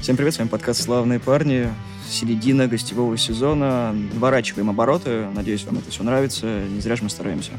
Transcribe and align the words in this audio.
Всем 0.00 0.16
привет, 0.16 0.34
с 0.34 0.38
вами 0.38 0.48
подкаст 0.48 0.82
«Славные 0.82 1.20
парни». 1.20 1.68
Середина 2.08 2.66
гостевого 2.66 3.18
сезона. 3.18 3.94
Ворачиваем 4.14 4.70
обороты. 4.70 5.26
Надеюсь, 5.34 5.64
вам 5.64 5.78
это 5.78 5.90
все 5.90 6.02
нравится. 6.02 6.46
Не 6.46 6.80
зря 6.80 6.96
же 6.96 7.02
мы 7.02 7.10
стараемся. 7.10 7.50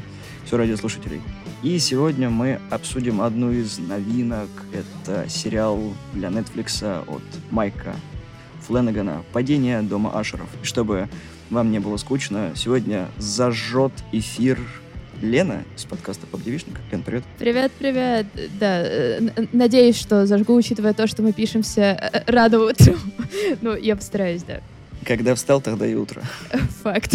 Все 0.44 0.56
ради 0.56 0.74
слушателей. 0.74 1.20
И 1.62 1.78
сегодня 1.78 2.28
мы 2.28 2.58
обсудим 2.70 3.20
одну 3.20 3.52
из 3.52 3.78
новинок. 3.78 4.48
Это 4.72 5.28
сериал 5.28 5.80
для 6.12 6.28
Netflix 6.28 6.82
от 7.06 7.22
Майка 7.50 7.94
Фленнегана 8.66 9.22
«Падение 9.32 9.82
дома 9.82 10.18
Ашеров». 10.18 10.48
И 10.62 10.64
чтобы 10.64 11.08
вам 11.50 11.70
не 11.70 11.78
было 11.78 11.96
скучно, 11.98 12.52
сегодня 12.56 13.08
зажжет 13.18 13.92
эфир 14.10 14.58
Лена 15.20 15.64
из 15.76 15.84
подкаста 15.84 16.26
«Поп 16.26 16.42
Девишник». 16.42 16.78
Лен, 16.90 17.02
привет. 17.02 17.24
Привет, 17.38 17.72
привет. 17.78 18.26
Да, 18.58 18.80
э, 18.82 19.20
надеюсь, 19.52 19.96
что 19.96 20.24
зажгу, 20.24 20.54
учитывая 20.54 20.94
то, 20.94 21.06
что 21.06 21.22
мы 21.22 21.34
пишемся 21.34 21.82
э, 21.82 22.22
рано 22.26 22.60
утром. 22.60 22.98
ну, 23.60 23.76
я 23.76 23.96
постараюсь, 23.96 24.42
да. 24.44 24.62
Когда 25.04 25.34
встал, 25.34 25.60
тогда 25.60 25.86
и 25.86 25.94
утро. 25.94 26.22
Факт. 26.82 27.14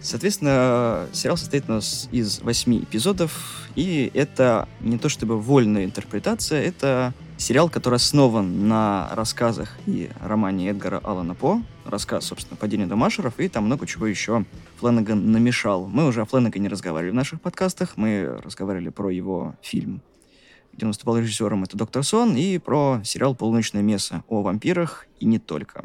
Соответственно, 0.00 1.08
сериал 1.12 1.36
состоит 1.36 1.64
у 1.68 1.72
нас 1.72 2.08
из 2.10 2.40
восьми 2.40 2.78
эпизодов, 2.78 3.68
и 3.74 4.10
это 4.14 4.66
не 4.80 4.98
то 4.98 5.10
чтобы 5.10 5.38
вольная 5.38 5.84
интерпретация, 5.84 6.62
это 6.62 7.12
сериал, 7.36 7.68
который 7.68 7.96
основан 7.96 8.68
на 8.68 9.10
рассказах 9.12 9.76
и 9.86 10.10
романе 10.20 10.70
Эдгара 10.70 10.98
Аллана 10.98 11.34
По, 11.34 11.62
рассказ, 11.84 12.26
собственно, 12.26 12.56
«Падение 12.56 12.86
домашеров», 12.86 13.38
и 13.38 13.48
там 13.48 13.64
много 13.64 13.86
чего 13.86 14.06
еще 14.06 14.44
Фленнеган 14.78 15.32
намешал. 15.32 15.86
Мы 15.86 16.06
уже 16.06 16.22
о 16.22 16.24
Фленнегане 16.24 16.68
разговаривали 16.68 17.12
в 17.12 17.14
наших 17.14 17.40
подкастах, 17.40 17.96
мы 17.96 18.40
разговаривали 18.42 18.88
про 18.88 19.10
его 19.10 19.54
фильм, 19.62 20.02
где 20.72 20.86
он 20.86 20.90
выступал 20.90 21.18
режиссером, 21.18 21.64
это 21.64 21.76
«Доктор 21.76 22.02
Сон», 22.04 22.36
и 22.36 22.58
про 22.58 23.00
сериал 23.04 23.34
«Полуночное 23.34 23.82
место» 23.82 24.24
о 24.28 24.42
вампирах, 24.42 25.06
и 25.20 25.26
не 25.26 25.38
только. 25.38 25.84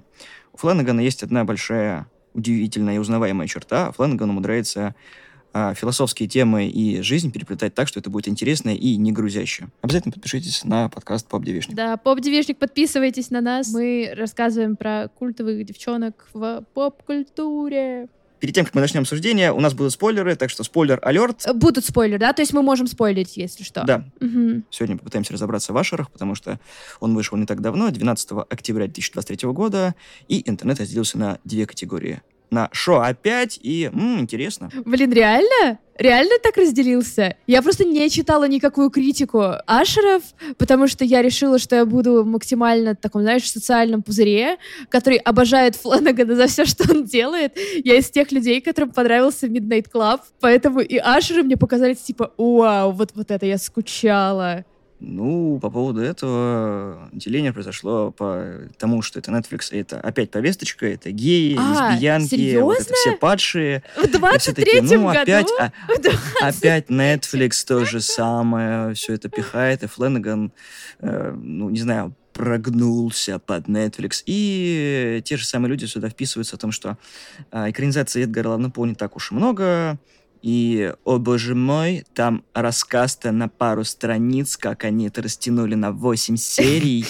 У 0.54 0.58
Фленнегана 0.58 1.00
есть 1.00 1.24
одна 1.24 1.44
большая 1.44 2.08
удивительная 2.34 2.96
и 2.96 3.00
узнаваемая 3.00 3.48
черта. 3.48 3.92
Фленнеган 3.92 4.30
умудряется 4.30 4.96
а, 5.54 5.74
философские 5.74 6.30
темы 6.30 6.68
и 6.68 7.02
жизнь 7.02 7.32
переплетать 7.32 7.74
так, 7.74 7.88
что 7.88 8.00
это 8.00 8.10
будет 8.10 8.28
интересно 8.28 8.70
и 8.70 8.96
не 8.98 9.12
грузяще. 9.12 9.68
Обязательно 9.82 10.12
подпишитесь 10.12 10.64
на 10.64 10.90
подкаст 10.90 11.28
Поп 11.28 11.44
Девишник. 11.44 11.76
Да, 11.76 11.98
Поп 11.98 12.20
Девишник, 12.20 12.58
подписывайтесь 12.58 13.30
на 13.30 13.42
нас. 13.42 13.72
Мы 13.72 14.14
рассказываем 14.16 14.76
про 14.76 15.10
культовых 15.10 15.66
девчонок 15.66 16.28
в 16.34 16.64
поп-культуре. 16.74 18.10
Перед 18.40 18.56
тем, 18.56 18.66
как 18.66 18.74
мы 18.74 18.82
начнем 18.82 19.02
обсуждение, 19.02 19.52
у 19.52 19.60
нас 19.60 19.74
будут 19.74 19.92
спойлеры, 19.92 20.36
так 20.36 20.50
что 20.50 20.64
спойлер-алерт. 20.64 21.46
Э, 21.46 21.54
будут 21.54 21.86
спойлеры, 21.86 22.20
да? 22.20 22.32
То 22.32 22.42
есть 22.42 22.54
мы 22.54 22.62
можем 22.62 22.88
спойлерить, 22.88 23.36
если 23.36 23.64
что. 23.64 23.84
Да. 23.84 24.06
Угу. 24.22 24.64
Сегодня 24.70 24.98
попытаемся 24.98 25.34
разобраться 25.34 25.74
в 25.74 25.78
Ашерах, 25.78 26.10
потому 26.10 26.36
что 26.36 26.60
он 27.02 27.16
вышел 27.16 27.38
не 27.38 27.46
так 27.46 27.62
давно, 27.62 27.90
12 27.90 28.32
октября 28.50 28.86
2023 28.86 29.50
года, 29.50 29.94
и 30.28 30.48
интернет 30.50 30.80
разделился 30.80 31.18
на 31.18 31.40
две 31.44 31.66
категории 31.66 32.22
на 32.52 32.70
шо 32.72 33.02
опять, 33.02 33.60
и 33.62 33.90
м, 33.92 34.20
интересно. 34.20 34.70
Блин, 34.86 35.12
реально? 35.12 35.80
Реально 35.98 36.36
так 36.42 36.56
разделился? 36.56 37.36
Я 37.46 37.62
просто 37.62 37.84
не 37.84 38.10
читала 38.10 38.48
никакую 38.48 38.90
критику 38.90 39.44
Ашеров, 39.68 40.24
потому 40.58 40.88
что 40.88 41.04
я 41.04 41.22
решила, 41.22 41.60
что 41.60 41.76
я 41.76 41.86
буду 41.86 42.24
максимально 42.24 42.96
таком, 42.96 43.22
знаешь, 43.24 43.52
социальном 43.52 44.02
пузыре, 44.02 44.58
который 44.88 45.18
обожает 45.18 45.76
Фланагана 45.76 46.36
за 46.36 46.48
все, 46.48 46.64
что 46.66 46.90
он 46.90 47.04
делает. 47.04 47.58
Я 47.84 47.96
из 47.98 48.10
тех 48.10 48.32
людей, 48.32 48.62
которым 48.62 48.92
понравился 48.92 49.48
Midnight 49.48 49.88
Club, 49.94 50.22
поэтому 50.40 50.80
и 50.80 50.98
Ашеры 50.98 51.44
мне 51.44 51.58
показались 51.58 51.98
типа, 51.98 52.32
вау, 52.38 52.92
вот, 52.94 53.12
вот 53.16 53.30
это 53.30 53.46
я 53.46 53.58
скучала. 53.58 54.64
Ну, 55.00 55.60
по 55.62 55.70
поводу 55.70 56.02
этого 56.02 57.10
деление 57.14 57.54
произошло 57.54 58.12
по 58.12 58.44
тому, 58.78 59.02
что 59.02 59.20
это 59.20 59.32
Netflix, 59.32 59.70
это 59.72 60.00
опять 60.00 60.30
повесточка, 60.30 60.88
это 60.88 61.12
геи, 61.12 61.56
а, 61.58 61.92
лесбиянки, 61.92 62.28
серьезно? 62.28 62.66
вот 62.66 62.80
это 62.80 62.94
все 62.94 63.16
падшие. 63.16 63.84
В 63.96 64.04
23-м 64.04 65.02
ну? 65.02 65.08
Опять, 65.08 65.48
а, 65.58 65.72
опять 66.42 66.90
Netflix 66.90 67.66
то 67.66 67.86
же 67.86 68.02
самое, 68.02 68.94
все 68.94 69.14
это 69.14 69.30
пихает, 69.30 69.84
и 69.84 69.88
Фленнеган, 69.88 70.52
э, 71.00 71.32
ну, 71.34 71.70
не 71.70 71.80
знаю, 71.80 72.14
прогнулся 72.34 73.40
под 73.40 73.68
Netflix. 73.68 74.24
И 74.26 75.22
те 75.24 75.38
же 75.38 75.46
самые 75.46 75.70
люди 75.70 75.86
сюда 75.86 76.10
вписываются 76.10 76.58
о 76.58 76.60
том, 76.60 76.72
что 76.72 76.98
э, 77.52 77.70
экранизации 77.70 78.24
Эдгара 78.24 78.50
Аллана 78.50 78.70
По 78.70 78.86
не 78.86 78.96
так 78.96 79.16
уж 79.16 79.32
и 79.32 79.36
много, 79.36 79.98
и, 80.42 80.94
о 81.04 81.18
боже 81.18 81.56
мой, 81.56 82.06
там 82.14 82.44
рассказ-то 82.54 83.32
на 83.32 83.50
пару 83.50 83.84
страниц, 83.84 84.58
как 84.58 84.86
они 84.86 85.08
это 85.08 85.22
растянули 85.22 85.76
на 85.76 85.92
8 85.92 86.36
серий. 86.38 87.06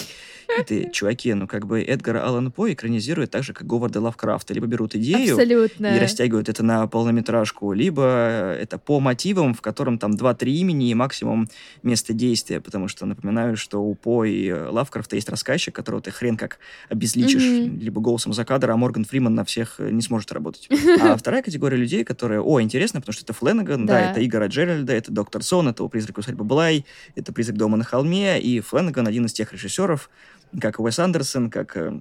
Это, 0.58 0.90
чуваки, 0.90 1.32
ну 1.34 1.46
как 1.46 1.66
бы 1.66 1.82
Эдгар 1.82 2.16
Аллан 2.16 2.52
По 2.52 2.72
экранизирует 2.72 3.30
так 3.30 3.42
же, 3.42 3.52
как 3.52 3.66
Говарда 3.66 4.00
Лавкрафта. 4.00 4.54
Либо 4.54 4.66
берут 4.66 4.94
идею 4.94 5.34
Абсолютно. 5.34 5.96
и 5.96 5.98
растягивают 5.98 6.48
это 6.48 6.62
на 6.62 6.86
полнометражку, 6.86 7.72
либо 7.72 8.56
это 8.58 8.78
по 8.78 9.00
мотивам, 9.00 9.54
в 9.54 9.60
котором 9.60 9.98
там 9.98 10.12
2-3 10.12 10.48
имени 10.50 10.90
и 10.90 10.94
максимум 10.94 11.48
место 11.82 12.12
действия. 12.12 12.60
Потому 12.60 12.88
что 12.88 13.06
напоминаю, 13.06 13.56
что 13.56 13.82
у 13.82 13.94
По 13.94 14.24
и 14.24 14.50
Лавкрафта 14.50 15.16
есть 15.16 15.28
рассказчик, 15.28 15.74
которого 15.74 16.02
ты 16.02 16.10
хрен 16.10 16.36
как 16.36 16.58
обезличишь, 16.88 17.42
mm-hmm. 17.42 17.78
либо 17.78 18.00
голосом 18.00 18.32
за 18.32 18.44
кадр, 18.44 18.70
а 18.70 18.76
Морган 18.76 19.04
Фриман 19.04 19.34
на 19.34 19.44
всех 19.44 19.78
не 19.78 20.02
сможет 20.02 20.32
работать. 20.32 20.68
А 21.00 21.16
вторая 21.16 21.42
категория 21.42 21.76
людей, 21.76 22.04
которые, 22.04 22.40
о, 22.40 22.60
интересно, 22.60 23.00
потому 23.00 23.14
что 23.14 23.24
это 23.24 23.32
Фленнеган, 23.32 23.86
да, 23.86 23.94
да 23.94 24.10
это 24.10 24.24
Игора 24.26 24.46
Джеральда, 24.46 24.92
это 24.92 25.10
Доктор 25.12 25.42
Сон, 25.42 25.68
это 25.68 25.86
«Призрак 25.88 26.18
усадьбы 26.18 26.44
Блай», 26.44 26.84
это 27.14 27.32
«Призрак 27.32 27.56
дома 27.56 27.76
на 27.76 27.84
холме», 27.84 28.40
и 28.40 28.60
Фленнеган 28.60 29.06
один 29.06 29.26
из 29.26 29.32
тех 29.32 29.52
режиссеров, 29.52 30.10
как 30.58 30.80
Уэс 30.80 30.98
Андерсон, 30.98 31.50
как 31.50 31.76
э, 31.76 32.00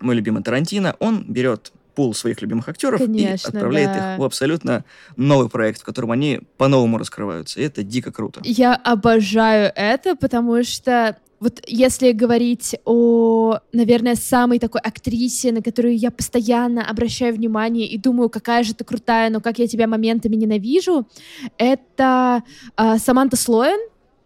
мой 0.00 0.14
любимый 0.14 0.42
Тарантино, 0.42 0.96
он 0.98 1.24
берет 1.28 1.72
пул 1.94 2.14
своих 2.14 2.40
любимых 2.42 2.68
актеров 2.68 3.00
Конечно, 3.00 3.48
и 3.48 3.56
отправляет 3.56 3.88
да. 3.88 4.14
их 4.14 4.20
в 4.20 4.24
абсолютно 4.24 4.84
новый 5.16 5.48
проект, 5.48 5.80
в 5.80 5.84
котором 5.84 6.12
они 6.12 6.40
по-новому 6.56 6.96
раскрываются. 6.96 7.60
И 7.60 7.64
это 7.64 7.82
дико 7.82 8.12
круто. 8.12 8.40
Я 8.44 8.76
обожаю 8.76 9.72
это, 9.74 10.14
потому 10.14 10.62
что 10.62 11.16
вот 11.40 11.60
если 11.66 12.12
говорить 12.12 12.76
о, 12.84 13.58
наверное, 13.72 14.14
самой 14.14 14.58
такой 14.58 14.80
актрисе, 14.80 15.52
на 15.52 15.62
которую 15.62 15.96
я 15.96 16.10
постоянно 16.10 16.88
обращаю 16.88 17.34
внимание 17.34 17.86
и 17.86 17.98
думаю, 17.98 18.28
какая 18.28 18.62
же 18.62 18.74
ты 18.74 18.84
крутая, 18.84 19.30
но 19.30 19.40
как 19.40 19.58
я 19.58 19.66
тебя 19.66 19.86
моментами 19.86 20.36
ненавижу, 20.36 21.08
это 21.56 22.42
э, 22.76 22.98
Саманта 22.98 23.36
Слоен, 23.36 23.80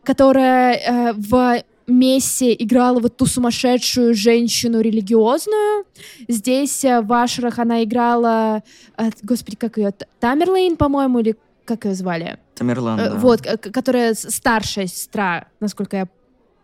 которая 0.05 0.75
э, 0.75 1.13
в 1.15 1.63
Месси 1.87 2.55
играла 2.59 3.01
вот 3.01 3.17
ту 3.17 3.27
сумасшедшую 3.27 4.15
женщину 4.15 4.81
религиозную. 4.81 5.85
Здесь 6.29 6.85
э, 6.85 7.01
в 7.01 7.13
Ашерах 7.13 7.59
она 7.59 7.83
играла, 7.85 8.63
э, 8.97 9.11
господи, 9.23 9.57
как 9.57 9.79
ее, 9.79 9.93
Тамерлейн, 10.21 10.77
по-моему, 10.77 11.21
или 11.21 11.37
как 11.65 11.85
ее 11.85 11.95
звали? 11.95 12.39
Тамерлан, 12.55 13.01
э, 13.01 13.11
да. 13.11 13.17
Вот, 13.17 13.41
которая 13.41 14.15
старшая 14.15 14.87
сестра, 14.87 15.47
насколько 15.61 15.97
я 15.97 16.09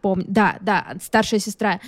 помню. 0.00 0.24
Да, 0.28 0.56
да, 0.60 0.94
старшая 1.02 1.40
сестра. 1.40 1.80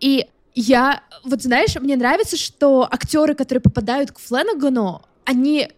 И 0.00 0.26
я, 0.54 1.02
вот 1.24 1.42
знаешь, 1.42 1.76
мне 1.80 1.96
нравится, 1.96 2.36
что 2.36 2.88
актеры, 2.90 3.34
которые 3.34 3.62
попадают 3.62 4.12
к 4.12 4.18
Фленагану, 4.18 5.02
они 5.24 5.68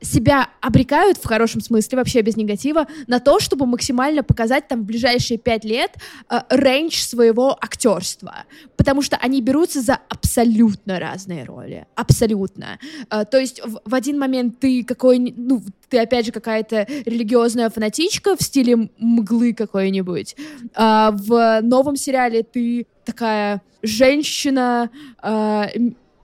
себя 0.00 0.48
обрекают, 0.60 1.18
в 1.18 1.26
хорошем 1.26 1.60
смысле, 1.60 1.98
вообще 1.98 2.20
без 2.22 2.36
негатива, 2.36 2.86
на 3.06 3.20
то, 3.20 3.40
чтобы 3.40 3.66
максимально 3.66 4.22
показать 4.22 4.68
там 4.68 4.82
в 4.82 4.84
ближайшие 4.84 5.38
пять 5.38 5.64
лет 5.64 5.92
э, 6.30 6.88
своего 6.90 7.56
актерства. 7.60 8.44
Потому 8.76 9.02
что 9.02 9.16
они 9.16 9.40
берутся 9.40 9.80
за 9.80 9.98
абсолютно 10.08 10.98
разные 10.98 11.44
роли. 11.44 11.86
Абсолютно. 11.94 12.78
Э, 13.10 13.24
то 13.24 13.38
есть 13.38 13.60
в, 13.64 13.80
в 13.84 13.94
один 13.94 14.18
момент 14.18 14.60
ты 14.60 14.84
какой 14.84 15.18
ну, 15.18 15.62
ты 15.88 15.98
опять 15.98 16.26
же 16.26 16.32
какая-то 16.32 16.86
религиозная 17.04 17.70
фанатичка 17.70 18.36
в 18.36 18.42
стиле 18.42 18.90
мглы 18.98 19.54
какой-нибудь. 19.54 20.36
А 20.74 21.10
в 21.12 21.60
новом 21.62 21.96
сериале 21.96 22.42
ты 22.42 22.86
такая 23.04 23.62
женщина, 23.82 24.90
э, 25.22 25.66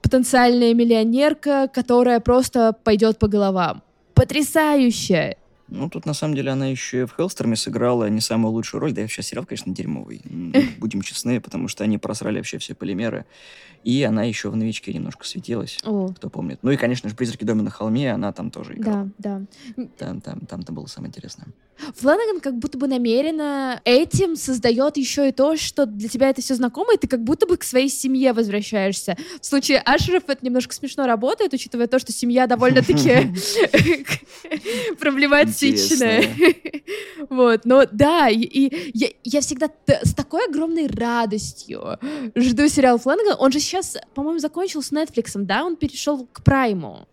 потенциальная 0.05 0.75
миллионерка, 0.75 1.67
которая 1.67 2.19
просто 2.19 2.75
пойдет 2.83 3.17
по 3.17 3.27
головам. 3.27 3.81
Потрясающе! 4.13 5.37
Ну, 5.67 5.89
тут, 5.89 6.05
на 6.05 6.13
самом 6.13 6.35
деле, 6.35 6.51
она 6.51 6.67
еще 6.67 7.01
и 7.01 7.05
в 7.05 7.15
Хелстерме 7.15 7.55
сыграла 7.55 8.07
не 8.09 8.21
самую 8.21 8.51
лучшую 8.53 8.81
роль. 8.81 8.93
Да 8.93 9.01
и 9.01 9.03
вообще 9.05 9.23
сериал, 9.23 9.45
конечно, 9.45 9.73
дерьмовый. 9.73 10.21
Будем 10.77 11.01
честны, 11.01 11.41
потому 11.41 11.67
что 11.67 11.83
они 11.83 11.97
просрали 11.97 12.37
вообще 12.37 12.57
все 12.59 12.75
полимеры. 12.75 13.25
И 13.83 14.01
она 14.03 14.23
еще 14.23 14.49
в 14.49 14.55
«Новичке» 14.55 14.93
немножко 14.93 15.25
светилась, 15.25 15.77
О. 15.83 16.07
кто 16.07 16.29
помнит. 16.29 16.59
Ну 16.63 16.71
и, 16.71 16.77
конечно 16.77 17.07
же, 17.07 17.15
«Призраки 17.15 17.43
дома 17.43 17.61
на 17.61 17.69
холме», 17.69 18.11
она 18.11 18.31
там 18.31 18.49
тоже 18.49 18.73
играла. 18.73 19.11
Да, 19.19 19.41
да. 19.75 19.85
Там, 19.97 20.21
там, 20.21 20.39
там-то 20.41 20.71
было 20.71 20.87
самое 20.87 21.09
интересное. 21.09 21.47
Фланаган 21.97 22.39
как 22.39 22.57
будто 22.57 22.77
бы 22.77 22.87
намеренно 22.87 23.81
этим 23.83 24.37
создает 24.37 24.97
еще 24.97 25.29
и 25.29 25.31
то, 25.31 25.57
что 25.57 25.85
для 25.85 26.07
тебя 26.07 26.29
это 26.29 26.41
все 26.41 26.55
знакомо, 26.55 26.93
и 26.93 26.97
ты 26.97 27.07
как 27.07 27.23
будто 27.23 27.45
бы 27.45 27.57
к 27.57 27.63
своей 27.63 27.89
семье 27.89 28.33
возвращаешься. 28.33 29.17
В 29.41 29.45
случае 29.45 29.79
Ашеров 29.79 30.23
это 30.27 30.43
немножко 30.45 30.73
смешно 30.73 31.05
работает, 31.05 31.53
учитывая 31.53 31.87
то, 31.87 31.99
что 31.99 32.11
семья 32.11 32.47
довольно-таки 32.47 33.33
проблематичная 34.99 35.54
токсичная. 35.59 36.23
Вот, 37.29 37.65
но 37.65 37.85
да, 37.91 38.29
и 38.29 38.91
я, 38.93 39.07
я 39.23 39.41
всегда 39.41 39.69
с 39.87 40.13
такой 40.13 40.45
огромной 40.47 40.87
радостью 40.87 41.97
жду 42.35 42.67
сериал 42.67 42.99
Флэнга. 42.99 43.35
Он 43.37 43.51
же 43.51 43.59
сейчас, 43.59 43.97
по-моему, 44.13 44.39
закончил 44.39 44.83
с 44.83 44.91
Netflix, 44.91 45.31
да? 45.35 45.65
Он 45.65 45.75
перешел 45.75 46.27
к 46.31 46.43
Прайму. 46.43 47.07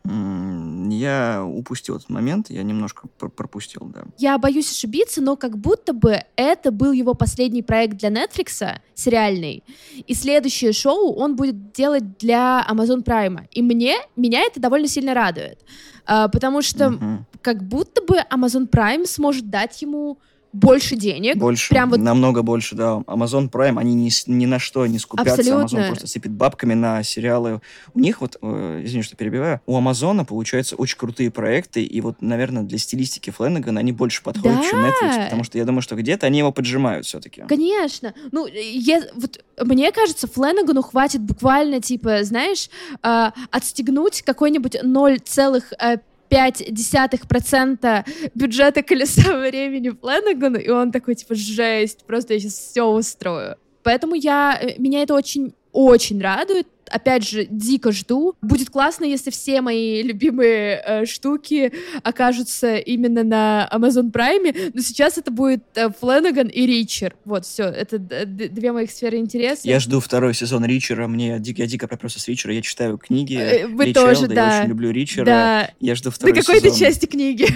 Я 0.91 1.45
упустил 1.45 1.97
этот 1.97 2.11
момент, 2.11 2.51
я 2.51 2.63
немножко 2.63 3.09
пропустил, 3.09 3.91
да. 3.93 4.03
Я 4.19 4.39
боюсь 4.39 4.71
ошибиться, 4.71 5.21
но 5.21 5.37
как 5.37 5.59
будто 5.59 5.93
бы 5.93 6.21
это 6.37 6.71
был 6.71 6.93
его 6.93 7.15
последний 7.15 7.63
проект 7.63 7.97
для 7.97 8.11
Netflix, 8.11 8.79
сериальный, 8.95 9.65
и 10.07 10.15
следующее 10.15 10.73
шоу 10.73 11.15
он 11.15 11.37
будет 11.37 11.73
делать 11.73 12.19
для 12.19 12.67
Amazon 12.69 13.05
Prime. 13.05 13.47
И 13.51 13.63
мне, 13.63 13.97
меня 14.17 14.43
это 14.43 14.61
довольно 14.61 14.89
сильно 14.89 15.15
радует, 15.15 15.59
а, 16.07 16.29
потому 16.29 16.63
что 16.63 16.89
угу. 16.89 17.27
как 17.41 17.63
будто 17.63 18.03
бы 18.03 18.17
Amazon 18.31 18.69
Prime 18.69 19.07
сможет 19.07 19.51
дать 19.51 19.81
ему 19.83 20.19
больше 20.53 20.97
денег. 20.97 21.37
Больше, 21.37 21.71
прям 21.71 21.91
вот... 21.91 21.99
намного 21.99 22.43
больше, 22.43 22.75
да. 22.75 23.03
Amazon 23.07 23.51
Prime, 23.51 23.79
они 23.79 23.95
ни, 23.95 24.11
ни 24.31 24.47
на 24.47 24.59
что 24.59 24.87
не 24.87 24.99
скупятся. 24.99 25.41
Абсолютно. 25.41 25.77
Amazon 25.77 25.87
просто 25.89 26.07
сыпет 26.07 26.33
бабками 26.33 26.75
на 26.75 27.03
сериалы. 27.03 27.61
У 27.95 28.01
них 28.01 28.21
вот, 28.21 28.37
э, 28.41 28.83
извини, 28.85 29.03
что 29.03 29.17
перебиваю, 29.17 29.61
у 29.67 29.79
Amazon 29.79 30.25
получаются 30.25 30.77
очень 30.77 30.99
крутые 30.99 31.31
проекты, 31.31 31.83
и 31.83 32.01
вот, 32.01 32.21
наверное, 32.21 32.63
для 32.63 32.79
стилистики 32.79 33.31
Фленнегана 33.31 33.81
они 33.81 33.93
больше 33.93 34.23
подходят, 34.23 34.59
да. 34.59 34.69
чем 34.69 34.85
Netflix, 34.85 35.25
потому 35.25 35.45
что 35.45 35.59
я 35.59 35.65
думаю, 35.65 35.83
что 35.83 35.97
где-то 35.97 36.27
они 36.27 36.39
его 36.39 36.53
поджимают 36.53 37.07
все-таки. 37.07 37.45
Конечно. 37.49 38.15
Ну, 38.31 38.47
я, 38.47 39.03
вот, 39.15 39.43
мне 39.61 39.91
кажется, 39.93 40.27
Фленагану 40.29 40.83
хватит 40.83 41.23
буквально, 41.23 41.81
типа, 41.81 42.25
знаешь, 42.25 42.69
э, 43.03 43.31
отстегнуть 43.51 44.23
какой-нибудь 44.23 44.77
0,5 44.77 46.01
0,5% 46.33 48.05
бюджета 48.35 48.83
колеса 48.83 49.37
времени 49.39 49.91
Фленагану, 49.91 50.59
и 50.59 50.71
он 50.71 50.93
такой, 50.93 51.15
типа, 51.15 51.35
жесть, 51.35 52.05
просто 52.07 52.35
я 52.35 52.41
сейчас 52.41 52.55
все 52.55 52.85
устрою. 52.85 53.57
Поэтому 53.83 54.15
я, 54.15 54.59
э, 54.61 54.79
меня 54.79 55.03
это 55.03 55.15
очень 55.15 55.55
очень 55.73 56.21
радует. 56.21 56.67
Опять 56.93 57.27
же, 57.27 57.47
дико 57.49 57.91
жду. 57.91 58.35
Будет 58.43 58.69
классно, 58.69 59.05
если 59.05 59.31
все 59.31 59.63
мои 59.63 60.03
любимые 60.03 60.83
э, 60.85 61.07
штуки 61.07 61.73
окажутся 62.03 62.77
именно 62.77 63.25
на 63.25 63.69
Amazon 63.73 64.13
Prime. 64.13 64.73
Но 64.75 64.83
сейчас 64.83 65.17
это 65.17 65.31
будет 65.31 65.65
э, 65.75 65.89
Фленаган 66.01 66.49
и 66.49 66.67
Ричер. 66.67 67.15
Вот, 67.25 67.47
все. 67.47 67.65
Это 67.65 67.99
две 67.99 68.73
моих 68.73 68.91
сферы 68.91 69.17
интереса. 69.17 69.67
Я 69.67 69.81
жду 69.81 70.01
второй 70.01 70.35
сезон 70.35 70.67
Ричера. 70.67 71.07
Мне 71.09 71.39
дико, 71.39 71.63
я 71.63 71.67
дико 71.67 71.89
пропился 71.89 72.21
с 72.21 72.29
Ричера. 72.29 72.53
Я 72.53 72.61
читаю 72.61 72.99
книги. 72.99 73.37
Э, 73.37 73.67
вы 73.67 73.87
Ричарда, 73.87 74.15
тоже, 74.15 74.27
да. 74.29 74.57
Я 74.57 74.61
очень 74.61 74.69
люблю 74.69 74.91
Ричера. 74.91 75.25
Да. 75.25 75.71
Я 75.81 75.95
жду 75.95 76.11
второй 76.11 76.37
сезон. 76.37 76.55
На 76.55 76.61
какой-то 76.61 76.79
части 76.79 77.07
книги? 77.07 77.47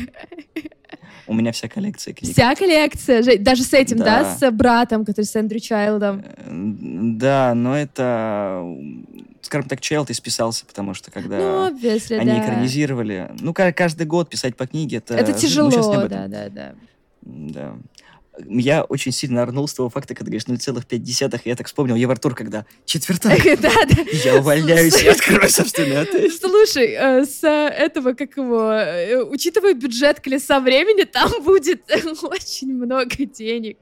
У 1.26 1.34
меня 1.34 1.52
вся 1.52 1.68
коллекция 1.68 2.14
книг. 2.14 2.32
Вся 2.32 2.54
коллекция? 2.54 3.38
Даже 3.38 3.64
с 3.64 3.72
этим, 3.72 3.98
да? 3.98 4.22
да 4.22 4.36
с 4.36 4.50
братом, 4.52 5.04
который 5.04 5.24
с 5.24 5.34
Эндрю 5.34 5.58
Чайлдом? 5.58 6.22
Э, 6.24 6.44
да, 6.46 7.54
но 7.54 7.76
это 7.76 8.62
скажем 9.46 9.69
так, 9.69 9.81
Чайлд 9.81 10.10
исписался, 10.10 10.66
потому 10.66 10.94
что 10.94 11.10
когда 11.10 11.38
ну, 11.38 11.69
obviously, 11.69 12.16
они 12.16 12.32
да. 12.32 12.44
экранизировали... 12.44 13.31
Ну, 13.40 13.54
каждый 13.54 14.06
год 14.06 14.28
писать 14.28 14.56
по 14.56 14.66
книге, 14.66 14.98
это... 14.98 15.14
Это 15.14 15.32
тяжело, 15.32 15.70
ну, 15.70 16.08
да, 16.08 16.28
да, 16.28 16.48
да. 16.48 16.75
Да 17.22 17.76
я 18.48 18.84
очень 18.84 19.12
сильно 19.12 19.43
орнул 19.43 19.66
с 19.66 19.75
того 19.75 19.88
факта, 19.88 20.14
когда 20.14 20.31
говоришь 20.31 20.44
0,5, 20.44 21.40
я 21.44 21.56
так 21.56 21.66
вспомнил 21.66 21.94
Евартур, 21.94 22.34
когда 22.34 22.66
четвертак. 22.84 23.38
Да, 23.60 23.72
да. 23.87 24.02
Я 24.25 24.37
увольняюсь 24.38 25.02
и 25.02 25.08
открою 25.08 25.49
собственный 25.49 26.00
отель. 26.00 26.31
Слушай, 26.31 26.90
э, 26.92 27.25
с 27.25 27.42
этого, 27.42 28.12
как 28.12 28.37
его, 28.37 28.70
э, 28.70 29.22
учитывая 29.22 29.75
бюджет 29.75 30.20
колеса 30.20 30.60
времени, 30.60 31.04
там 31.04 31.31
будет 31.44 31.82
очень 32.22 32.75
много 32.75 33.25
денег. 33.25 33.78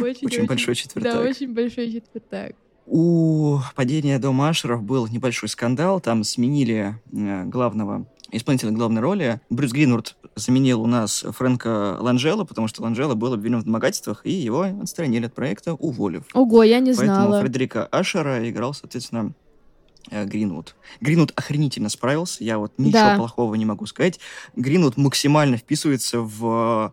Очень 0.00 0.46
большой 0.46 0.74
четвертак. 0.74 1.14
Да, 1.14 1.20
очень 1.20 1.52
большой 1.52 1.92
четвертак. 1.92 2.52
У 2.86 3.58
падения 3.74 4.18
дома 4.18 4.50
Ашеров 4.50 4.82
был 4.82 5.08
небольшой 5.08 5.48
скандал. 5.48 6.00
Там 6.00 6.22
сменили 6.22 6.94
э, 7.12 7.44
главного 7.44 8.06
исполнителя 8.30 8.70
главной 8.70 9.00
роли. 9.00 9.40
Брюс 9.50 9.72
Гринвуд 9.72 10.16
заменил 10.36 10.82
у 10.82 10.86
нас 10.86 11.24
Фрэнка 11.28 11.98
Ланжела, 12.00 12.44
потому 12.44 12.68
что 12.68 12.82
Ланжела 12.82 13.14
был 13.14 13.32
обвинен 13.32 13.60
в 13.60 13.64
домогательствах, 13.64 14.24
и 14.24 14.32
его 14.32 14.62
отстранили 14.62 15.26
от 15.26 15.34
проекта, 15.34 15.74
уволив. 15.74 16.24
Ого, 16.34 16.62
я 16.62 16.78
не 16.80 16.94
Поэтому 16.94 17.16
знала. 17.16 17.40
Фредерика 17.40 17.86
Ашера 17.86 18.48
играл, 18.48 18.74
соответственно, 18.74 19.32
э, 20.10 20.24
Гринвуд. 20.24 20.76
Гринвуд 21.00 21.32
охренительно 21.36 21.88
справился, 21.88 22.44
я 22.44 22.58
вот 22.58 22.72
ничего 22.78 22.92
да. 22.92 23.16
плохого 23.16 23.54
не 23.54 23.64
могу 23.64 23.86
сказать. 23.86 24.20
Гринвуд 24.54 24.96
максимально 24.96 25.56
вписывается 25.56 26.20
в 26.20 26.92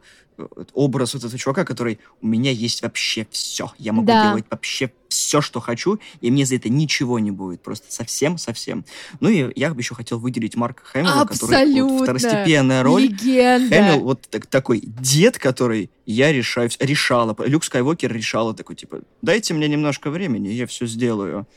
образ 0.74 1.14
вот 1.14 1.24
этого 1.24 1.38
чувака, 1.38 1.66
который 1.66 2.00
у 2.22 2.28
меня 2.28 2.52
есть 2.52 2.82
вообще 2.82 3.28
все. 3.32 3.72
Я 3.78 3.94
могу 3.94 4.08
да. 4.08 4.30
делать 4.30 4.46
вообще 4.50 4.92
все, 5.08 5.42
что 5.42 5.60
хочу, 5.60 6.00
и 6.22 6.32
мне 6.32 6.46
за 6.46 6.56
это 6.56 6.70
ничего 6.70 7.20
не 7.20 7.32
будет. 7.32 7.62
Просто 7.62 7.92
совсем-совсем. 7.92 8.86
Ну 9.20 9.30
и 9.30 9.52
я 9.56 9.74
бы 9.74 9.80
еще 9.80 9.96
хотел 9.96 10.20
выделить 10.20 10.56
Марка 10.56 10.84
Хэмилла, 10.86 11.22
Абсолютно. 11.22 11.58
который 11.58 11.82
вот, 11.82 12.04
второстепенная 12.04 12.84
роль. 12.84 13.04
Легенда. 13.04 13.76
Хэмилл 13.76 14.00
вот 14.04 14.22
так, 14.30 14.48
такой 14.48 14.82
дед, 14.82 15.38
который 15.38 15.92
я 16.06 16.32
решаю, 16.32 16.70
решала. 16.80 17.36
Люк 17.46 17.64
Скайуокер 17.64 18.12
решала 18.12 18.54
такой, 18.54 18.76
типа, 18.76 19.02
дайте 19.22 19.54
мне 19.54 19.68
немножко 19.68 20.10
времени, 20.10 20.50
я 20.50 20.66
все 20.68 20.86
сделаю. 20.86 21.48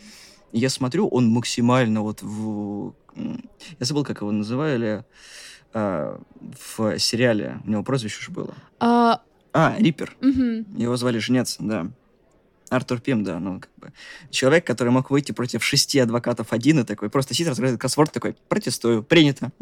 Я 0.53 0.71
смотрю, 0.71 1.09
он 1.09 1.29
максимально 1.29 2.03
вот 2.03 2.23
в... 2.23 2.95
Я 3.15 3.87
забыл, 3.87 4.05
как 4.05 4.21
его 4.21 4.31
называли 4.31 5.05
а, 5.73 6.21
в 6.75 6.99
сериале, 6.99 7.61
у 7.65 7.71
него 7.71 7.83
прозвище 7.83 8.23
же 8.23 8.31
было. 8.31 8.55
А, 8.81 9.21
а 9.53 9.77
Риппер. 9.79 10.17
Угу. 10.21 10.81
Его 10.81 10.97
звали 10.97 11.19
Жнец, 11.19 11.57
да. 11.59 11.91
Артур 12.69 13.01
Пим, 13.01 13.23
да, 13.23 13.39
ну, 13.39 13.61
как 13.61 13.71
бы, 13.77 13.93
человек, 14.31 14.67
который 14.67 14.89
мог 14.89 15.11
выйти 15.11 15.33
против 15.33 15.63
шести 15.63 15.99
адвокатов 16.01 16.53
один 16.53 16.81
и 16.81 16.85
такой, 16.85 17.11
просто 17.11 17.33
сидит, 17.33 17.49
разговаривает 17.49 17.81
кроссворд, 17.81 18.13
такой, 18.13 18.37
протестую, 18.49 19.03
принято. 19.05 19.53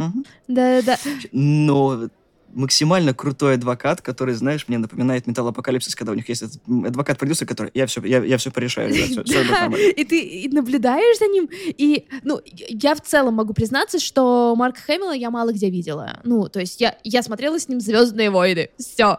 Да-да-да. 0.48 0.96
Но 1.32 2.08
максимально 2.54 3.14
крутой 3.14 3.54
адвокат, 3.54 4.00
который, 4.00 4.34
знаешь, 4.34 4.66
мне 4.68 4.78
напоминает 4.78 5.26
металлопокалипсис, 5.26 5.94
когда 5.94 6.12
у 6.12 6.14
них 6.14 6.28
есть 6.28 6.42
этот 6.42 6.60
адвокат-продюсер, 6.66 7.46
который 7.46 7.70
я 7.74 7.86
все, 7.86 8.00
я, 8.02 8.22
я 8.22 8.38
все 8.38 8.50
порешаю, 8.50 8.94
ребят, 8.94 9.10
все, 9.10 9.24
все 9.24 9.48
да, 9.48 9.66
и 9.76 10.04
ты 10.04 10.20
и 10.20 10.48
наблюдаешь 10.48 11.18
за 11.18 11.26
ним, 11.26 11.48
и, 11.50 12.06
ну, 12.22 12.40
я 12.44 12.94
в 12.94 13.00
целом 13.00 13.34
могу 13.34 13.52
признаться, 13.52 13.98
что 13.98 14.54
Марка 14.56 14.80
Хэмилла 14.80 15.14
я 15.14 15.30
мало 15.30 15.52
где 15.52 15.70
видела. 15.70 16.20
Ну, 16.24 16.48
то 16.48 16.60
есть 16.60 16.80
я, 16.80 16.96
я 17.04 17.22
смотрела 17.22 17.58
с 17.58 17.68
ним 17.68 17.80
«Звездные 17.80 18.30
войны», 18.30 18.70
все. 18.78 19.18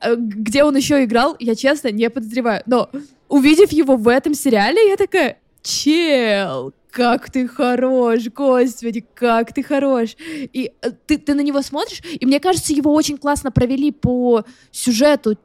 Э, 0.00 0.16
где 0.16 0.64
он 0.64 0.76
еще 0.76 1.04
играл, 1.04 1.36
я 1.38 1.54
честно 1.54 1.90
не 1.90 2.08
подозреваю. 2.10 2.62
Но 2.66 2.90
увидев 3.28 3.72
его 3.72 3.96
в 3.96 4.08
этом 4.08 4.34
сериале, 4.34 4.88
я 4.88 4.96
такая, 4.96 5.38
чел, 5.62 6.72
как 6.94 7.28
ты 7.28 7.48
хорош, 7.48 8.28
господи, 8.28 9.04
как 9.14 9.52
ты 9.52 9.64
хорош. 9.64 10.16
И 10.52 10.70
э, 10.80 10.90
ты, 11.06 11.18
ты 11.18 11.34
на 11.34 11.40
него 11.40 11.60
смотришь, 11.60 12.00
и 12.20 12.24
мне 12.24 12.38
кажется, 12.38 12.72
его 12.72 12.94
очень 12.94 13.18
классно 13.18 13.50
провели 13.50 13.90
по 13.90 14.44
сюжету 14.70 15.36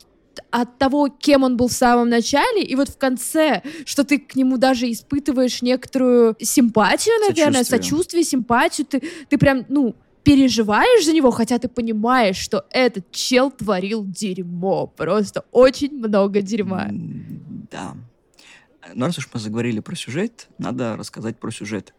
от 0.51 0.77
того, 0.77 1.09
кем 1.09 1.43
он 1.43 1.57
был 1.57 1.67
в 1.67 1.73
самом 1.73 2.07
начале, 2.07 2.61
и 2.61 2.75
вот 2.75 2.89
в 2.89 2.97
конце, 2.97 3.63
что 3.85 4.03
ты 4.03 4.19
к 4.19 4.35
нему 4.35 4.57
даже 4.57 4.89
испытываешь 4.91 5.63
некоторую 5.63 6.35
симпатию, 6.39 7.15
наверное, 7.27 7.63
сочувствие, 7.63 7.81
сочувствие 7.81 8.23
симпатию, 8.23 8.85
ты, 8.85 9.01
ты 9.27 9.37
прям, 9.39 9.65
ну, 9.69 9.95
переживаешь 10.23 11.05
за 11.05 11.13
него, 11.13 11.31
хотя 11.31 11.57
ты 11.57 11.67
понимаешь, 11.67 12.37
что 12.37 12.65
этот 12.69 13.11
чел 13.11 13.49
творил 13.49 14.05
дерьмо, 14.05 14.85
просто 14.85 15.45
очень 15.51 15.97
много 15.97 16.41
дерьма. 16.41 16.89
Да. 17.71 17.95
Ну, 18.93 19.05
раз 19.05 19.17
уж 19.17 19.29
мы 19.33 19.39
заговорили 19.39 19.79
про 19.79 19.95
сюжет, 19.95 20.47
надо 20.57 20.95
рассказать 20.97 21.39
про 21.39 21.51
сюжет. 21.51 21.93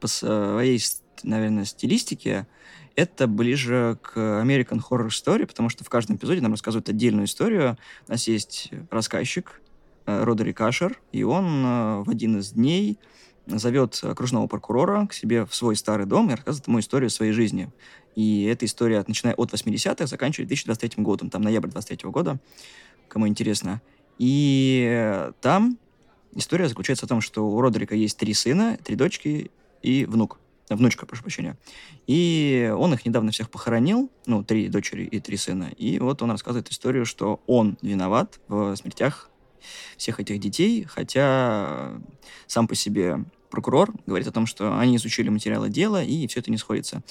По 0.00 0.06
своей, 0.06 0.80
наверное, 1.22 1.64
стилистике 1.64 2.46
это 2.94 3.26
ближе 3.26 3.98
к 4.02 4.16
American 4.16 4.80
Horror 4.80 5.08
Story, 5.08 5.46
потому 5.46 5.68
что 5.68 5.84
в 5.84 5.88
каждом 5.88 6.16
эпизоде 6.16 6.40
нам 6.40 6.52
рассказывают 6.52 6.88
отдельную 6.88 7.26
историю. 7.26 7.76
У 8.08 8.10
нас 8.10 8.26
есть 8.28 8.70
рассказчик 8.90 9.60
э, 10.06 10.24
Родерик 10.24 10.60
Ашер, 10.60 10.98
и 11.12 11.22
он 11.22 11.64
э, 11.64 12.02
в 12.04 12.10
один 12.10 12.38
из 12.38 12.52
дней 12.52 12.98
зовет 13.46 14.00
окружного 14.02 14.46
прокурора 14.46 15.06
к 15.06 15.12
себе 15.12 15.44
в 15.44 15.54
свой 15.54 15.76
старый 15.76 16.06
дом 16.06 16.28
и 16.30 16.34
рассказывает 16.34 16.66
ему 16.68 16.80
историю 16.80 17.10
своей 17.10 17.32
жизни. 17.32 17.70
И 18.14 18.44
эта 18.44 18.64
история, 18.64 19.04
начиная 19.06 19.34
от 19.34 19.52
80-х, 19.52 20.06
заканчивает 20.06 20.48
2023 20.48 21.02
годом, 21.02 21.30
там 21.30 21.42
ноябрь 21.42 21.68
23 21.68 22.10
года, 22.10 22.38
кому 23.08 23.28
интересно. 23.28 23.82
И 24.18 25.30
там 25.42 25.78
История 26.36 26.68
заключается 26.68 27.06
в 27.06 27.08
том, 27.08 27.22
что 27.22 27.48
у 27.48 27.60
Родрика 27.62 27.94
есть 27.94 28.18
три 28.18 28.34
сына, 28.34 28.78
три 28.84 28.94
дочки 28.94 29.50
и 29.82 30.04
внук. 30.04 30.38
Внучка, 30.68 31.06
прошу 31.06 31.22
прощения. 31.22 31.56
И 32.06 32.70
он 32.76 32.92
их 32.92 33.06
недавно 33.06 33.30
всех 33.30 33.48
похоронил, 33.50 34.10
ну, 34.26 34.44
три 34.44 34.68
дочери 34.68 35.04
и 35.04 35.18
три 35.18 35.38
сына. 35.38 35.70
И 35.78 35.98
вот 35.98 36.20
он 36.20 36.30
рассказывает 36.30 36.68
историю, 36.68 37.06
что 37.06 37.40
он 37.46 37.78
виноват 37.80 38.38
в 38.48 38.76
смертях 38.76 39.30
всех 39.96 40.20
этих 40.20 40.38
детей, 40.38 40.84
хотя 40.84 41.94
сам 42.46 42.68
по 42.68 42.74
себе 42.74 43.24
прокурор 43.48 43.94
говорит 44.04 44.28
о 44.28 44.32
том, 44.32 44.44
что 44.44 44.78
они 44.78 44.96
изучили 44.96 45.30
материалы 45.30 45.70
дела, 45.70 46.04
и 46.04 46.26
все 46.26 46.40
это 46.40 46.50
не 46.50 46.58
сходится. 46.58 47.02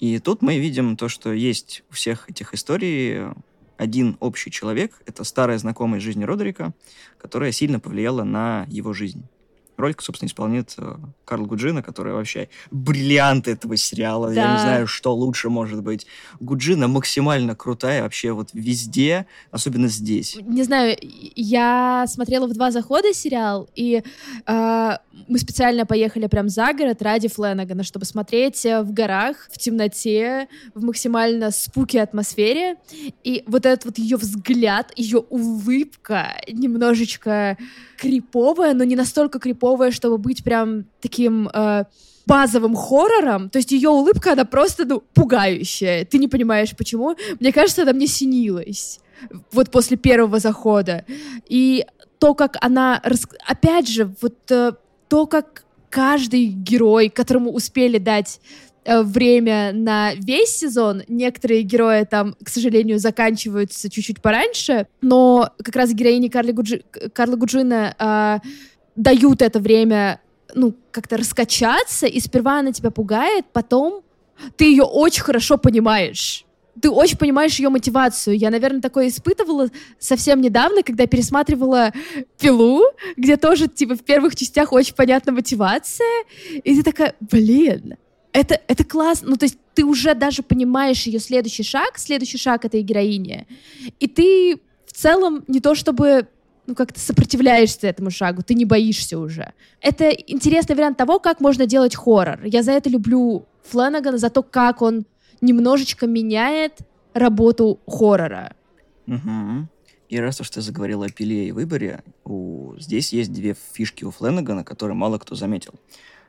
И 0.00 0.18
тут 0.18 0.42
мы 0.42 0.58
видим 0.58 0.96
то, 0.96 1.08
что 1.08 1.32
есть 1.32 1.84
у 1.88 1.94
всех 1.94 2.28
этих 2.28 2.52
историй 2.52 3.28
один 3.76 4.16
общий 4.20 4.50
человек. 4.50 5.00
Это 5.06 5.24
старая 5.24 5.58
знакомая 5.58 6.00
из 6.00 6.04
жизни 6.04 6.24
Родерика, 6.24 6.72
которая 7.18 7.52
сильно 7.52 7.80
повлияла 7.80 8.24
на 8.24 8.66
его 8.68 8.92
жизнь. 8.92 9.28
Ролик, 9.76 10.02
собственно, 10.02 10.28
исполняет 10.28 10.74
э, 10.78 10.96
Карл 11.24 11.46
Гуджина, 11.46 11.82
который 11.82 12.12
вообще 12.12 12.48
бриллиант 12.70 13.48
этого 13.48 13.76
сериала. 13.76 14.28
Да. 14.28 14.34
Я 14.34 14.52
не 14.54 14.60
знаю, 14.60 14.86
что 14.86 15.14
лучше 15.14 15.50
может 15.50 15.82
быть. 15.82 16.06
Гуджина 16.40 16.88
максимально 16.88 17.54
крутая 17.54 18.02
вообще 18.02 18.32
вот 18.32 18.50
везде, 18.52 19.26
особенно 19.50 19.88
здесь. 19.88 20.36
Не 20.42 20.62
знаю, 20.62 20.96
я 21.00 22.04
смотрела 22.08 22.46
в 22.46 22.52
два 22.52 22.70
захода 22.70 23.12
сериал, 23.12 23.68
и 23.74 24.02
э, 24.46 24.90
мы 25.28 25.38
специально 25.38 25.86
поехали 25.86 26.26
прям 26.26 26.48
за 26.48 26.72
город 26.72 27.02
ради 27.02 27.28
Фленагана, 27.28 27.82
чтобы 27.82 28.06
смотреть 28.06 28.64
э, 28.64 28.82
в 28.82 28.92
горах, 28.92 29.48
в 29.50 29.58
темноте, 29.58 30.48
в 30.74 30.82
максимально 30.82 31.50
спуки 31.50 31.96
атмосфере. 31.96 32.76
И 33.24 33.44
вот 33.46 33.66
этот 33.66 33.84
вот 33.84 33.98
ее 33.98 34.16
взгляд, 34.16 34.92
ее 34.96 35.18
улыбка 35.18 36.36
немножечко 36.48 37.56
криповая, 37.96 38.74
но 38.74 38.84
не 38.84 38.96
настолько 38.96 39.38
криповая, 39.38 39.65
чтобы 39.90 40.18
быть 40.18 40.44
прям 40.44 40.84
таким 41.00 41.48
э, 41.48 41.84
базовым 42.26 42.74
хоррором. 42.74 43.50
То 43.50 43.58
есть 43.58 43.72
ее 43.72 43.88
улыбка, 43.88 44.32
она 44.32 44.44
просто, 44.44 44.84
ну, 44.84 45.02
пугающая. 45.14 46.04
Ты 46.04 46.18
не 46.18 46.28
понимаешь, 46.28 46.76
почему. 46.76 47.16
Мне 47.40 47.52
кажется, 47.52 47.82
она 47.82 47.92
мне 47.92 48.06
снилась. 48.06 49.00
Вот 49.52 49.70
после 49.70 49.96
первого 49.96 50.38
захода. 50.38 51.04
И 51.48 51.84
то, 52.18 52.34
как 52.34 52.56
она... 52.60 53.02
Опять 53.46 53.88
же, 53.88 54.14
вот 54.20 54.50
э, 54.50 54.72
то, 55.08 55.26
как 55.26 55.64
каждый 55.90 56.46
герой, 56.46 57.08
которому 57.08 57.52
успели 57.52 57.98
дать 57.98 58.40
Э, 58.86 59.02
время 59.02 59.72
на 59.72 60.14
весь 60.14 60.56
сезон. 60.56 61.02
Некоторые 61.08 61.62
герои 61.62 62.04
там, 62.04 62.36
к 62.42 62.48
сожалению, 62.48 63.00
заканчиваются 63.00 63.90
чуть-чуть 63.90 64.22
пораньше, 64.22 64.86
но 65.00 65.50
как 65.62 65.74
раз 65.74 65.92
героини 65.92 66.28
Карли 66.28 66.52
Гуджи... 66.52 66.84
Карла 67.12 67.34
Гуджина 67.34 67.96
э, 67.98 68.48
дают 68.96 69.42
это 69.42 69.60
время 69.60 70.20
ну, 70.54 70.74
как-то 70.90 71.16
раскачаться, 71.16 72.06
и 72.06 72.18
сперва 72.20 72.60
она 72.60 72.72
тебя 72.72 72.90
пугает, 72.90 73.46
потом 73.52 74.02
ты 74.56 74.64
ее 74.64 74.82
очень 74.82 75.22
хорошо 75.22 75.58
понимаешь. 75.58 76.44
Ты 76.80 76.90
очень 76.90 77.16
понимаешь 77.16 77.58
ее 77.58 77.70
мотивацию. 77.70 78.36
Я, 78.36 78.50
наверное, 78.50 78.82
такое 78.82 79.08
испытывала 79.08 79.68
совсем 79.98 80.42
недавно, 80.42 80.82
когда 80.82 81.06
пересматривала 81.06 81.92
«Пилу», 82.38 82.82
где 83.16 83.38
тоже, 83.38 83.66
типа, 83.66 83.94
в 83.94 84.02
первых 84.02 84.36
частях 84.36 84.72
очень 84.72 84.94
понятна 84.94 85.32
мотивация, 85.32 86.24
и 86.52 86.76
ты 86.76 86.82
такая, 86.82 87.14
блин, 87.20 87.96
это, 88.32 88.60
это 88.68 88.84
классно. 88.84 89.30
Ну, 89.30 89.36
то 89.36 89.46
есть 89.46 89.58
ты 89.74 89.84
уже 89.84 90.14
даже 90.14 90.42
понимаешь 90.42 91.04
ее 91.04 91.18
следующий 91.18 91.62
шаг, 91.62 91.98
следующий 91.98 92.36
шаг 92.36 92.66
этой 92.66 92.82
героини. 92.82 93.46
И 93.98 94.06
ты 94.06 94.60
в 94.84 94.92
целом 94.92 95.44
не 95.48 95.60
то 95.60 95.74
чтобы 95.74 96.28
ну, 96.66 96.74
как-то 96.74 97.00
сопротивляешься 97.00 97.86
этому 97.86 98.10
шагу, 98.10 98.42
ты 98.42 98.54
не 98.54 98.64
боишься 98.64 99.18
уже. 99.18 99.52
Это 99.80 100.10
интересный 100.10 100.74
вариант 100.74 100.98
того, 100.98 101.18
как 101.18 101.40
можно 101.40 101.66
делать 101.66 101.94
хоррор. 101.94 102.40
Я 102.44 102.62
за 102.62 102.72
это 102.72 102.90
люблю 102.90 103.46
Фленагана, 103.64 104.18
за 104.18 104.30
то, 104.30 104.42
как 104.42 104.82
он 104.82 105.06
немножечко 105.40 106.06
меняет 106.06 106.78
работу 107.14 107.80
хоррора. 107.86 108.54
Угу. 109.06 109.68
И 110.08 110.18
раз 110.18 110.40
уж 110.40 110.50
ты 110.50 110.60
заговорила 110.60 111.06
о 111.06 111.08
пиле 111.08 111.48
и 111.48 111.52
выборе, 111.52 112.02
у... 112.24 112.74
здесь 112.78 113.12
есть 113.12 113.32
две 113.32 113.56
фишки 113.72 114.04
у 114.04 114.10
Фленагана, 114.10 114.64
которые 114.64 114.96
мало 114.96 115.18
кто 115.18 115.34
заметил. 115.34 115.74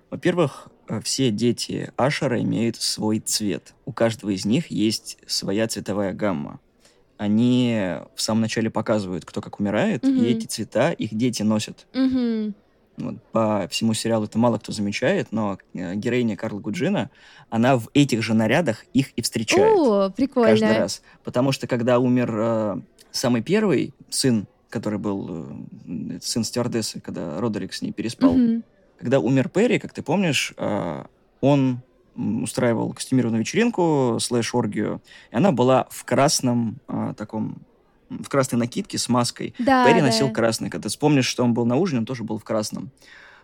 Во-первых, 0.09 0.69
э, 0.87 1.01
все 1.01 1.31
дети 1.31 1.91
Ашера 1.97 2.41
имеют 2.41 2.77
свой 2.77 3.19
цвет. 3.19 3.73
У 3.85 3.91
каждого 3.91 4.31
из 4.31 4.45
них 4.45 4.71
есть 4.71 5.17
своя 5.27 5.67
цветовая 5.67 6.13
гамма. 6.13 6.59
Они 7.17 7.95
в 8.15 8.21
самом 8.21 8.41
начале 8.41 8.69
показывают, 8.69 9.25
кто 9.25 9.41
как 9.41 9.59
умирает, 9.59 10.03
mm-hmm. 10.03 10.25
и 10.25 10.25
эти 10.25 10.45
цвета 10.45 10.91
их 10.91 11.13
дети 11.15 11.41
носят. 11.43 11.87
Mm-hmm. 11.93 12.53
Вот, 12.97 13.15
по 13.31 13.67
всему 13.69 13.93
сериалу 13.93 14.25
это 14.25 14.39
мало 14.39 14.57
кто 14.57 14.71
замечает, 14.71 15.27
но 15.31 15.57
э, 15.73 15.95
героиня 15.95 16.35
Карла 16.35 16.59
Гуджина, 16.59 17.11
она 17.49 17.77
в 17.77 17.89
этих 17.93 18.23
же 18.23 18.33
нарядах 18.33 18.85
их 18.93 19.11
и 19.15 19.21
встречает. 19.21 19.77
О, 19.77 20.09
прикольно. 20.09 20.49
Каждый 20.49 20.77
раз. 20.77 21.01
Потому 21.23 21.51
что 21.51 21.67
когда 21.67 21.99
умер 21.99 22.35
э, 22.35 22.81
самый 23.11 23.43
первый 23.43 23.93
сын, 24.09 24.47
который 24.69 24.97
был 24.97 25.27
э, 25.85 26.19
сын 26.21 26.43
стюардессы, 26.43 26.99
когда 26.99 27.39
Родерик 27.39 27.73
с 27.73 27.81
ней 27.81 27.91
переспал, 27.91 28.35
mm-hmm 28.35 28.63
когда 28.97 29.19
умер 29.19 29.49
Перри, 29.49 29.79
как 29.79 29.93
ты 29.93 30.01
помнишь, 30.01 30.53
а, 30.57 31.07
он 31.41 31.81
устраивал 32.17 32.93
костюмированную 32.93 33.41
вечеринку, 33.41 34.17
слэш-оргию, 34.19 35.01
и 35.31 35.35
она 35.35 35.51
была 35.51 35.87
в 35.89 36.03
красном 36.03 36.79
а, 36.87 37.13
таком 37.13 37.59
в 38.09 38.29
красной 38.29 38.57
накидке 38.57 38.97
с 38.97 39.09
маской. 39.09 39.53
Да, 39.59 39.85
Перри 39.85 39.99
да. 39.99 40.05
носил 40.05 40.31
красный. 40.31 40.69
Когда 40.69 40.89
вспомнишь, 40.89 41.25
что 41.25 41.43
он 41.43 41.53
был 41.53 41.65
на 41.65 41.75
ужине, 41.75 41.99
он 41.99 42.05
тоже 42.05 42.23
был 42.23 42.37
в 42.37 42.43
красном. 42.43 42.89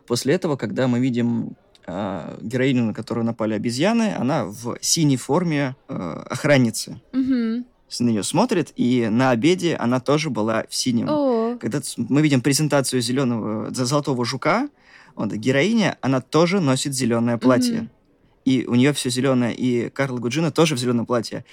После 0.08 0.34
этого, 0.34 0.56
когда 0.56 0.88
мы 0.88 1.00
видим 1.00 1.58
э, 1.86 2.38
героиню, 2.42 2.86
на 2.86 2.94
которую 2.94 3.26
напали 3.26 3.54
обезьяны, 3.54 4.14
она 4.18 4.46
в 4.46 4.78
синей 4.82 5.18
форме 5.18 5.76
э, 5.88 6.24
охранницы. 6.30 7.02
Угу. 7.12 7.66
На 8.00 8.10
нее 8.10 8.24
смотрит, 8.24 8.74
и 8.76 9.08
на 9.10 9.30
обеде 9.30 9.76
она 9.76 10.00
тоже 10.00 10.30
была 10.30 10.64
в 10.68 10.74
синем. 10.74 11.08
О. 11.10 11.58
Когда 11.60 11.80
мы 11.98 12.22
видим 12.22 12.42
презентацию 12.42 13.02
зеленого, 13.02 13.72
золотого 13.74 14.26
жука, 14.26 14.70
вот, 15.16 15.32
героиня, 15.32 15.98
она 16.02 16.22
тоже 16.22 16.60
носит 16.60 16.94
зеленое 16.94 17.38
платье. 17.38 17.82
Mm-hmm. 17.82 17.90
И 18.46 18.66
у 18.66 18.76
нее 18.76 18.94
все 18.94 19.10
зеленое. 19.10 19.54
И 19.54 19.90
Карла 19.90 20.20
Гуджина 20.20 20.52
тоже 20.52 20.76
в 20.76 20.80
зеленом 20.80 21.06
платье. 21.06 21.46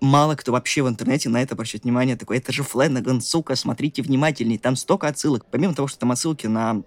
Мало 0.00 0.36
кто 0.36 0.52
вообще 0.52 0.82
в 0.82 0.88
интернете 0.88 1.28
на 1.28 1.42
это 1.42 1.54
обращает 1.54 1.84
внимание. 1.84 2.16
Такой, 2.16 2.38
это 2.38 2.52
же 2.52 2.62
Фленнеган, 2.62 3.20
сука, 3.20 3.56
смотрите 3.56 4.02
внимательней. 4.02 4.58
Там 4.58 4.76
столько 4.76 5.08
отсылок. 5.08 5.44
Помимо 5.50 5.74
того, 5.74 5.88
что 5.88 5.98
там 5.98 6.12
отсылки 6.12 6.46
на 6.46 6.82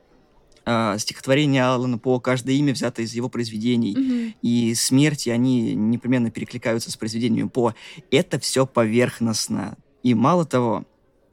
э, 0.66 0.96
стихотворение 0.98 1.66
Алана 1.66 1.98
По, 1.98 2.20
каждое 2.20 2.56
имя 2.56 2.74
взято 2.74 3.02
из 3.02 3.14
его 3.14 3.28
произведений, 3.30 3.94
mm-hmm. 3.94 4.36
и 4.42 4.76
смерти, 4.76 5.30
они 5.30 5.74
непременно 5.76 6.32
перекликаются 6.32 6.92
с 6.92 6.98
произведением 6.98 7.50
По. 7.50 7.76
Это 8.12 8.40
все 8.40 8.66
поверхностно. 8.66 9.78
И 10.04 10.14
мало 10.14 10.46
того, 10.46 10.86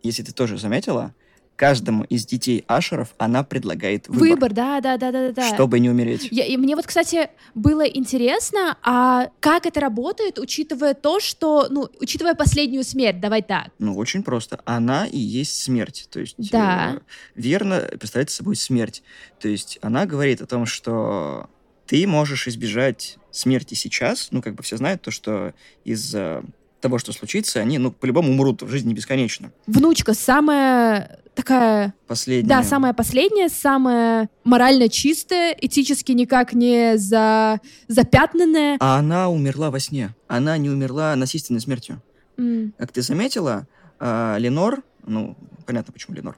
если 0.02 0.22
ты 0.22 0.32
тоже 0.32 0.58
заметила, 0.58 1.14
каждому 1.58 2.04
из 2.04 2.24
детей 2.24 2.64
Ашеров 2.68 3.14
она 3.18 3.42
предлагает 3.42 4.08
выбор. 4.08 4.28
Выбор, 4.28 4.52
да, 4.52 4.80
да, 4.80 4.96
да, 4.96 5.10
да, 5.10 5.32
да. 5.32 5.54
Чтобы 5.54 5.80
не 5.80 5.90
умереть. 5.90 6.28
Я, 6.30 6.46
и 6.46 6.56
мне 6.56 6.76
вот, 6.76 6.86
кстати, 6.86 7.28
было 7.54 7.82
интересно, 7.82 8.78
а 8.82 9.28
как 9.40 9.66
это 9.66 9.80
работает, 9.80 10.38
учитывая 10.38 10.94
то, 10.94 11.18
что, 11.18 11.66
ну, 11.68 11.88
учитывая 12.00 12.34
последнюю 12.34 12.84
смерть, 12.84 13.20
давай 13.20 13.42
так. 13.42 13.70
Ну, 13.80 13.96
очень 13.96 14.22
просто. 14.22 14.60
Она 14.64 15.06
и 15.06 15.18
есть 15.18 15.60
смерть. 15.60 16.06
То 16.10 16.20
есть, 16.20 16.36
да. 16.38 16.94
э, 16.94 16.98
верно 17.34 17.80
представляет 17.90 18.30
собой 18.30 18.54
смерть. 18.54 19.02
То 19.40 19.48
есть, 19.48 19.80
она 19.82 20.06
говорит 20.06 20.40
о 20.40 20.46
том, 20.46 20.64
что 20.64 21.50
ты 21.86 22.06
можешь 22.06 22.46
избежать 22.46 23.18
смерти 23.32 23.74
сейчас. 23.74 24.28
Ну, 24.30 24.42
как 24.42 24.54
бы 24.54 24.62
все 24.62 24.76
знают 24.76 25.02
то, 25.02 25.10
что 25.10 25.54
из-за 25.84 26.44
того, 26.80 26.98
что 26.98 27.12
случится, 27.12 27.58
они, 27.58 27.78
ну, 27.78 27.90
по-любому 27.90 28.30
умрут 28.30 28.62
в 28.62 28.68
жизни 28.68 28.94
бесконечно. 28.94 29.50
Внучка 29.66 30.14
самая 30.14 31.18
такая... 31.38 31.94
Последняя. 32.08 32.48
Да, 32.48 32.62
самая 32.64 32.92
последняя, 32.92 33.48
самая 33.48 34.28
морально 34.42 34.88
чистая, 34.88 35.56
этически 35.58 36.12
никак 36.12 36.52
не 36.52 36.98
за... 36.98 37.60
запятнанная. 37.86 38.76
А 38.80 38.98
она 38.98 39.28
умерла 39.28 39.70
во 39.70 39.78
сне. 39.78 40.14
Она 40.26 40.58
не 40.58 40.68
умерла 40.68 41.14
насильственной 41.14 41.60
смертью. 41.60 42.02
Mm. 42.36 42.72
Как 42.76 42.90
ты 42.92 43.02
заметила, 43.02 43.68
а, 44.00 44.36
Ленор, 44.38 44.82
ну, 45.06 45.36
понятно, 45.64 45.92
почему 45.92 46.16
Ленор, 46.16 46.36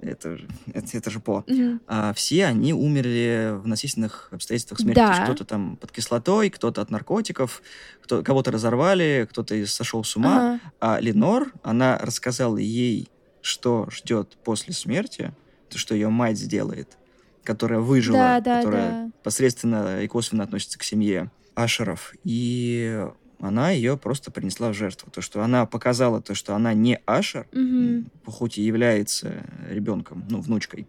это, 0.00 0.38
это, 0.72 0.96
это 0.96 1.10
же 1.10 1.18
По. 1.20 1.44
Mm-hmm. 1.46 1.80
А 1.88 2.12
все 2.14 2.46
они 2.46 2.72
умерли 2.72 3.50
в 3.60 3.66
насильственных 3.66 4.28
обстоятельствах 4.30 4.80
смерти. 4.80 4.98
Да. 4.98 5.24
Кто-то 5.24 5.44
там 5.44 5.76
под 5.76 5.90
кислотой, 5.90 6.50
кто-то 6.50 6.80
от 6.80 6.90
наркотиков, 6.90 7.62
кто, 8.00 8.22
кого-то 8.22 8.52
разорвали, 8.52 9.26
кто-то 9.28 9.66
сошел 9.66 10.04
с 10.04 10.16
ума. 10.16 10.36
Ага. 10.36 10.60
А 10.80 11.00
Ленор, 11.00 11.52
она 11.62 11.98
рассказала 11.98 12.58
ей, 12.58 13.08
что 13.42 13.88
ждет 13.90 14.36
после 14.44 14.74
смерти, 14.74 15.32
то, 15.68 15.78
что 15.78 15.94
ее 15.94 16.08
мать 16.08 16.38
сделает, 16.38 16.98
которая 17.44 17.80
выжила, 17.80 18.18
Да, 18.18 18.40
да, 18.40 18.56
которая 18.58 18.90
да. 18.92 19.10
посредственно 19.22 20.02
и 20.02 20.08
косвенно 20.08 20.44
относится 20.44 20.78
к 20.78 20.82
семье 20.82 21.30
Ашеров. 21.54 22.14
И 22.24 23.06
она 23.38 23.70
ее 23.70 23.96
просто 23.96 24.30
принесла 24.30 24.70
в 24.70 24.74
жертву. 24.74 25.10
То, 25.10 25.20
что 25.22 25.42
она 25.42 25.64
показала 25.66 26.20
то, 26.20 26.34
что 26.34 26.54
она 26.54 26.74
не 26.74 26.98
Ашер, 27.06 27.46
Мгм. 27.52 28.10
хоть 28.26 28.58
и 28.58 28.62
является 28.62 29.46
ребенком, 29.68 30.24
ну, 30.28 30.40
внучкой 30.40 30.88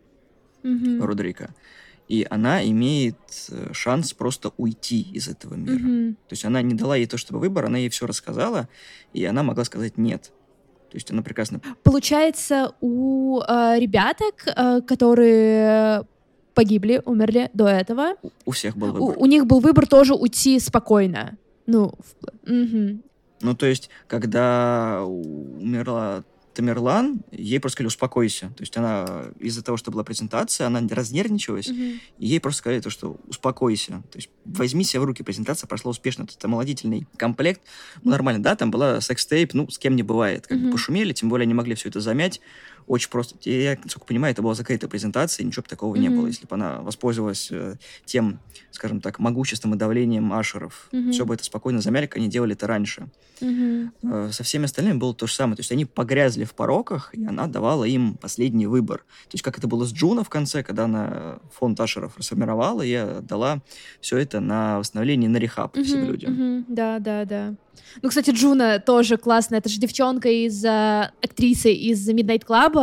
Мгм. 0.64 1.02
Родрика. 1.04 1.56
И 2.08 2.28
она 2.30 2.68
имеет 2.68 3.16
э, 3.50 3.70
шанс 3.74 4.14
просто 4.14 4.52
уйти 4.58 5.02
из 5.02 5.30
этого 5.30 5.54
мира. 5.54 5.76
Мгм. 5.80 6.16
То 6.28 6.34
есть 6.34 6.44
она 6.44 6.62
не 6.62 6.74
дала 6.74 6.98
ей 6.98 7.06
то, 7.06 7.18
чтобы 7.18 7.40
выбор, 7.40 7.66
она 7.66 7.78
ей 7.78 7.90
все 7.90 8.06
рассказала, 8.06 8.68
и 9.14 9.24
она 9.24 9.44
могла 9.44 9.64
сказать 9.64 9.98
нет. 9.98 10.32
То 10.92 10.98
есть 10.98 11.10
она 11.10 11.22
прекрасно... 11.22 11.62
Получается, 11.84 12.74
у 12.82 13.40
э, 13.40 13.80
ребяток, 13.80 14.44
э, 14.46 14.82
которые 14.82 16.06
погибли, 16.54 17.02
умерли 17.06 17.50
до 17.54 17.68
этого, 17.68 18.16
У, 18.22 18.30
у 18.46 18.52
всех 18.52 18.76
был 18.76 18.90
у, 18.90 18.92
выбор. 19.08 19.16
у 19.18 19.26
них 19.26 19.46
был 19.46 19.62
выбор 19.62 19.88
тоже 19.88 20.14
уйти 20.14 20.60
спокойно. 20.60 21.38
Ну, 21.66 21.94
в... 22.46 22.52
угу. 22.52 23.00
Ну, 23.42 23.56
то 23.56 23.66
есть, 23.66 23.90
когда 24.08 25.02
умерла 25.06 26.24
Тамерлан, 26.54 27.22
ей 27.32 27.60
просто 27.60 27.76
сказали, 27.76 27.88
успокойся. 27.88 28.48
То 28.58 28.64
есть 28.64 28.76
она 28.78 29.26
из-за 29.40 29.64
того, 29.64 29.78
что 29.78 29.92
была 29.92 30.04
презентация, 30.04 30.68
она 30.68 30.82
разнервничалась, 30.90 31.70
mm-hmm. 31.70 32.00
и 32.20 32.28
ей 32.28 32.40
просто 32.40 32.60
сказали 32.60 32.82
то, 32.82 32.90
что 32.90 33.18
успокойся. 33.28 34.04
То 34.12 34.18
есть 34.18 34.30
возьми 34.46 34.84
себя 34.84 35.02
в 35.02 35.06
руки, 35.06 35.24
презентация 35.24 35.68
прошла 35.68 35.92
успешно. 35.92 36.24
Это 36.24 36.48
омолодительный 36.48 37.08
комплект. 37.18 37.62
Ну, 38.04 38.12
нормально, 38.12 38.44
да, 38.44 38.56
там 38.56 38.72
была 38.72 39.02
sex 39.02 39.21
tape, 39.21 39.54
ну, 39.54 39.70
с 39.70 39.78
кем 39.78 39.96
не 39.96 40.04
бывает. 40.04 40.48
Как 40.48 40.58
mm-hmm. 40.58 40.66
бы 40.66 40.72
пошумели, 40.72 41.14
тем 41.14 41.30
более 41.30 41.44
они 41.44 41.54
могли 41.54 41.76
все 41.76 41.90
это 41.90 42.02
замять. 42.02 42.42
Очень 42.92 43.10
просто. 43.10 43.36
Я, 43.50 43.78
насколько 43.82 44.06
понимаю, 44.06 44.34
это 44.34 44.42
была 44.42 44.54
закрытая 44.54 44.90
презентация, 44.90 45.46
ничего 45.46 45.64
такого 45.66 45.96
mm-hmm. 45.96 46.00
не 46.00 46.10
было. 46.10 46.28
Если 46.28 46.46
бы 46.46 46.56
она 46.56 46.82
воспользовалась 46.82 47.48
э, 47.50 47.78
тем, 48.04 48.42
скажем 48.70 49.00
так, 49.00 49.18
могуществом 49.18 49.74
и 49.74 49.78
давлением 49.78 50.34
ашеров, 50.34 50.90
mm-hmm. 50.92 51.12
все 51.14 51.26
бы 51.26 51.36
это 51.36 51.46
спокойно 51.46 51.80
замяли, 51.80 52.08
как 52.08 52.18
они 52.18 52.28
делали 52.28 52.52
это 52.52 52.68
раньше. 52.68 53.08
Mm-hmm. 53.40 53.92
Э, 54.04 54.30
со 54.34 54.44
всеми 54.44 54.66
остальными 54.66 54.98
было 54.98 55.16
то 55.16 55.26
же 55.26 55.34
самое. 55.34 55.56
То 55.56 55.62
есть 55.62 55.72
они 55.72 55.86
погрязли 55.86 56.44
в 56.44 56.54
пороках, 56.54 57.14
и 57.14 57.26
она 57.26 57.48
давала 57.48 57.86
им 57.86 58.16
последний 58.16 58.68
выбор. 58.68 58.98
То 58.98 59.36
есть 59.36 59.44
как 59.44 59.58
это 59.58 59.70
было 59.70 59.86
с 59.86 59.94
Джуна 59.94 60.26
в 60.26 60.30
конце, 60.30 60.62
когда 60.62 60.84
она 60.84 61.40
фонд 61.54 61.80
ашеров 61.80 62.18
расформировала, 62.18 62.82
и 62.82 63.22
дала 63.22 63.62
все 64.02 64.18
это 64.18 64.42
на 64.42 64.80
восстановление, 64.80 65.30
на 65.30 65.38
рехаб 65.38 65.78
mm-hmm. 65.78 65.84
всем 65.84 66.04
людям. 66.04 66.34
Mm-hmm. 66.34 66.66
Да, 66.68 67.00
да, 67.00 67.24
да. 67.24 67.56
Ну, 68.02 68.10
кстати, 68.10 68.32
Джуна 68.32 68.80
тоже 68.80 69.18
классная. 69.18 69.60
Это 69.60 69.70
же 69.70 69.80
девчонка 69.80 70.30
из 70.30 70.64
э, 70.64 71.12
актрисы 71.22 71.74
из 71.74 72.08
Midnight 72.10 72.46
Club. 72.46 72.81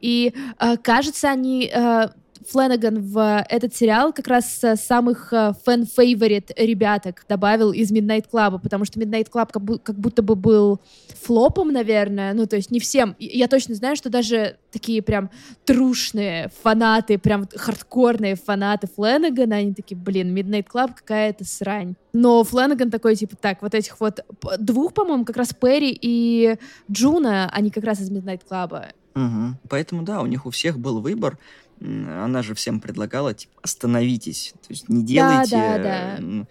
И 0.00 0.34
э, 0.58 0.76
кажется, 0.78 1.30
они 1.30 1.70
э, 1.72 2.08
Фленаган 2.48 3.00
в 3.02 3.44
этот 3.48 3.74
сериал 3.74 4.12
как 4.12 4.26
раз 4.28 4.62
самых 4.76 5.32
э, 5.32 5.52
fan 5.64 5.87
favorite 5.87 6.50
ребяток 6.56 7.24
добавил 7.28 7.72
из 7.72 7.92
Midnight 7.92 8.26
Club, 8.32 8.60
потому 8.60 8.84
что 8.84 9.00
Midnight 9.00 9.30
Club 9.30 9.80
как 9.82 9.98
будто 9.98 10.22
бы 10.22 10.34
был 10.34 10.80
флопом, 11.22 11.72
наверное, 11.72 12.34
ну, 12.34 12.46
то 12.46 12.56
есть 12.56 12.70
не 12.70 12.80
всем. 12.80 13.14
Я 13.18 13.48
точно 13.48 13.74
знаю, 13.74 13.96
что 13.96 14.10
даже 14.10 14.56
такие 14.70 15.02
прям 15.02 15.30
трушные 15.64 16.50
фанаты, 16.62 17.18
прям 17.18 17.46
хардкорные 17.54 18.34
фанаты 18.34 18.88
Фленагана, 18.94 19.56
они 19.56 19.74
такие, 19.74 19.96
блин, 19.96 20.36
Midnight 20.36 20.66
Club 20.72 20.92
какая-то 20.96 21.44
срань. 21.44 21.94
Но 22.12 22.42
Фленаган 22.44 22.90
такой, 22.90 23.16
типа, 23.16 23.36
так, 23.36 23.62
вот 23.62 23.74
этих 23.74 24.00
вот 24.00 24.24
двух, 24.58 24.92
по-моему, 24.94 25.24
как 25.24 25.36
раз 25.36 25.54
Перри 25.54 25.96
и 26.00 26.56
Джуна, 26.90 27.48
они 27.52 27.70
как 27.70 27.84
раз 27.84 28.00
из 28.00 28.10
Midnight 28.10 28.42
Club. 28.48 28.92
Угу. 29.14 29.58
Поэтому, 29.68 30.02
да, 30.02 30.20
у 30.20 30.26
них 30.26 30.46
у 30.46 30.50
всех 30.50 30.78
был 30.78 31.00
выбор 31.00 31.38
она 31.82 32.42
же 32.42 32.54
всем 32.54 32.80
предлагала, 32.80 33.34
типа, 33.34 33.52
остановитесь, 33.62 34.54
то 34.62 34.70
есть 34.70 34.88
не 34.88 35.04
делайте 35.04 35.56
да, 35.56 35.78
да, 35.78 36.16
да. 36.18 36.46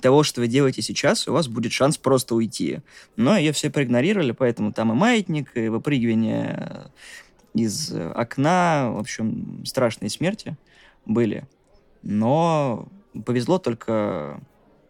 того, 0.00 0.22
что 0.22 0.40
вы 0.40 0.48
делаете 0.48 0.82
сейчас, 0.82 1.26
у 1.28 1.32
вас 1.32 1.48
будет 1.48 1.72
шанс 1.72 1.96
просто 1.96 2.34
уйти. 2.34 2.80
Но 3.16 3.36
ее 3.36 3.52
все 3.52 3.70
проигнорировали, 3.70 4.32
поэтому 4.32 4.72
там 4.72 4.92
и 4.92 4.94
маятник, 4.94 5.56
и 5.56 5.68
выпрыгивание 5.68 6.90
из 7.54 7.92
окна, 7.92 8.90
в 8.90 8.98
общем, 8.98 9.64
страшные 9.64 10.10
смерти 10.10 10.56
были. 11.06 11.46
Но 12.02 12.88
повезло 13.24 13.58
только 13.58 14.40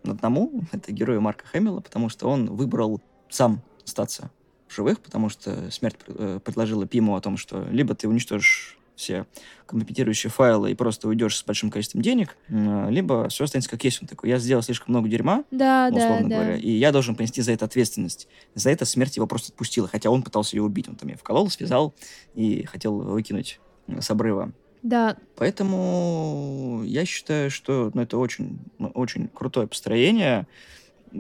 одному, 0.03 0.63
это 0.73 0.93
герою 0.93 1.21
Марка 1.21 1.47
Хэмилла, 1.47 1.81
потому 1.81 2.09
что 2.09 2.29
он 2.29 2.47
выбрал 2.47 3.01
сам 3.29 3.63
остаться 3.85 4.31
живых, 4.77 5.01
потому 5.01 5.29
что 5.29 5.71
смерть 5.71 5.97
э, 6.07 6.41
предложила 6.45 6.87
Пиму 6.87 7.17
о 7.17 7.21
том, 7.21 7.37
что 7.37 7.67
либо 7.71 7.95
ты 7.95 8.09
уничтожишь 8.09 8.79
все 8.97 9.27
компрометирующие 9.67 10.31
файлы 10.31 10.71
и 10.71 10.75
просто 10.75 11.07
уйдешь 11.07 11.37
с 11.37 11.45
большим 11.45 11.71
количеством 11.71 12.01
денег, 12.01 12.37
либо 12.49 13.29
все 13.29 13.45
останется 13.45 13.71
как 13.71 13.85
есть. 13.85 14.01
Он 14.01 14.09
такой, 14.09 14.31
я 14.31 14.39
сделал 14.39 14.63
слишком 14.63 14.93
много 14.93 15.09
дерьма, 15.09 15.45
да, 15.51 15.91
условно 15.93 16.29
да, 16.29 16.37
говоря, 16.37 16.53
да. 16.55 16.57
и 16.57 16.71
я 16.71 16.93
должен 16.93 17.15
понести 17.15 17.43
за 17.43 17.53
это 17.53 17.67
ответственность. 17.67 18.27
За 18.55 18.71
это 18.71 18.85
смерть 18.87 19.17
его 19.17 19.27
просто 19.27 19.53
отпустила, 19.53 19.87
хотя 19.87 20.11
он 20.11 20.23
пытался 20.23 20.57
ее 20.57 20.63
убить. 20.63 20.89
Он 20.89 20.97
там 20.97 21.11
ее 21.11 21.17
вколол, 21.17 21.51
связал 21.51 21.95
и 22.35 22.65
хотел 22.65 22.97
выкинуть 22.97 23.61
с 23.87 24.11
обрыва. 24.11 24.53
Да. 24.83 25.17
Поэтому 25.37 26.83
я 26.85 27.05
считаю, 27.05 27.51
что 27.51 27.91
ну, 27.93 28.03
это 28.03 28.19
очень, 28.19 28.61
ну, 28.79 28.89
очень 28.89 29.29
крутое 29.29 29.67
построение 29.67 30.47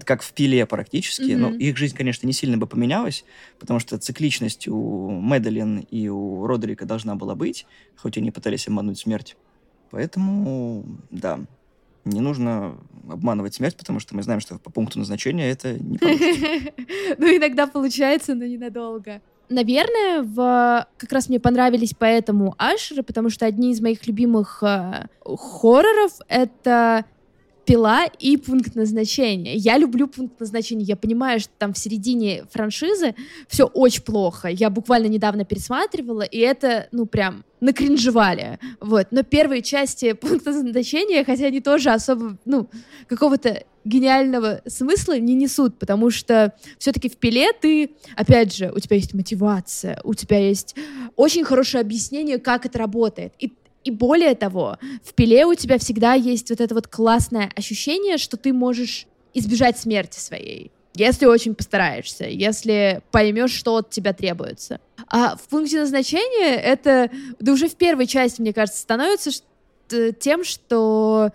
как 0.04 0.22
в 0.22 0.32
пиле 0.32 0.66
практически. 0.66 1.30
Mm-hmm. 1.30 1.37
Но 1.37 1.50
их 1.50 1.76
жизнь, 1.76 1.96
конечно, 1.96 2.26
не 2.26 2.32
сильно 2.32 2.59
бы 2.59 2.66
поменялась, 2.66 3.24
потому 3.59 3.80
что 3.80 3.98
цикличность 3.98 4.68
у 4.68 5.20
Медлин 5.20 5.80
и 5.90 6.09
у 6.09 6.46
Родерика 6.46 6.85
должна 6.85 7.14
была 7.14 7.35
быть, 7.35 7.66
хоть 7.96 8.18
они 8.18 8.30
пытались 8.30 8.68
обмануть 8.68 8.98
смерть. 8.98 9.37
Поэтому, 9.90 10.85
да, 11.11 11.40
не 12.04 12.20
нужно 12.20 12.76
обманывать 13.09 13.54
смерть, 13.54 13.76
потому 13.76 14.00
что 14.00 14.14
мы 14.16 14.22
знаем, 14.22 14.40
что 14.40 14.59
по 14.59 14.70
пункту 14.70 14.98
назначения 14.98 15.50
это 15.50 15.74
не 15.78 15.98
получится. 15.98 16.72
Ну, 17.18 17.26
иногда 17.26 17.66
получается, 17.66 18.35
но 18.35 18.44
ненадолго. 18.44 19.20
Наверное, 19.48 20.22
в... 20.22 20.88
как 20.96 21.12
раз 21.12 21.28
мне 21.28 21.38
понравились 21.38 21.94
поэтому 21.96 22.54
Ашеры, 22.59 23.02
потому 23.02 23.30
что 23.30 23.46
одни 23.46 23.72
из 23.72 23.80
моих 23.80 24.06
любимых 24.06 24.62
э, 24.62 25.06
хорроров— 25.24 26.12
это 26.28 27.04
пила 27.66 28.05
и 28.05 28.37
пункт 28.37 28.76
назначения. 28.76 29.55
Я 29.57 29.76
люблю 29.76 30.07
пункт 30.07 30.38
назначения. 30.40 30.85
Я 30.85 30.96
понимаю, 30.96 31.40
что 31.40 31.50
там 31.59 31.74
в 31.74 31.79
середине 31.79 32.44
франшизы 32.50 33.14
все 33.48 33.64
очень 33.64 34.02
плохо. 34.02 34.48
Я 34.48 34.70
буквально 34.70 35.07
недавно 35.07 35.44
пересматривала, 35.44 36.22
и 36.22 36.38
это, 36.38 36.88
ну, 36.92 37.07
прям 37.07 37.44
накринжевали. 37.61 38.59
Вот. 38.81 39.09
Но 39.11 39.24
первые 39.24 39.62
части 39.62 40.12
пункта 40.14 40.52
назначения, 40.52 41.24
хотя 41.24 41.46
они 41.46 41.61
тоже 41.61 41.90
особо, 41.90 42.38
ну, 42.44 42.68
какого-то 43.09 43.64
гениального 43.85 44.62
смысла 44.66 45.18
не 45.18 45.35
несут, 45.35 45.79
потому 45.79 46.11
что 46.11 46.55
все-таки 46.79 47.09
в 47.09 47.16
пиле 47.16 47.52
ты, 47.52 47.90
опять 48.16 48.55
же, 48.55 48.72
у 48.74 48.81
тебя 48.81 48.96
есть 48.96 49.14
мотивация, 49.14 50.00
у 50.05 50.14
тебя 50.14 50.38
есть 50.38 50.74
очень 51.14 51.44
хорошее 51.44 51.83
объяснение, 51.83 52.38
как 52.38 52.66
это 52.66 52.79
работает. 52.79 53.33
И 53.38 53.52
и 53.87 53.90
более 53.92 54.35
того, 54.35 54.79
в 55.05 55.14
пиле 55.14 55.46
у 55.46 55.55
тебя 55.55 55.79
всегда 55.79 56.14
есть 56.14 56.51
вот 56.51 56.61
это 56.61 56.75
вот 56.75 56.88
классное 56.88 57.53
ощущение, 57.55 58.18
что 58.18 58.37
ты 58.37 58.53
можешь 58.53 59.07
избежать 59.33 59.79
смерти 59.79 60.18
своей, 60.18 60.72
если 60.94 61.27
очень 61.27 61.55
постараешься, 61.55 62.25
если 62.25 63.01
поймешь, 63.12 63.53
что 63.53 63.77
от 63.77 63.90
тебя 63.90 64.12
требуется. 64.12 64.81
А 65.09 65.37
в 65.37 65.42
пункте 65.49 65.79
назначения 65.79 66.57
это, 66.57 67.11
да 67.38 67.53
уже 67.53 67.68
в 67.68 67.77
первой 67.77 68.09
части, 68.09 68.40
мне 68.40 68.53
кажется, 68.53 68.81
становится 68.81 69.31
тем, 70.18 70.42
что 70.42 71.31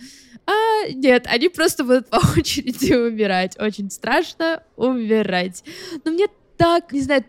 а, 0.46 0.90
нет, 0.90 1.28
они 1.28 1.48
просто 1.48 1.86
будут 1.86 2.10
по 2.10 2.18
очереди 2.38 2.94
умирать. 2.94 3.58
Очень 3.58 3.90
страшно 3.90 4.62
умирать. 4.76 5.64
Но 6.04 6.12
мне 6.12 6.28
так, 6.58 6.92
не 6.92 7.00
знаю, 7.00 7.24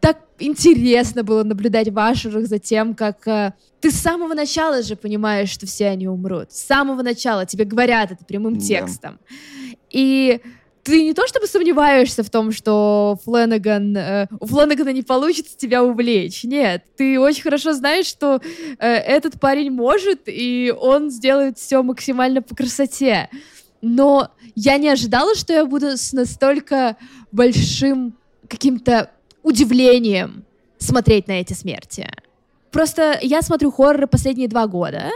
так 0.00 0.18
интересно 0.38 1.24
было 1.24 1.42
наблюдать 1.42 1.88
в 1.88 1.98
Ашерах 1.98 2.46
за 2.46 2.58
тем, 2.58 2.94
как 2.94 3.26
э, 3.26 3.52
ты 3.80 3.90
с 3.90 3.96
самого 3.96 4.34
начала 4.34 4.82
же 4.82 4.96
понимаешь, 4.96 5.50
что 5.50 5.66
все 5.66 5.88
они 5.88 6.08
умрут. 6.08 6.52
С 6.52 6.66
самого 6.66 7.02
начала 7.02 7.46
тебе 7.46 7.64
говорят 7.64 8.12
это 8.12 8.24
прямым 8.24 8.58
текстом. 8.58 9.18
И 9.90 10.40
ты 10.82 11.02
не 11.02 11.12
то 11.12 11.26
чтобы 11.26 11.46
сомневаешься 11.46 12.22
в 12.22 12.30
том, 12.30 12.50
что 12.50 13.18
Фленаган, 13.24 13.96
э, 13.96 14.26
у 14.40 14.46
Фленагана 14.46 14.90
не 14.90 15.02
получится 15.02 15.56
тебя 15.56 15.84
увлечь. 15.84 16.44
Нет, 16.44 16.84
ты 16.96 17.20
очень 17.20 17.42
хорошо 17.42 17.72
знаешь, 17.74 18.06
что 18.06 18.40
э, 18.78 18.86
этот 18.88 19.38
парень 19.38 19.70
может, 19.70 20.22
и 20.26 20.74
он 20.80 21.10
сделает 21.10 21.58
все 21.58 21.82
максимально 21.82 22.40
по 22.42 22.54
красоте. 22.54 23.28
Но 23.82 24.30
я 24.54 24.78
не 24.78 24.88
ожидала, 24.88 25.34
что 25.34 25.52
я 25.52 25.66
буду 25.66 25.96
с 25.96 26.12
настолько 26.12 26.96
большим 27.32 28.16
каким-то 28.48 29.10
удивлением 29.42 30.44
смотреть 30.78 31.28
на 31.28 31.40
эти 31.40 31.52
смерти. 31.52 32.08
Просто 32.70 33.18
я 33.22 33.42
смотрю 33.42 33.70
хорроры 33.70 34.06
последние 34.06 34.48
два 34.48 34.66
года. 34.66 35.10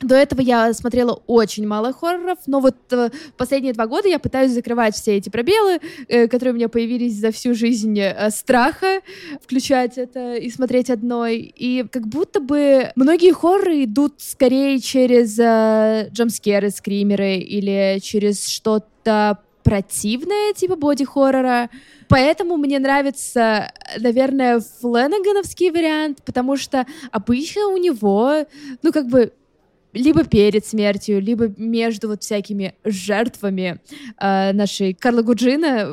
До 0.00 0.14
этого 0.14 0.42
я 0.42 0.74
смотрела 0.74 1.22
очень 1.26 1.66
мало 1.66 1.92
хорроров, 1.92 2.38
но 2.46 2.60
вот 2.60 2.76
э, 2.90 3.08
последние 3.38 3.72
два 3.72 3.86
года 3.86 4.08
я 4.08 4.18
пытаюсь 4.18 4.52
закрывать 4.52 4.94
все 4.94 5.16
эти 5.16 5.30
пробелы, 5.30 5.80
э, 6.08 6.28
которые 6.28 6.52
у 6.52 6.56
меня 6.56 6.68
появились 6.68 7.14
за 7.14 7.30
всю 7.30 7.54
жизнь 7.54 7.98
э, 7.98 8.30
страха, 8.30 9.00
включать 9.42 9.96
это 9.96 10.34
и 10.34 10.50
смотреть 10.50 10.90
одной. 10.90 11.38
И 11.38 11.86
как 11.90 12.06
будто 12.08 12.40
бы 12.40 12.92
многие 12.94 13.32
хорроры 13.32 13.84
идут 13.84 14.16
скорее 14.18 14.80
через 14.80 15.38
э, 15.38 16.10
джамскеры, 16.12 16.68
скримеры 16.68 17.36
или 17.36 17.98
через 18.02 18.46
что-то 18.46 19.38
противное, 19.66 20.52
типа 20.54 20.76
боди-хоррора. 20.76 21.70
Поэтому 22.08 22.56
мне 22.56 22.78
нравится, 22.78 23.72
наверное, 23.98 24.60
фленагановский 24.60 25.70
вариант, 25.70 26.22
потому 26.24 26.56
что 26.56 26.86
обычно 27.10 27.66
у 27.66 27.76
него, 27.76 28.46
ну, 28.82 28.92
как 28.92 29.08
бы, 29.08 29.32
либо 29.92 30.22
перед 30.22 30.64
смертью, 30.64 31.20
либо 31.20 31.48
между 31.56 32.06
вот 32.06 32.22
всякими 32.22 32.74
жертвами 32.84 33.80
э, 34.20 34.52
нашей 34.52 34.94
Карла 34.94 35.22
Гуджина. 35.22 35.88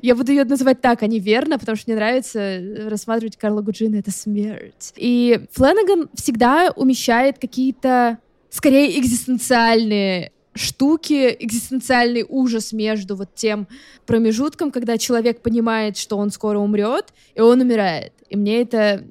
Я 0.00 0.14
буду 0.14 0.32
ее 0.32 0.44
называть 0.44 0.80
так, 0.80 1.02
а 1.02 1.06
не 1.06 1.18
верно, 1.18 1.58
потому 1.58 1.76
что 1.76 1.90
мне 1.90 1.96
нравится 1.96 2.62
рассматривать 2.88 3.36
Карла 3.36 3.60
Гуджина— 3.60 3.96
это 3.98 4.10
смерть. 4.10 4.94
И 4.96 5.40
Фленаган 5.50 6.08
всегда 6.14 6.72
умещает 6.74 7.38
какие-то 7.38 8.18
скорее 8.48 8.98
экзистенциальные 8.98 10.32
штуки, 10.56 11.36
экзистенциальный 11.38 12.24
ужас 12.28 12.72
между 12.72 13.16
вот 13.16 13.34
тем 13.34 13.68
промежутком, 14.06 14.70
когда 14.70 14.98
человек 14.98 15.42
понимает, 15.42 15.96
что 15.96 16.16
он 16.16 16.30
скоро 16.30 16.58
умрет, 16.58 17.12
и 17.34 17.40
он 17.40 17.60
умирает. 17.60 18.12
И 18.28 18.36
мне 18.36 18.62
это 18.62 19.04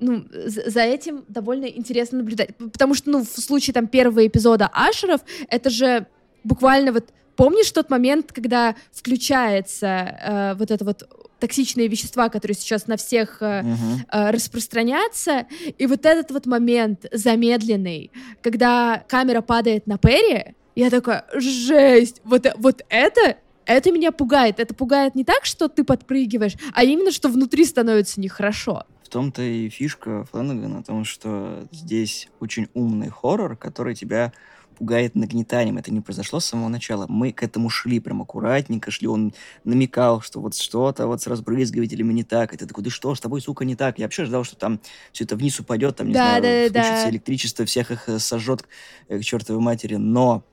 ну, 0.00 0.24
за 0.30 0.80
этим 0.80 1.24
довольно 1.28 1.66
интересно 1.66 2.18
наблюдать. 2.18 2.56
Потому 2.56 2.94
что, 2.94 3.10
ну, 3.10 3.24
в 3.24 3.28
случае 3.28 3.72
там 3.74 3.86
первого 3.86 4.26
эпизода 4.26 4.68
Ашеров, 4.72 5.22
это 5.48 5.70
же 5.70 6.06
буквально 6.44 6.92
вот 6.92 7.12
Помнишь 7.36 7.70
тот 7.70 7.90
момент, 7.90 8.32
когда 8.32 8.74
включается 8.92 9.86
э, 9.86 10.54
вот 10.54 10.70
это 10.70 10.84
вот 10.84 11.08
токсичные 11.38 11.86
вещества, 11.86 12.30
которые 12.30 12.56
сейчас 12.56 12.86
на 12.86 12.96
всех 12.96 13.42
э, 13.42 13.60
uh-huh. 13.60 13.76
э, 14.10 14.30
распространятся, 14.30 15.46
и 15.76 15.86
вот 15.86 16.06
этот 16.06 16.30
вот 16.30 16.46
момент 16.46 17.04
замедленный, 17.12 18.10
когда 18.42 19.04
камера 19.06 19.42
падает 19.42 19.86
на 19.86 19.98
Перри, 19.98 20.54
я 20.76 20.90
такая, 20.90 21.24
жесть, 21.34 22.20
вот, 22.24 22.46
вот 22.58 22.84
это 22.88 23.36
это 23.66 23.90
меня 23.90 24.12
пугает. 24.12 24.60
Это 24.60 24.74
пугает 24.74 25.16
не 25.16 25.24
так, 25.24 25.44
что 25.44 25.68
ты 25.68 25.82
подпрыгиваешь, 25.82 26.54
а 26.72 26.84
именно, 26.84 27.10
что 27.10 27.28
внутри 27.28 27.64
становится 27.64 28.20
нехорошо. 28.20 28.84
В 29.02 29.08
том-то 29.08 29.42
и 29.42 29.68
фишка 29.68 30.24
Флэнагана, 30.30 30.80
о 30.80 30.82
том, 30.82 31.04
что 31.04 31.66
здесь 31.72 32.28
очень 32.38 32.68
умный 32.74 33.08
хоррор, 33.08 33.56
который 33.56 33.94
тебя 33.94 34.32
пугает 34.76 35.14
нагнетанием. 35.14 35.78
Это 35.78 35.92
не 35.92 36.00
произошло 36.00 36.38
с 36.38 36.44
самого 36.44 36.68
начала. 36.68 37.06
Мы 37.08 37.32
к 37.32 37.42
этому 37.42 37.70
шли 37.70 37.98
прям 37.98 38.22
аккуратненько, 38.22 38.90
шли. 38.90 39.08
Он 39.08 39.32
намекал, 39.64 40.20
что 40.20 40.40
вот 40.40 40.54
что-то 40.54 41.06
вот 41.06 41.22
с 41.22 41.26
разбрызгивателями 41.26 42.12
не 42.12 42.24
так. 42.24 42.52
И 42.52 42.56
ты 42.56 42.66
такой, 42.66 42.84
да 42.84 42.90
что 42.90 43.14
с 43.14 43.20
тобой, 43.20 43.40
сука, 43.40 43.64
не 43.64 43.74
так? 43.74 43.98
Я 43.98 44.04
вообще 44.04 44.26
ждал, 44.26 44.44
что 44.44 44.56
там 44.56 44.80
все 45.12 45.24
это 45.24 45.34
вниз 45.36 45.58
упадет, 45.58 45.96
там, 45.96 46.08
не 46.08 46.14
да, 46.14 46.38
знаю, 46.38 46.70
да, 46.70 46.82
включится 46.82 47.04
да. 47.04 47.10
электричество, 47.10 47.64
всех 47.64 47.90
их 47.90 48.08
э, 48.08 48.18
сожжет 48.18 48.64
э, 49.08 49.18
к 49.18 49.24
чертовой 49.24 49.62
матери. 49.62 49.96
Но 49.96 50.44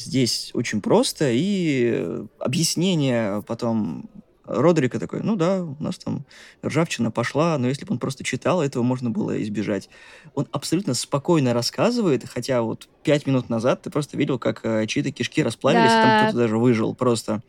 здесь 0.00 0.50
очень 0.54 0.80
просто, 0.80 1.30
и 1.30 1.90
э, 1.94 2.26
объяснение 2.38 3.42
потом 3.46 4.08
Родрика 4.50 4.98
такой, 4.98 5.20
ну 5.22 5.36
да, 5.36 5.62
у 5.62 5.76
нас 5.82 5.98
там 5.98 6.24
ржавчина 6.64 7.10
пошла, 7.10 7.56
но 7.58 7.68
если 7.68 7.84
бы 7.84 7.92
он 7.92 7.98
просто 7.98 8.24
читал, 8.24 8.62
этого 8.62 8.82
можно 8.82 9.10
было 9.10 9.40
избежать. 9.42 9.88
Он 10.34 10.48
абсолютно 10.50 10.94
спокойно 10.94 11.54
рассказывает, 11.54 12.28
хотя 12.28 12.62
вот 12.62 12.88
пять 13.02 13.26
минут 13.26 13.48
назад 13.48 13.82
ты 13.82 13.90
просто 13.90 14.16
видел, 14.16 14.38
как 14.38 14.60
э, 14.64 14.86
чьи-то 14.86 15.12
кишки 15.12 15.42
расплавились, 15.42 15.90
да. 15.90 16.02
и 16.02 16.04
там 16.04 16.22
кто-то 16.22 16.38
даже 16.38 16.58
выжил 16.58 16.94
просто. 16.94 17.42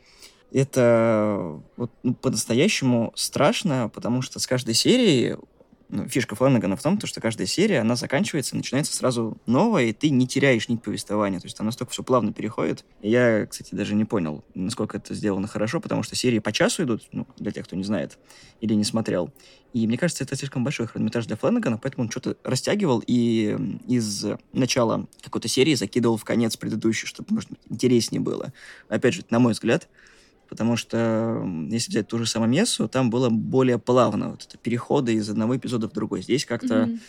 Это 0.51 1.61
вот, 1.77 1.91
ну, 2.03 2.13
по-настоящему 2.13 3.13
страшно, 3.15 3.89
потому 3.93 4.21
что 4.21 4.39
с 4.39 4.45
каждой 4.45 4.73
серии 4.73 5.37
ну, 5.91 6.07
фишка 6.07 6.35
Фланагана 6.35 6.77
в 6.77 6.81
том, 6.81 6.97
то, 6.97 7.05
что 7.05 7.19
каждая 7.21 7.45
серия, 7.45 7.79
она 7.79 7.95
заканчивается, 7.95 8.55
начинается 8.55 8.95
сразу 8.95 9.37
новая, 9.45 9.85
и 9.85 9.93
ты 9.93 10.09
не 10.09 10.25
теряешь 10.25 10.69
нить 10.69 10.81
повествования. 10.81 11.39
То 11.39 11.45
есть 11.45 11.57
там 11.57 11.65
настолько 11.65 11.91
все 11.91 12.01
плавно 12.01 12.31
переходит. 12.31 12.85
Я, 13.01 13.45
кстати, 13.45 13.75
даже 13.75 13.93
не 13.93 14.05
понял, 14.05 14.43
насколько 14.55 14.97
это 14.97 15.13
сделано 15.13 15.47
хорошо, 15.47 15.81
потому 15.81 16.01
что 16.01 16.15
серии 16.15 16.39
по 16.39 16.51
часу 16.51 16.83
идут, 16.83 17.07
ну, 17.11 17.27
для 17.37 17.51
тех, 17.51 17.65
кто 17.65 17.75
не 17.75 17.83
знает 17.83 18.17
или 18.61 18.73
не 18.73 18.85
смотрел. 18.85 19.31
И 19.73 19.85
мне 19.85 19.97
кажется, 19.97 20.23
это 20.23 20.35
слишком 20.35 20.63
большой 20.63 20.87
хронометраж 20.87 21.25
для 21.25 21.35
Фланагана, 21.35 21.77
поэтому 21.77 22.05
он 22.05 22.11
что-то 22.11 22.37
растягивал 22.43 23.03
и 23.05 23.57
из 23.87 24.25
начала 24.53 25.07
какой-то 25.21 25.47
серии 25.47 25.75
закидывал 25.75 26.17
в 26.17 26.25
конец 26.25 26.57
предыдущей, 26.57 27.07
чтобы, 27.07 27.33
может 27.33 27.49
быть, 27.49 27.59
интереснее 27.69 28.21
было. 28.21 28.53
Опять 28.89 29.13
же, 29.13 29.23
на 29.29 29.39
мой 29.39 29.53
взгляд, 29.53 29.87
потому 30.51 30.75
что 30.75 31.47
если 31.69 31.91
взять 31.91 32.09
ту 32.09 32.17
же 32.17 32.25
самую 32.25 32.51
Мессу, 32.51 32.89
там 32.89 33.09
было 33.09 33.29
более 33.29 33.79
плавно, 33.79 34.31
вот 34.31 34.43
это 34.43 34.57
переходы 34.57 35.13
из 35.13 35.29
одного 35.29 35.55
эпизода 35.55 35.87
в 35.87 35.93
другой. 35.93 36.23
Здесь 36.23 36.45
как-то, 36.45 36.73
mm-hmm. 36.73 36.99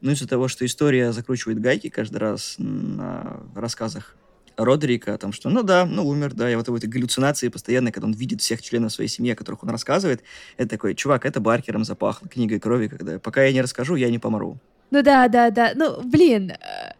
ну, 0.00 0.10
из-за 0.10 0.26
того, 0.26 0.48
что 0.48 0.66
история 0.66 1.12
закручивает 1.12 1.60
гайки 1.60 1.90
каждый 1.90 2.16
раз 2.16 2.56
на 2.58 3.40
рассказах 3.54 4.16
Родрика, 4.56 5.16
там, 5.16 5.32
что, 5.32 5.48
ну 5.48 5.62
да, 5.62 5.86
ну 5.86 6.08
умер, 6.08 6.34
да, 6.34 6.50
и 6.50 6.56
вот 6.56 6.66
в 6.66 6.74
этой 6.74 6.88
галлюцинации 6.90 7.46
постоянно, 7.46 7.92
когда 7.92 8.08
он 8.08 8.14
видит 8.14 8.40
всех 8.40 8.60
членов 8.62 8.92
своей 8.92 9.08
семьи, 9.08 9.30
о 9.30 9.36
которых 9.36 9.62
он 9.62 9.70
рассказывает, 9.70 10.24
это 10.56 10.70
такой, 10.70 10.96
чувак, 10.96 11.24
это 11.24 11.38
Баркером 11.38 11.84
запахло, 11.84 12.26
книгой 12.26 12.58
крови, 12.58 12.88
когда 12.88 13.20
пока 13.20 13.44
я 13.44 13.52
не 13.52 13.62
расскажу, 13.62 13.94
я 13.94 14.10
не 14.10 14.18
помру. 14.18 14.58
Ну 14.90 15.02
да, 15.02 15.28
да, 15.28 15.50
да, 15.50 15.70
ну, 15.76 16.02
блин, 16.02 16.50
э, 16.50 16.94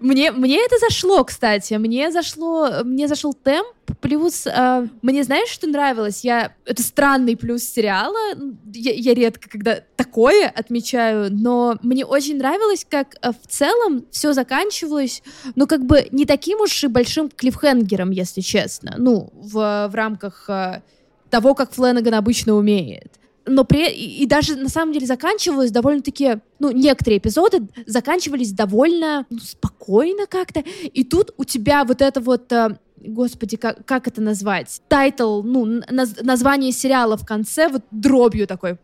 мне, 0.00 0.32
мне 0.32 0.64
это 0.64 0.76
зашло, 0.78 1.24
кстати. 1.24 1.74
Мне 1.74 2.10
зашло, 2.10 2.82
мне 2.84 3.08
зашел 3.08 3.34
темп, 3.34 3.68
плюс 4.00 4.46
э, 4.46 4.88
мне 5.02 5.22
знаешь, 5.22 5.48
что 5.48 5.66
нравилось? 5.66 6.24
Я 6.24 6.54
это 6.64 6.82
странный 6.82 7.36
плюс 7.36 7.62
сериала. 7.62 8.36
Я, 8.72 8.92
я 8.92 9.14
редко 9.14 9.48
когда 9.48 9.80
такое 9.96 10.48
отмечаю, 10.48 11.28
но 11.30 11.78
мне 11.82 12.04
очень 12.04 12.38
нравилось, 12.38 12.86
как 12.88 13.16
э, 13.20 13.32
в 13.32 13.46
целом 13.48 14.06
все 14.10 14.32
заканчивалось, 14.32 15.22
ну 15.54 15.66
как 15.66 15.84
бы 15.84 16.08
не 16.10 16.24
таким 16.24 16.60
уж 16.60 16.84
и 16.84 16.88
большим 16.88 17.28
клиффхенгером, 17.28 18.10
если 18.10 18.40
честно. 18.40 18.94
Ну 18.98 19.30
в 19.34 19.88
в 19.90 19.94
рамках 19.94 20.48
э, 20.48 20.82
того, 21.30 21.54
как 21.54 21.72
Фленнеган 21.72 22.14
обычно 22.14 22.54
умеет 22.54 23.18
но 23.46 23.64
при 23.64 23.90
и, 23.90 24.26
даже 24.26 24.56
на 24.56 24.68
самом 24.68 24.92
деле 24.92 25.06
заканчивалось 25.06 25.70
довольно-таки, 25.70 26.40
ну, 26.58 26.70
некоторые 26.70 27.18
эпизоды 27.18 27.68
заканчивались 27.86 28.52
довольно 28.52 29.26
ну, 29.30 29.38
спокойно 29.38 30.26
как-то, 30.26 30.60
и 30.60 31.04
тут 31.04 31.32
у 31.36 31.44
тебя 31.44 31.84
вот 31.84 32.02
это 32.02 32.20
вот 32.20 32.52
э, 32.52 32.76
господи, 32.98 33.56
как, 33.56 33.84
как 33.84 34.08
это 34.08 34.20
назвать? 34.20 34.80
Title, 34.88 35.42
ну, 35.42 35.82
наз, 35.90 36.16
название 36.22 36.72
сериала 36.72 37.16
в 37.16 37.24
конце 37.24 37.68
вот 37.68 37.82
дробью 37.90 38.46
такой, 38.46 38.78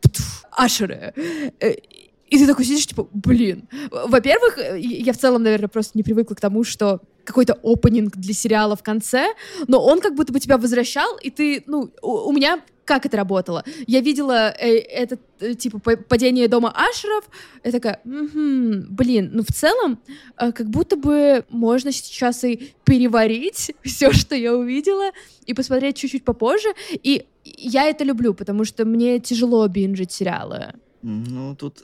ашеры. 0.53 1.13
Э, 1.61 1.75
и 2.29 2.39
ты 2.39 2.47
такой 2.47 2.65
сидишь, 2.65 2.87
типа, 2.87 3.07
блин. 3.13 3.69
Во-первых, 3.91 4.59
э, 4.59 4.79
я 4.81 5.13
в 5.13 5.19
целом, 5.19 5.43
наверное, 5.43 5.69
просто 5.69 5.99
не 5.99 6.03
привыкла 6.03 6.35
к 6.35 6.41
тому, 6.41 6.65
что 6.65 7.01
какой-то 7.25 7.59
опенинг 7.63 8.17
для 8.17 8.35
сериала 8.35 8.75
в 8.75 8.83
конце, 8.83 9.35
но 9.69 9.85
он 9.85 10.01
как 10.01 10.15
будто 10.15 10.33
бы 10.33 10.41
тебя 10.41 10.59
возвращал, 10.59 11.17
и 11.19 11.31
ты, 11.31 11.63
ну, 11.67 11.91
у, 12.01 12.29
у 12.29 12.33
меня 12.33 12.61
как 12.93 13.07
это 13.07 13.17
работало? 13.17 13.65
Я 13.87 14.01
видела 14.01 14.51
э, 14.51 14.77
этот, 14.77 15.21
э, 15.41 15.55
типа, 15.55 15.79
падение 15.79 16.47
дома 16.47 16.71
Ашеров, 16.77 17.25
я 17.65 17.73
такая, 17.73 18.01
угу, 18.05 18.85
блин, 18.91 19.31
ну, 19.33 19.43
в 19.43 19.51
целом, 19.51 19.99
э, 20.39 20.53
как 20.53 20.69
будто 20.69 20.97
бы 20.97 21.47
можно 21.49 21.91
сейчас 21.91 22.45
и 22.45 22.75
переварить 22.85 23.73
все, 23.83 24.13
что 24.13 24.35
я 24.35 24.55
увидела, 24.55 25.11
и 25.47 25.55
посмотреть 25.55 25.97
чуть-чуть 25.97 26.23
попозже, 26.23 26.69
и 27.03 27.25
я 27.45 27.85
это 27.85 28.05
люблю, 28.05 28.35
потому 28.35 28.67
что 28.67 28.85
мне 28.85 29.19
тяжело 29.21 29.67
бинжить 29.69 30.13
сериалы. 30.13 30.75
Ну, 31.03 31.57
тут 31.57 31.83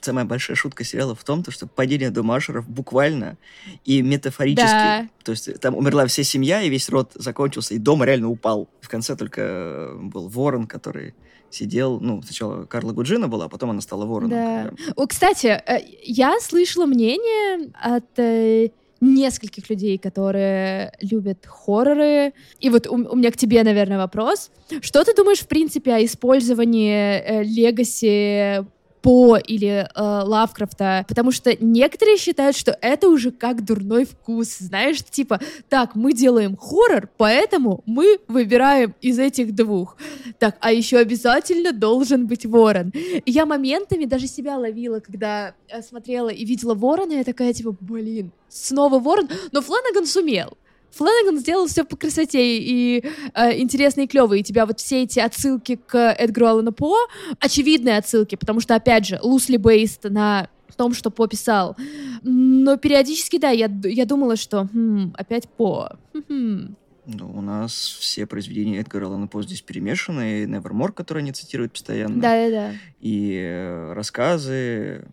самая 0.00 0.24
большая 0.24 0.56
шутка 0.56 0.84
сериала 0.84 1.14
в 1.14 1.24
том, 1.24 1.42
то, 1.42 1.50
что 1.50 1.66
падение 1.66 2.10
Думашеров 2.10 2.68
буквально 2.68 3.36
и 3.84 4.02
метафорически. 4.02 4.66
Да. 4.66 5.08
То 5.24 5.32
есть 5.32 5.60
там 5.60 5.76
умерла 5.76 6.06
вся 6.06 6.22
семья, 6.22 6.62
и 6.62 6.70
весь 6.70 6.88
род 6.88 7.12
закончился, 7.14 7.74
и 7.74 7.78
дом 7.78 8.04
реально 8.04 8.28
упал. 8.28 8.68
В 8.80 8.88
конце 8.88 9.16
только 9.16 9.40
э, 9.40 9.98
был 10.00 10.28
ворон, 10.28 10.66
который 10.66 11.14
сидел, 11.50 12.00
ну, 12.00 12.22
сначала 12.22 12.64
Карла 12.64 12.92
Гуджина 12.92 13.28
была, 13.28 13.46
а 13.46 13.48
потом 13.48 13.70
она 13.70 13.80
стала 13.80 14.06
вороном. 14.06 14.30
Да. 14.30 14.72
О, 14.96 15.06
кстати, 15.06 15.46
э, 15.46 15.80
я 16.02 16.38
слышала 16.40 16.86
мнение 16.86 17.72
от 17.80 18.18
э, 18.18 18.70
нескольких 19.02 19.68
людей, 19.68 19.98
которые 19.98 20.92
любят 21.00 21.44
хорроры. 21.44 22.32
И 22.60 22.70
вот 22.70 22.86
у, 22.86 22.94
у 22.94 23.16
меня 23.16 23.30
к 23.32 23.36
тебе, 23.36 23.62
наверное, 23.64 23.98
вопрос. 23.98 24.50
Что 24.80 25.04
ты 25.04 25.14
думаешь, 25.14 25.40
в 25.40 25.48
принципе, 25.48 25.92
о 25.94 26.04
использовании 26.04 27.42
Легаси 27.42 28.60
э, 28.60 28.64
по 29.02 29.36
или 29.36 29.68
э, 29.68 29.86
Лавкрафта, 29.94 31.04
потому 31.08 31.32
что 31.32 31.54
некоторые 31.60 32.16
считают, 32.16 32.56
что 32.56 32.76
это 32.80 33.08
уже 33.08 33.32
как 33.32 33.64
дурной 33.64 34.04
вкус, 34.04 34.58
знаешь, 34.58 35.02
типа, 35.02 35.40
так, 35.68 35.94
мы 35.94 36.12
делаем 36.12 36.56
хоррор, 36.56 37.10
поэтому 37.16 37.82
мы 37.84 38.18
выбираем 38.28 38.94
из 39.00 39.18
этих 39.18 39.54
двух. 39.54 39.96
Так, 40.38 40.56
а 40.60 40.72
еще 40.72 40.98
обязательно 40.98 41.72
должен 41.72 42.26
быть 42.26 42.46
ворон. 42.46 42.92
Я 43.26 43.44
моментами 43.44 44.04
даже 44.04 44.26
себя 44.28 44.56
ловила, 44.56 45.00
когда 45.00 45.54
э, 45.68 45.82
смотрела 45.82 46.28
и 46.28 46.44
видела 46.44 46.74
ворона, 46.74 47.12
я 47.12 47.24
такая, 47.24 47.52
типа, 47.52 47.76
блин, 47.80 48.30
снова 48.48 48.98
ворон, 48.98 49.28
но 49.50 49.60
Фланаган 49.60 50.06
сумел. 50.06 50.56
Флэнаган 50.92 51.38
сделал 51.38 51.66
все 51.66 51.84
по 51.84 51.96
красоте 51.96 52.58
и 52.58 53.04
э, 53.34 53.58
интересно 53.58 54.02
и 54.02 54.06
клево. 54.06 54.34
И 54.34 54.42
тебя 54.42 54.66
вот 54.66 54.80
все 54.80 55.02
эти 55.02 55.20
отсылки 55.20 55.76
к 55.76 55.96
Эдгару 55.96 56.46
Аллану 56.46 56.72
По, 56.72 56.94
очевидные 57.40 57.98
отсылки, 57.98 58.36
потому 58.36 58.60
что, 58.60 58.74
опять 58.74 59.06
же, 59.06 59.20
loosely 59.22 59.56
based 59.56 60.08
на 60.08 60.48
том, 60.82 60.94
что 60.94 61.10
По 61.10 61.28
писал. 61.28 61.76
Но 62.22 62.76
периодически, 62.76 63.38
да, 63.38 63.50
я, 63.50 63.70
я 63.84 64.04
думала, 64.04 64.34
что 64.34 64.68
хм, 64.72 65.12
опять 65.16 65.48
По. 65.48 65.96
Хм. 66.28 66.74
Ну, 67.06 67.32
у 67.34 67.40
нас 67.40 67.72
все 67.72 68.26
произведения 68.26 68.80
Эдгара 68.80 69.06
Аллана 69.06 69.28
По 69.28 69.42
здесь 69.42 69.62
перемешаны, 69.62 70.42
и 70.42 70.46
Nevermore, 70.46 70.92
который 70.92 71.22
они 71.22 71.32
цитируют 71.32 71.72
постоянно. 71.72 72.20
Да-да-да. 72.20 72.72
И 73.00 73.38
э, 73.40 73.92
рассказы. 73.92 75.06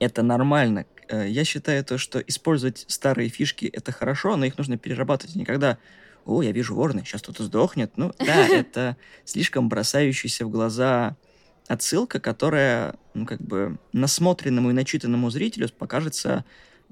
Это 0.00 0.22
нормально. 0.22 0.86
Э, 1.08 1.28
я 1.28 1.44
считаю 1.44 1.84
то, 1.84 1.98
что 1.98 2.18
использовать 2.20 2.84
старые 2.88 3.28
фишки— 3.28 3.66
это 3.72 3.92
хорошо, 3.92 4.36
но 4.36 4.44
их 4.44 4.58
нужно 4.58 4.78
перерабатывать. 4.78 5.36
Никогда 5.36 5.78
«О, 6.24 6.42
я 6.42 6.52
вижу 6.52 6.74
ворны, 6.74 7.04
сейчас 7.04 7.22
кто-то 7.22 7.44
сдохнет». 7.44 7.92
Ну 7.96 8.12
да, 8.18 8.46
это 8.46 8.96
слишком 9.24 9.68
бросающаяся 9.68 10.46
в 10.46 10.50
глаза 10.50 11.16
отсылка, 11.68 12.20
которая, 12.20 12.94
ну, 13.14 13.26
как 13.26 13.40
бы, 13.40 13.78
насмотренному 13.92 14.70
и 14.70 14.74
начитанному 14.74 15.30
зрителю 15.30 15.68
покажется 15.70 16.44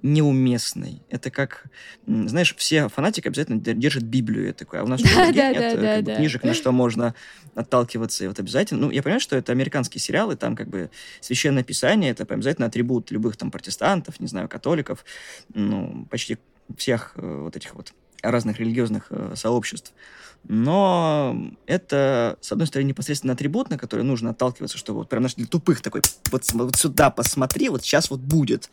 неуместной. 0.02 1.02
Это 1.08 1.30
как, 1.30 1.66
знаешь, 2.06 2.54
все 2.56 2.88
фанатики 2.88 3.28
обязательно 3.28 3.60
держат 3.60 4.04
Библию 4.04 4.46
я 4.46 4.52
такой, 4.52 4.80
а 4.80 4.84
у 4.84 4.86
нас 4.86 5.02
да, 5.16 5.32
да, 5.32 5.50
нет 5.50 5.54
да, 5.54 5.80
да, 5.80 5.96
как 5.96 6.04
бы, 6.04 6.14
книжек, 6.16 6.42
на 6.42 6.54
что 6.54 6.72
можно 6.72 7.14
отталкиваться, 7.54 8.24
и 8.24 8.28
вот 8.28 8.38
обязательно, 8.38 8.80
ну, 8.80 8.90
я 8.90 9.02
понимаю, 9.02 9.20
что 9.20 9.36
это 9.36 9.52
американские 9.52 10.00
сериалы, 10.00 10.36
там 10.36 10.56
как 10.56 10.68
бы 10.68 10.90
священное 11.20 11.62
писание, 11.62 12.12
это 12.12 12.24
обязательно 12.24 12.66
атрибут 12.66 13.10
любых 13.10 13.36
там 13.36 13.50
протестантов, 13.50 14.20
не 14.20 14.26
знаю, 14.26 14.48
католиков, 14.48 15.04
ну, 15.52 16.06
почти 16.10 16.38
всех 16.76 17.12
э, 17.16 17.40
вот 17.42 17.56
этих 17.56 17.74
вот 17.74 17.92
разных 18.22 18.58
религиозных 18.58 19.06
э, 19.10 19.32
сообществ. 19.34 19.92
Но 20.44 21.36
это, 21.66 22.38
с 22.40 22.50
одной 22.50 22.66
стороны, 22.66 22.88
непосредственно 22.88 23.34
атрибут, 23.34 23.70
на 23.70 23.78
который 23.78 24.04
нужно 24.04 24.30
отталкиваться, 24.30 24.78
что 24.78 24.94
вот 24.94 25.08
прям 25.08 25.22
наш 25.22 25.34
для 25.34 25.46
тупых 25.46 25.80
такой, 25.80 26.02
вот, 26.30 26.42
вот 26.52 26.76
сюда 26.76 27.10
посмотри, 27.10 27.68
вот 27.68 27.82
сейчас 27.82 28.10
вот 28.10 28.20
будет 28.20 28.70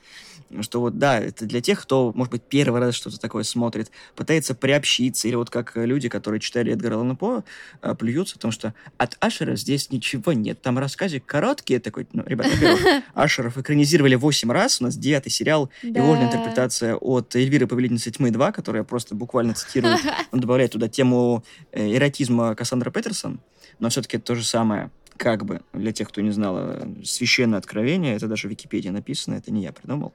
что 0.62 0.80
вот, 0.80 0.98
да, 0.98 1.20
это 1.20 1.46
для 1.46 1.62
тех, 1.62 1.82
кто, 1.82 2.12
может 2.16 2.32
быть, 2.32 2.42
первый 2.42 2.80
раз 2.80 2.96
что-то 2.96 3.20
такое 3.20 3.44
смотрит, 3.44 3.92
пытается 4.16 4.56
приобщиться, 4.56 5.28
или 5.28 5.36
вот 5.36 5.50
как 5.50 5.76
люди, 5.76 6.10
которые 6.10 6.40
читали 6.40 6.72
Эдгара 6.72 6.96
Аллана 6.96 7.16
По, 7.16 7.44
а, 7.82 7.96
плюются, 7.96 8.36
потому 8.36 8.52
что 8.52 8.74
от 8.98 9.18
Ашера 9.20 9.56
здесь 9.56 9.92
ничего 9.92 10.34
нет. 10.34 10.62
Там 10.62 10.80
рассказик 10.80 11.26
короткий, 11.26 11.80
такой, 11.80 12.08
ну, 12.14 12.24
ребята, 12.26 12.50
во-первых, 12.52 13.04
Ашеров 13.14 13.58
экранизировали 13.58 14.16
8 14.16 14.52
раз, 14.52 14.82
у 14.82 14.86
нас 14.86 14.96
девятый 14.96 15.32
сериал, 15.32 15.70
да. 15.84 16.00
и 16.00 16.02
вольная 16.02 16.28
интерпретация 16.28 16.96
от 16.96 17.36
Эльвиры 17.36 17.68
Повелительницы 17.68 18.12
Тьмы 18.12 18.32
2, 18.32 18.52
которая 18.52 18.84
просто 18.84 19.16
буквально 19.16 19.54
цитирует, 19.54 20.00
он 20.32 20.40
добавляет 20.40 20.72
туда 20.72 20.88
тему 20.88 21.44
эротизма 21.72 22.56
Кассандра 22.56 22.92
Петерсон, 22.92 23.40
но 23.80 23.90
все-таки 23.90 24.18
то 24.18 24.36
же 24.36 24.44
самое 24.44 24.92
как 25.18 25.46
бы, 25.46 25.62
для 25.74 25.92
тех, 25.92 26.08
кто 26.08 26.22
не 26.22 26.32
знал, 26.32 26.58
э, 26.60 27.04
священное 27.04 27.60
откровение, 27.60 28.16
это 28.16 28.28
даже 28.28 28.48
в 28.48 28.52
Википедии 28.52 28.90
написано, 28.90 29.36
это 29.36 29.52
не 29.52 29.64
я 29.64 29.74
придумал, 29.74 30.14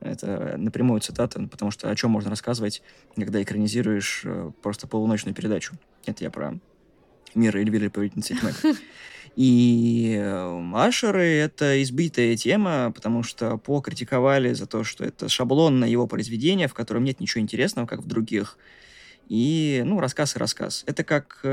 это 0.00 0.56
напрямую 0.56 1.00
цитата, 1.00 1.40
потому 1.48 1.70
что 1.70 1.90
о 1.90 1.94
чем 1.94 2.10
можно 2.10 2.30
рассказывать, 2.30 2.82
когда 3.14 3.42
экранизируешь 3.42 4.22
э, 4.24 4.50
просто 4.62 4.86
полуночную 4.86 5.34
передачу. 5.34 5.74
Это 6.06 6.24
я 6.24 6.30
про 6.30 6.58
мир 7.34 7.56
Эльвиры 7.56 7.90
Повелительницы 7.90 8.34
тьмы. 8.34 8.52
И 9.36 10.16
э, 10.18 10.72
Ашеры— 10.74 11.22
это 11.24 11.80
избитая 11.82 12.36
тема, 12.36 12.90
потому 12.92 13.22
что 13.22 13.56
По 13.58 13.80
критиковали 13.80 14.52
за 14.52 14.66
то, 14.66 14.82
что 14.82 15.04
это 15.04 15.28
шаблонное 15.28 15.88
его 15.88 16.06
произведение, 16.06 16.66
в 16.66 16.74
котором 16.74 17.04
нет 17.04 17.20
ничего 17.20 17.40
интересного, 17.42 17.86
как 17.86 18.00
в 18.00 18.06
других. 18.06 18.58
И, 19.28 19.82
ну, 19.84 20.00
рассказ 20.00 20.36
и 20.36 20.38
рассказ. 20.38 20.84
Это 20.86 21.04
как 21.04 21.44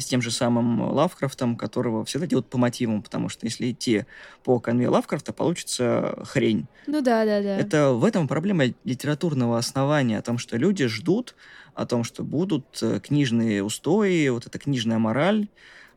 с 0.00 0.04
тем 0.06 0.22
же 0.22 0.30
самым 0.30 0.80
Лавкрафтом, 0.92 1.56
которого 1.56 2.04
всегда 2.04 2.26
делают 2.26 2.48
по 2.48 2.58
мотивам, 2.58 3.02
потому 3.02 3.28
что 3.28 3.46
если 3.46 3.70
идти 3.70 4.04
по 4.42 4.58
конве 4.58 4.88
Лавкрафта, 4.88 5.32
получится 5.32 6.18
хрень. 6.24 6.66
Ну 6.86 7.00
да, 7.02 7.24
да, 7.24 7.42
да. 7.42 7.56
Это 7.56 7.92
в 7.92 8.04
этом 8.04 8.28
проблема 8.28 8.64
литературного 8.84 9.58
основания, 9.58 10.18
о 10.18 10.22
том, 10.22 10.38
что 10.38 10.56
люди 10.56 10.86
ждут, 10.86 11.34
о 11.74 11.86
том, 11.86 12.04
что 12.04 12.24
будут 12.24 12.78
э, 12.82 13.00
книжные 13.00 13.62
устои, 13.62 14.28
вот 14.28 14.46
эта 14.46 14.58
книжная 14.58 14.98
мораль, 14.98 15.48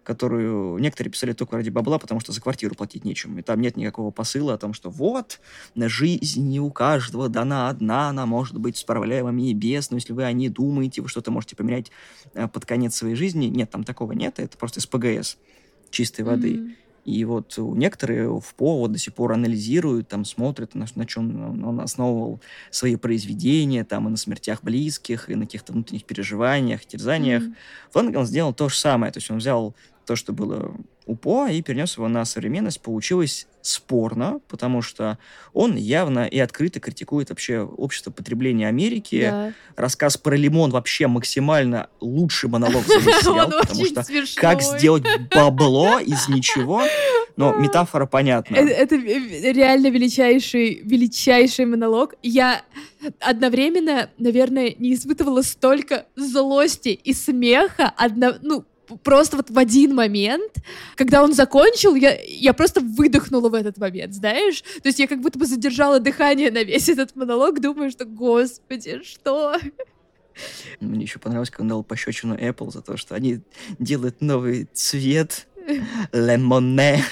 которую 0.03 0.77
некоторые 0.77 1.11
писали 1.11 1.33
только 1.33 1.55
ради 1.55 1.69
бабла, 1.69 1.97
потому 1.97 2.19
что 2.19 2.31
за 2.31 2.41
квартиру 2.41 2.75
платить 2.75 3.05
нечем. 3.05 3.37
И 3.39 3.41
там 3.41 3.61
нет 3.61 3.77
никакого 3.77 4.11
посыла 4.11 4.53
о 4.53 4.57
том, 4.57 4.73
что 4.73 4.89
вот, 4.89 5.39
жизнь 5.75 6.47
не 6.47 6.59
у 6.59 6.71
каждого 6.71 7.29
дана 7.29 7.69
одна, 7.69 8.09
она 8.09 8.25
может 8.25 8.57
быть 8.59 8.77
с 8.77 8.83
проблемами 8.83 9.49
и 9.49 9.53
без, 9.53 9.89
но 9.89 9.97
если 9.97 10.13
вы 10.13 10.23
о 10.23 10.31
ней 10.31 10.49
думаете, 10.49 11.01
вы 11.01 11.07
что-то 11.07 11.31
можете 11.31 11.55
поменять 11.55 11.91
э, 12.33 12.47
под 12.47 12.65
конец 12.65 12.95
своей 12.95 13.15
жизни. 13.15 13.45
Нет, 13.45 13.71
там 13.71 13.83
такого 13.83 14.11
нет, 14.11 14.39
это 14.39 14.57
просто 14.57 14.79
из 14.79 14.85
ПГС 14.87 15.37
чистой 15.89 16.21
воды. 16.21 16.55
Mm-hmm. 16.55 16.75
И 17.05 17.25
вот 17.25 17.55
некоторые 17.57 18.39
в 18.39 18.55
повод 18.55 18.93
до 18.93 18.97
сих 18.97 19.13
пор 19.13 19.33
анализируют, 19.33 20.07
там 20.07 20.23
смотрят, 20.23 20.73
на, 20.73 20.85
на 20.95 21.05
чем 21.05 21.65
он 21.65 21.81
основывал 21.81 22.39
свои 22.71 22.95
произведения, 22.95 23.83
там 23.83 24.07
и 24.07 24.11
на 24.11 24.17
смертях 24.17 24.63
близких, 24.63 25.29
и 25.29 25.35
на 25.35 25.45
каких-то 25.45 25.73
внутренних 25.73 26.05
переживаниях, 26.05 26.85
терзаниях. 26.85 27.43
Mm-hmm. 27.43 27.55
Фланган 27.91 28.25
сделал 28.25 28.53
то 28.53 28.69
же 28.69 28.75
самое, 28.75 29.11
то 29.11 29.17
есть 29.17 29.29
он 29.29 29.39
взял 29.39 29.75
то, 30.05 30.15
что 30.15 30.33
было 30.33 30.75
у 31.05 31.15
По, 31.15 31.47
и 31.47 31.61
перенес 31.61 31.97
его 31.97 32.07
на 32.07 32.25
современность. 32.25 32.81
Получилось 32.81 33.47
спорно, 33.61 34.41
потому 34.47 34.81
что 34.81 35.17
он 35.53 35.75
явно 35.75 36.25
и 36.25 36.39
открыто 36.39 36.79
критикует 36.79 37.29
вообще 37.29 37.59
общество 37.59 38.11
потребления 38.11 38.67
Америки. 38.67 39.27
Да. 39.29 39.53
Рассказ 39.75 40.17
про 40.17 40.35
лимон 40.35 40.71
вообще 40.71 41.07
максимально 41.07 41.87
лучший 42.01 42.49
монолог 42.49 42.85
за 42.85 42.99
весь 42.99 43.21
сериал, 43.21 43.49
потому 43.49 43.85
что 43.85 44.03
как 44.35 44.61
сделать 44.61 45.03
бабло 45.33 45.99
из 45.99 46.27
ничего, 46.27 46.83
но 47.35 47.53
метафора 47.59 48.05
понятна. 48.05 48.55
Это, 48.55 48.95
это 48.95 48.95
реально 48.95 49.87
величайший, 49.87 50.81
величайший 50.83 51.65
монолог. 51.65 52.15
Я 52.21 52.63
одновременно, 53.19 54.09
наверное, 54.17 54.75
не 54.77 54.93
испытывала 54.93 55.41
столько 55.41 56.05
злости 56.15 56.89
и 56.89 57.13
смеха, 57.13 57.91
одно, 57.95 58.33
ну, 58.41 58.65
просто 59.03 59.37
вот 59.37 59.49
в 59.49 59.57
один 59.57 59.95
момент, 59.95 60.53
когда 60.95 61.23
он 61.23 61.33
закончил, 61.33 61.95
я, 61.95 62.17
я 62.21 62.53
просто 62.53 62.81
выдохнула 62.81 63.49
в 63.49 63.53
этот 63.53 63.77
момент, 63.77 64.13
знаешь? 64.13 64.61
То 64.61 64.89
есть 64.89 64.99
я 64.99 65.07
как 65.07 65.21
будто 65.21 65.39
бы 65.39 65.45
задержала 65.45 65.99
дыхание 65.99 66.51
на 66.51 66.63
весь 66.63 66.89
этот 66.89 67.15
монолог, 67.15 67.59
думаю, 67.59 67.91
что, 67.91 68.05
господи, 68.05 69.01
что? 69.03 69.57
Мне 70.79 71.03
еще 71.03 71.19
понравилось, 71.19 71.49
как 71.49 71.61
он 71.61 71.67
дал 71.67 71.83
пощечину 71.83 72.35
Apple 72.35 72.71
за 72.71 72.81
то, 72.81 72.97
что 72.97 73.15
они 73.15 73.41
делают 73.79 74.21
новый 74.21 74.67
цвет 74.73 75.47
лемоне. 76.11 77.03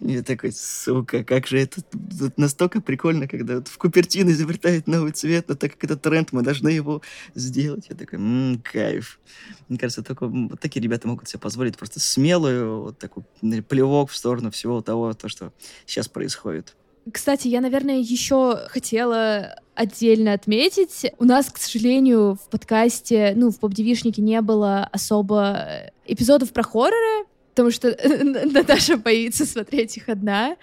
И 0.00 0.20
такой, 0.22 0.52
сука, 0.52 1.24
как 1.24 1.46
же 1.46 1.58
это 1.58 1.82
тут 1.82 2.38
настолько 2.38 2.80
прикольно, 2.80 3.28
когда 3.28 3.56
вот 3.56 3.68
в 3.68 3.78
Купертино 3.78 4.30
изобретают 4.30 4.86
новый 4.86 5.12
цвет, 5.12 5.48
но 5.48 5.54
так 5.54 5.72
как 5.72 5.84
это 5.84 5.96
тренд, 5.96 6.32
мы 6.32 6.42
должны 6.42 6.68
его 6.68 7.02
сделать. 7.34 7.86
Я 7.88 7.96
такой, 7.96 8.18
м-м, 8.18 8.62
кайф. 8.62 9.20
Мне 9.68 9.78
кажется, 9.78 10.02
только 10.02 10.26
вот 10.26 10.60
такие 10.60 10.82
ребята 10.82 11.08
могут 11.08 11.28
себе 11.28 11.40
позволить 11.40 11.76
просто 11.76 12.00
смелую 12.00 12.82
вот 12.82 12.98
такой 12.98 13.24
плевок 13.62 14.10
в 14.10 14.16
сторону 14.16 14.50
всего 14.50 14.80
того, 14.80 15.12
то, 15.14 15.28
что 15.28 15.52
сейчас 15.86 16.08
происходит. 16.08 16.74
Кстати, 17.12 17.48
я, 17.48 17.60
наверное, 17.60 17.98
еще 17.98 18.66
хотела 18.68 19.56
отдельно 19.74 20.32
отметить. 20.32 21.12
У 21.18 21.24
нас, 21.24 21.50
к 21.50 21.58
сожалению, 21.58 22.36
в 22.36 22.48
подкасте, 22.48 23.34
ну, 23.36 23.50
в 23.50 23.58
поп-девишнике 23.58 24.22
не 24.22 24.40
было 24.40 24.88
особо 24.92 25.90
эпизодов 26.06 26.52
про 26.52 26.62
хорроры, 26.62 27.26
потому 27.50 27.70
что 27.70 27.96
Наташа 28.52 28.96
боится 28.96 29.44
смотреть 29.44 29.96
их 29.96 30.08
одна. 30.08 30.56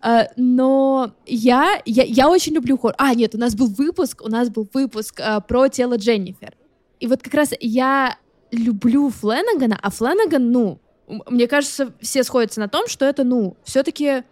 А, 0.00 0.28
но 0.36 1.12
я, 1.26 1.80
я, 1.84 2.04
я 2.04 2.28
очень 2.28 2.52
люблю 2.54 2.76
хоррор. 2.76 2.94
А, 2.98 3.14
нет, 3.14 3.34
у 3.34 3.38
нас 3.38 3.54
был 3.54 3.68
выпуск, 3.68 4.22
у 4.24 4.28
нас 4.28 4.50
был 4.50 4.68
выпуск 4.72 5.20
а, 5.20 5.40
про 5.40 5.68
тело 5.68 5.96
Дженнифер. 5.96 6.54
И 7.00 7.06
вот 7.06 7.22
как 7.22 7.34
раз 7.34 7.50
я 7.60 8.18
люблю 8.50 9.10
Фленагана, 9.10 9.78
а 9.80 9.90
Фленаган, 9.90 10.50
ну, 10.50 10.78
мне 11.28 11.46
кажется, 11.46 11.92
все 12.00 12.24
сходятся 12.24 12.60
на 12.60 12.68
том, 12.68 12.88
что 12.88 13.04
это, 13.04 13.24
ну, 13.24 13.56
все-таки 13.64 14.24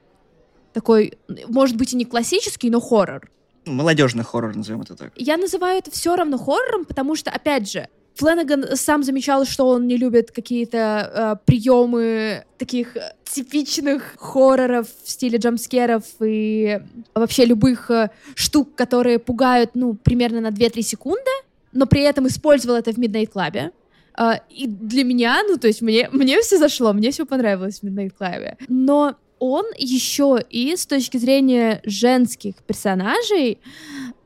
такой, 0.74 1.16
может 1.46 1.76
быть, 1.76 1.94
и 1.94 1.96
не 1.96 2.04
классический, 2.04 2.68
но 2.68 2.80
хоррор. 2.80 3.30
Молодежный 3.64 4.24
хоррор, 4.24 4.54
назовем 4.54 4.82
это 4.82 4.94
так. 4.94 5.12
Я 5.16 5.38
называю 5.38 5.78
это 5.78 5.90
все 5.90 6.14
равно 6.14 6.36
хоррором, 6.36 6.84
потому 6.84 7.16
что, 7.16 7.30
опять 7.30 7.70
же, 7.70 7.88
Фленаган 8.16 8.76
сам 8.76 9.02
замечал, 9.02 9.44
что 9.44 9.66
он 9.66 9.86
не 9.86 9.96
любит 9.96 10.30
какие-то 10.30 10.78
э, 10.78 11.36
приемы 11.46 12.44
таких 12.58 12.96
типичных 13.24 14.14
хорроров 14.18 14.86
в 15.02 15.10
стиле 15.10 15.38
джамскеров 15.38 16.04
и 16.20 16.80
вообще 17.14 17.44
любых 17.44 17.90
э, 17.90 18.10
штук, 18.34 18.74
которые 18.76 19.18
пугают, 19.18 19.70
ну, 19.74 19.94
примерно 19.94 20.40
на 20.40 20.50
2-3 20.50 20.82
секунды, 20.82 21.30
но 21.72 21.86
при 21.86 22.02
этом 22.02 22.28
использовал 22.28 22.76
это 22.76 22.92
в 22.92 22.98
Midnight 22.98 23.32
Club. 23.32 23.72
Uh, 24.16 24.38
и 24.48 24.68
для 24.68 25.02
меня, 25.02 25.42
ну, 25.42 25.56
то 25.56 25.66
есть 25.66 25.82
мне, 25.82 26.08
мне 26.12 26.40
все 26.40 26.56
зашло, 26.56 26.92
мне 26.92 27.10
все 27.10 27.26
понравилось 27.26 27.80
в 27.80 27.82
Midnight 27.82 28.12
Club. 28.16 28.54
Но 28.68 29.16
он 29.38 29.64
еще 29.76 30.38
и 30.50 30.76
с 30.76 30.86
точки 30.86 31.16
зрения 31.16 31.80
женских 31.84 32.56
персонажей 32.62 33.58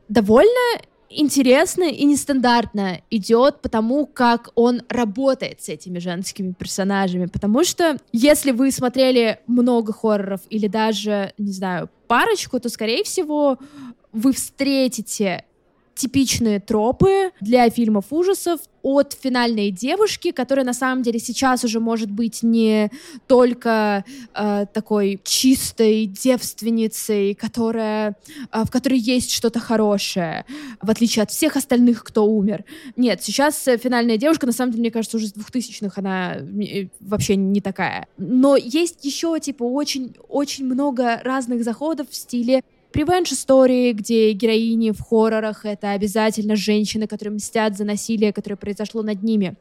довольно 0.07 0.81
интересно 1.09 1.83
и 1.83 2.05
нестандартно 2.05 3.01
идет 3.09 3.61
потому, 3.61 4.05
как 4.05 4.49
он 4.55 4.83
работает 4.89 5.61
с 5.61 5.69
этими 5.69 5.99
женскими 5.99 6.53
персонажами. 6.53 7.25
Потому 7.25 7.63
что 7.63 7.97
если 8.11 8.51
вы 8.51 8.71
смотрели 8.71 9.39
много 9.47 9.91
хорроров 9.91 10.41
или 10.49 10.67
даже, 10.67 11.33
не 11.37 11.51
знаю, 11.51 11.89
парочку, 12.07 12.59
то, 12.59 12.69
скорее 12.69 13.03
всего, 13.03 13.57
вы 14.11 14.33
встретите 14.33 15.45
типичные 15.99 16.61
тропы 16.61 17.31
для 17.41 17.69
фильмов 17.69 18.05
ужасов 18.11 18.61
от 18.81 19.17
финальной 19.21 19.69
девушки, 19.69 20.31
которая 20.31 20.65
на 20.65 20.73
самом 20.73 21.03
деле 21.03 21.19
сейчас 21.19 21.65
уже 21.65 21.81
может 21.81 22.09
быть 22.09 22.41
не 22.41 22.89
только 23.27 24.05
э, 24.33 24.65
такой 24.73 25.19
чистой 25.25 26.05
девственницей, 26.05 27.33
которая, 27.33 28.15
э, 28.53 28.63
в 28.63 28.71
которой 28.71 28.97
есть 28.97 29.31
что-то 29.31 29.59
хорошее, 29.59 30.45
в 30.81 30.89
отличие 30.89 31.23
от 31.23 31.31
всех 31.31 31.57
остальных, 31.57 32.05
кто 32.05 32.25
умер. 32.25 32.63
Нет, 32.95 33.21
сейчас 33.21 33.55
финальная 33.65 34.15
девушка, 34.15 34.45
на 34.45 34.53
самом 34.53 34.71
деле, 34.71 34.83
мне 34.83 34.91
кажется, 34.91 35.17
уже 35.17 35.27
с 35.27 35.33
двухтысячных 35.33 35.97
она 35.97 36.37
э, 36.37 36.87
вообще 37.01 37.35
не 37.35 37.59
такая. 37.59 38.07
Но 38.17 38.55
есть 38.55 39.03
еще, 39.03 39.37
типа, 39.41 39.63
очень-очень 39.63 40.65
много 40.65 41.19
разных 41.25 41.65
заходов 41.65 42.09
в 42.09 42.15
стиле 42.15 42.63
ревенж-истории, 42.93 43.93
где 43.93 44.31
героини 44.31 44.91
в 44.91 45.01
хоррорах— 45.01 45.61
это 45.65 45.91
обязательно 45.91 46.55
женщины, 46.55 47.07
которые 47.07 47.35
мстят 47.35 47.77
за 47.77 47.85
насилие, 47.85 48.33
которое 48.33 48.55
произошло 48.55 49.03
над 49.03 49.23
ними. 49.23 49.55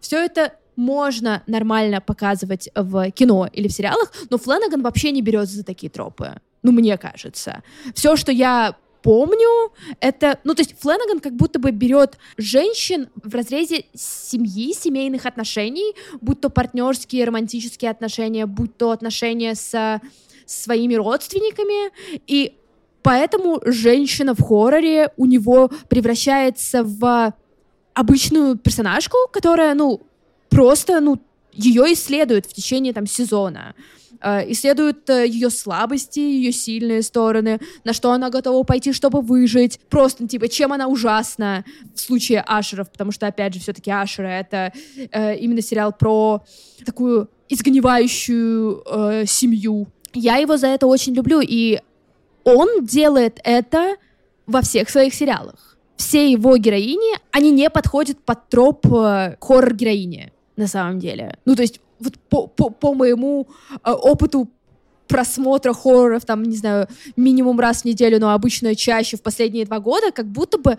Все 0.00 0.24
это 0.24 0.54
можно 0.76 1.42
нормально 1.46 2.00
показывать 2.00 2.70
в 2.74 3.10
кино 3.10 3.48
или 3.52 3.68
в 3.68 3.72
сериалах, 3.72 4.12
но 4.30 4.38
Фленаган 4.38 4.82
вообще 4.82 5.10
не 5.10 5.22
берется 5.22 5.56
за 5.56 5.64
такие 5.64 5.90
тропы. 5.90 6.40
Ну, 6.62 6.72
мне 6.72 6.96
кажется. 6.96 7.62
Все, 7.94 8.16
что 8.16 8.32
я 8.32 8.76
помню, 9.02 9.72
это, 10.00 10.38
ну, 10.44 10.54
то 10.54 10.62
есть 10.62 10.78
Фленаган 10.78 11.20
как 11.20 11.34
будто 11.34 11.58
бы 11.58 11.72
берет 11.72 12.18
женщин 12.36 13.08
в 13.16 13.34
разрезе 13.34 13.84
семьи, 13.94 14.72
семейных 14.72 15.26
отношений, 15.26 15.94
будь 16.20 16.40
то 16.40 16.50
партнерские, 16.50 17.24
романтические 17.24 17.90
отношения, 17.90 18.46
будь 18.46 18.76
то 18.76 18.92
отношения 18.92 19.54
с 19.54 20.00
своими 20.46 20.94
родственниками, 20.94 21.92
и 22.26 22.54
поэтому 23.02 23.60
женщина 23.64 24.34
в 24.34 24.42
хорроре 24.42 25.10
у 25.16 25.26
него 25.26 25.70
превращается 25.88 26.82
в 26.84 27.34
обычную 27.94 28.56
персонажку, 28.56 29.16
которая, 29.30 29.74
ну, 29.74 30.00
просто, 30.48 31.00
ну, 31.00 31.18
ее 31.52 31.92
исследуют 31.92 32.46
в 32.46 32.54
течение 32.54 32.92
там 32.92 33.06
сезона. 33.06 33.74
Э, 34.22 34.50
исследуют 34.50 35.10
э, 35.10 35.26
ее 35.26 35.50
слабости, 35.50 36.20
ее 36.20 36.52
сильные 36.52 37.02
стороны, 37.02 37.60
на 37.84 37.92
что 37.92 38.12
она 38.12 38.30
готова 38.30 38.62
пойти, 38.62 38.92
чтобы 38.92 39.20
выжить. 39.20 39.80
Просто, 39.90 40.26
типа, 40.28 40.48
чем 40.48 40.72
она 40.72 40.86
ужасна 40.86 41.64
в 41.94 42.00
случае 42.00 42.42
Ашеров, 42.46 42.90
потому 42.90 43.10
что, 43.10 43.26
опять 43.26 43.54
же, 43.54 43.60
все-таки 43.60 43.90
Ашеры— 43.90 44.28
это 44.30 44.72
э, 44.96 45.36
именно 45.36 45.60
сериал 45.60 45.92
про 45.92 46.42
такую 46.86 47.28
изгнивающую 47.48 48.82
э, 48.86 49.24
семью. 49.26 49.88
Я 50.14 50.36
его 50.36 50.56
за 50.56 50.68
это 50.68 50.86
очень 50.86 51.14
люблю, 51.14 51.40
и 51.42 51.80
он 52.44 52.84
делает 52.84 53.40
это 53.44 53.96
во 54.46 54.62
всех 54.62 54.90
своих 54.90 55.14
сериалах. 55.14 55.76
Все 55.96 56.30
его 56.30 56.56
героини, 56.56 57.18
они 57.30 57.50
не 57.50 57.70
подходят 57.70 58.18
под 58.18 58.48
троп 58.48 58.86
э, 58.86 59.36
хоррор-героини, 59.40 60.32
на 60.56 60.66
самом 60.66 60.98
деле. 60.98 61.38
Ну, 61.44 61.54
то 61.54 61.62
есть 61.62 61.80
вот 62.00 62.18
по, 62.28 62.46
по, 62.46 62.70
по 62.70 62.94
моему 62.94 63.46
э, 63.84 63.90
опыту 63.90 64.48
просмотра 65.06 65.72
хорроров, 65.74 66.24
там, 66.24 66.42
не 66.42 66.56
знаю, 66.56 66.88
минимум 67.16 67.60
раз 67.60 67.82
в 67.82 67.84
неделю, 67.84 68.18
но 68.18 68.30
обычно 68.30 68.74
чаще 68.74 69.16
в 69.16 69.22
последние 69.22 69.66
два 69.66 69.78
года, 69.78 70.10
как 70.10 70.26
будто 70.26 70.58
бы 70.58 70.78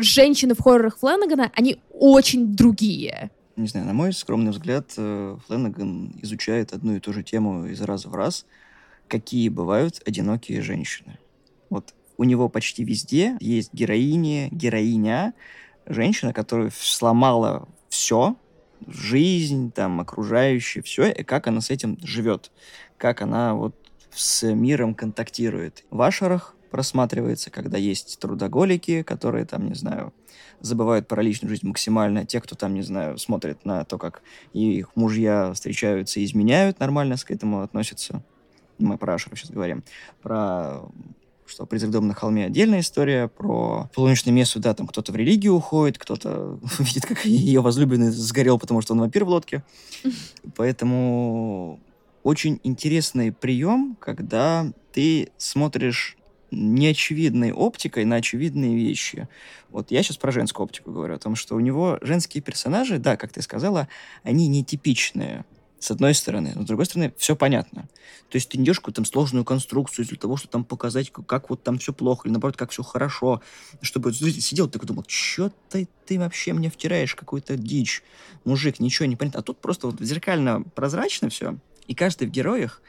женщины 0.00 0.54
в 0.54 0.62
хоррорах 0.62 0.98
Фленнегана, 0.98 1.52
они 1.54 1.78
очень 1.92 2.56
другие. 2.56 3.30
Не 3.56 3.68
знаю, 3.68 3.86
на 3.86 3.92
мой 3.92 4.12
скромный 4.12 4.52
взгляд, 4.52 4.92
э, 4.96 5.36
Фленнеган 5.46 6.14
изучает 6.22 6.72
одну 6.72 6.96
и 6.96 7.00
ту 7.00 7.12
же 7.12 7.22
тему 7.22 7.66
из 7.66 7.80
раза 7.82 8.08
в 8.08 8.14
раз, 8.14 8.46
какие 9.08 9.48
бывают 9.48 10.02
одинокие 10.06 10.62
женщины. 10.62 11.18
Вот 11.70 11.94
у 12.16 12.24
него 12.24 12.48
почти 12.48 12.84
везде 12.84 13.36
есть 13.40 13.72
героиня, 13.72 14.48
героиня, 14.50 15.34
женщина, 15.86 16.32
которая 16.32 16.70
сломала 16.74 17.68
все, 17.88 18.36
жизнь, 18.86 19.72
там, 19.72 20.00
окружающее, 20.00 20.82
все, 20.82 21.10
и 21.10 21.22
как 21.22 21.46
она 21.46 21.60
с 21.60 21.70
этим 21.70 21.98
живет, 22.02 22.50
как 22.96 23.22
она 23.22 23.54
вот 23.54 23.74
с 24.10 24.42
миром 24.52 24.94
контактирует. 24.94 25.84
В 25.90 26.00
Ашерах 26.02 26.54
просматривается, 26.70 27.50
когда 27.50 27.78
есть 27.78 28.18
трудоголики, 28.18 29.02
которые 29.02 29.44
там, 29.46 29.66
не 29.66 29.74
знаю, 29.74 30.12
забывают 30.60 31.08
про 31.08 31.22
личную 31.22 31.50
жизнь 31.50 31.66
максимально. 31.66 32.26
Те, 32.26 32.40
кто 32.40 32.54
там, 32.54 32.74
не 32.74 32.82
знаю, 32.82 33.18
смотрит 33.18 33.64
на 33.64 33.84
то, 33.84 33.98
как 33.98 34.22
их 34.52 34.94
мужья 34.96 35.52
встречаются 35.52 36.20
и 36.20 36.24
изменяют, 36.24 36.80
нормально 36.80 37.16
к 37.16 37.30
этому 37.30 37.62
относятся. 37.62 38.22
Мы 38.78 38.98
про 38.98 39.14
Ашеров 39.14 39.38
сейчас 39.38 39.50
говорим. 39.50 39.84
Про 40.22 40.82
что 41.46 41.66
«Призрак 41.66 41.90
дома 41.90 42.08
на 42.08 42.14
холме» 42.14 42.46
отдельная 42.46 42.80
история, 42.80 43.28
про 43.28 43.90
полуночное 43.94 44.32
место, 44.32 44.58
да, 44.58 44.74
там 44.74 44.86
кто-то 44.86 45.12
в 45.12 45.16
религию 45.16 45.54
уходит, 45.54 45.98
кто-то 45.98 46.58
видит, 46.78 47.06
как 47.06 47.24
ее 47.24 47.60
возлюбленный 47.60 48.10
сгорел, 48.10 48.58
потому 48.58 48.80
что 48.82 48.92
он 48.92 49.00
вампир 49.00 49.24
в 49.24 49.28
лодке. 49.28 49.62
Поэтому 50.56 51.80
очень 52.22 52.60
интересный 52.64 53.32
прием, 53.32 53.96
когда 54.00 54.70
ты 54.92 55.30
смотришь 55.38 56.16
неочевидной 56.50 57.52
оптикой 57.52 58.04
на 58.04 58.16
очевидные 58.16 58.74
вещи. 58.74 59.28
Вот 59.70 59.90
я 59.90 60.02
сейчас 60.02 60.16
про 60.16 60.32
женскую 60.32 60.64
оптику 60.64 60.90
говорю, 60.90 61.14
о 61.14 61.18
том, 61.18 61.34
что 61.34 61.54
у 61.54 61.60
него 61.60 61.98
женские 62.00 62.42
персонажи, 62.42 62.98
да, 62.98 63.16
как 63.16 63.32
ты 63.32 63.42
сказала, 63.42 63.88
они 64.22 64.48
нетипичные 64.48 65.44
с 65.80 65.90
одной 65.90 66.14
стороны. 66.14 66.52
Но 66.54 66.62
с 66.62 66.66
другой 66.66 66.86
стороны, 66.86 67.12
все 67.16 67.36
понятно. 67.36 67.88
То 68.28 68.36
есть 68.36 68.48
ты 68.48 68.58
не 68.58 68.64
идешь 68.64 68.78
какую-то 68.78 68.96
там 68.96 69.04
сложную 69.04 69.44
конструкцию 69.44 70.06
для 70.06 70.16
того, 70.16 70.36
чтобы 70.36 70.52
там 70.52 70.64
показать, 70.64 71.10
как, 71.10 71.26
как 71.26 71.50
вот 71.50 71.62
там 71.62 71.78
все 71.78 71.92
плохо, 71.92 72.26
или 72.26 72.32
наоборот, 72.32 72.56
как 72.56 72.70
все 72.70 72.82
хорошо. 72.82 73.40
Чтобы 73.80 74.12
зритель 74.12 74.42
сидел 74.42 74.68
такой 74.68 74.86
думал, 74.86 75.04
что 75.06 75.52
ты, 75.68 75.88
ты 76.06 76.18
вообще 76.18 76.52
мне 76.52 76.70
втираешь 76.70 77.14
какую-то 77.14 77.56
дичь, 77.56 78.02
мужик, 78.44 78.80
ничего 78.80 79.06
не 79.06 79.16
понятно. 79.16 79.40
А 79.40 79.42
тут 79.42 79.60
просто 79.60 79.88
вот 79.88 80.00
зеркально 80.00 80.62
прозрачно 80.62 81.28
все, 81.28 81.56
и 81.86 81.94
каждый 81.94 82.28
в 82.28 82.30
героях, 82.30 82.82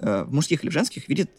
э, 0.00 0.24
в 0.24 0.32
мужских 0.32 0.62
или 0.62 0.70
в 0.70 0.72
женских, 0.72 1.08
видит 1.08 1.30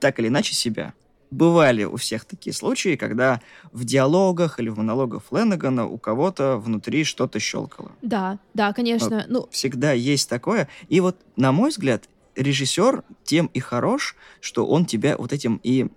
так 0.00 0.18
или 0.18 0.28
иначе 0.28 0.54
себя 0.54 0.94
бывали 1.32 1.84
у 1.84 1.96
всех 1.96 2.24
такие 2.24 2.52
случаи, 2.52 2.96
когда 2.96 3.40
в 3.72 3.84
диалогах 3.84 4.60
или 4.60 4.68
в 4.68 4.78
монологах 4.78 5.24
Фленнегана 5.24 5.86
у 5.86 5.98
кого-то 5.98 6.58
внутри 6.58 7.04
что-то 7.04 7.40
щелкало. 7.40 7.92
Да, 8.02 8.38
да, 8.54 8.72
конечно. 8.72 9.16
Вот 9.16 9.26
ну... 9.28 9.48
Всегда 9.50 9.92
есть 9.92 10.28
такое. 10.28 10.68
И 10.88 11.00
вот, 11.00 11.16
на 11.36 11.50
мой 11.52 11.70
взгляд, 11.70 12.04
режиссер 12.36 13.02
тем 13.24 13.46
и 13.54 13.60
хорош, 13.60 14.14
что 14.40 14.66
он 14.66 14.84
тебя 14.84 15.16
вот 15.16 15.32
этим 15.32 15.58
и 15.62 15.88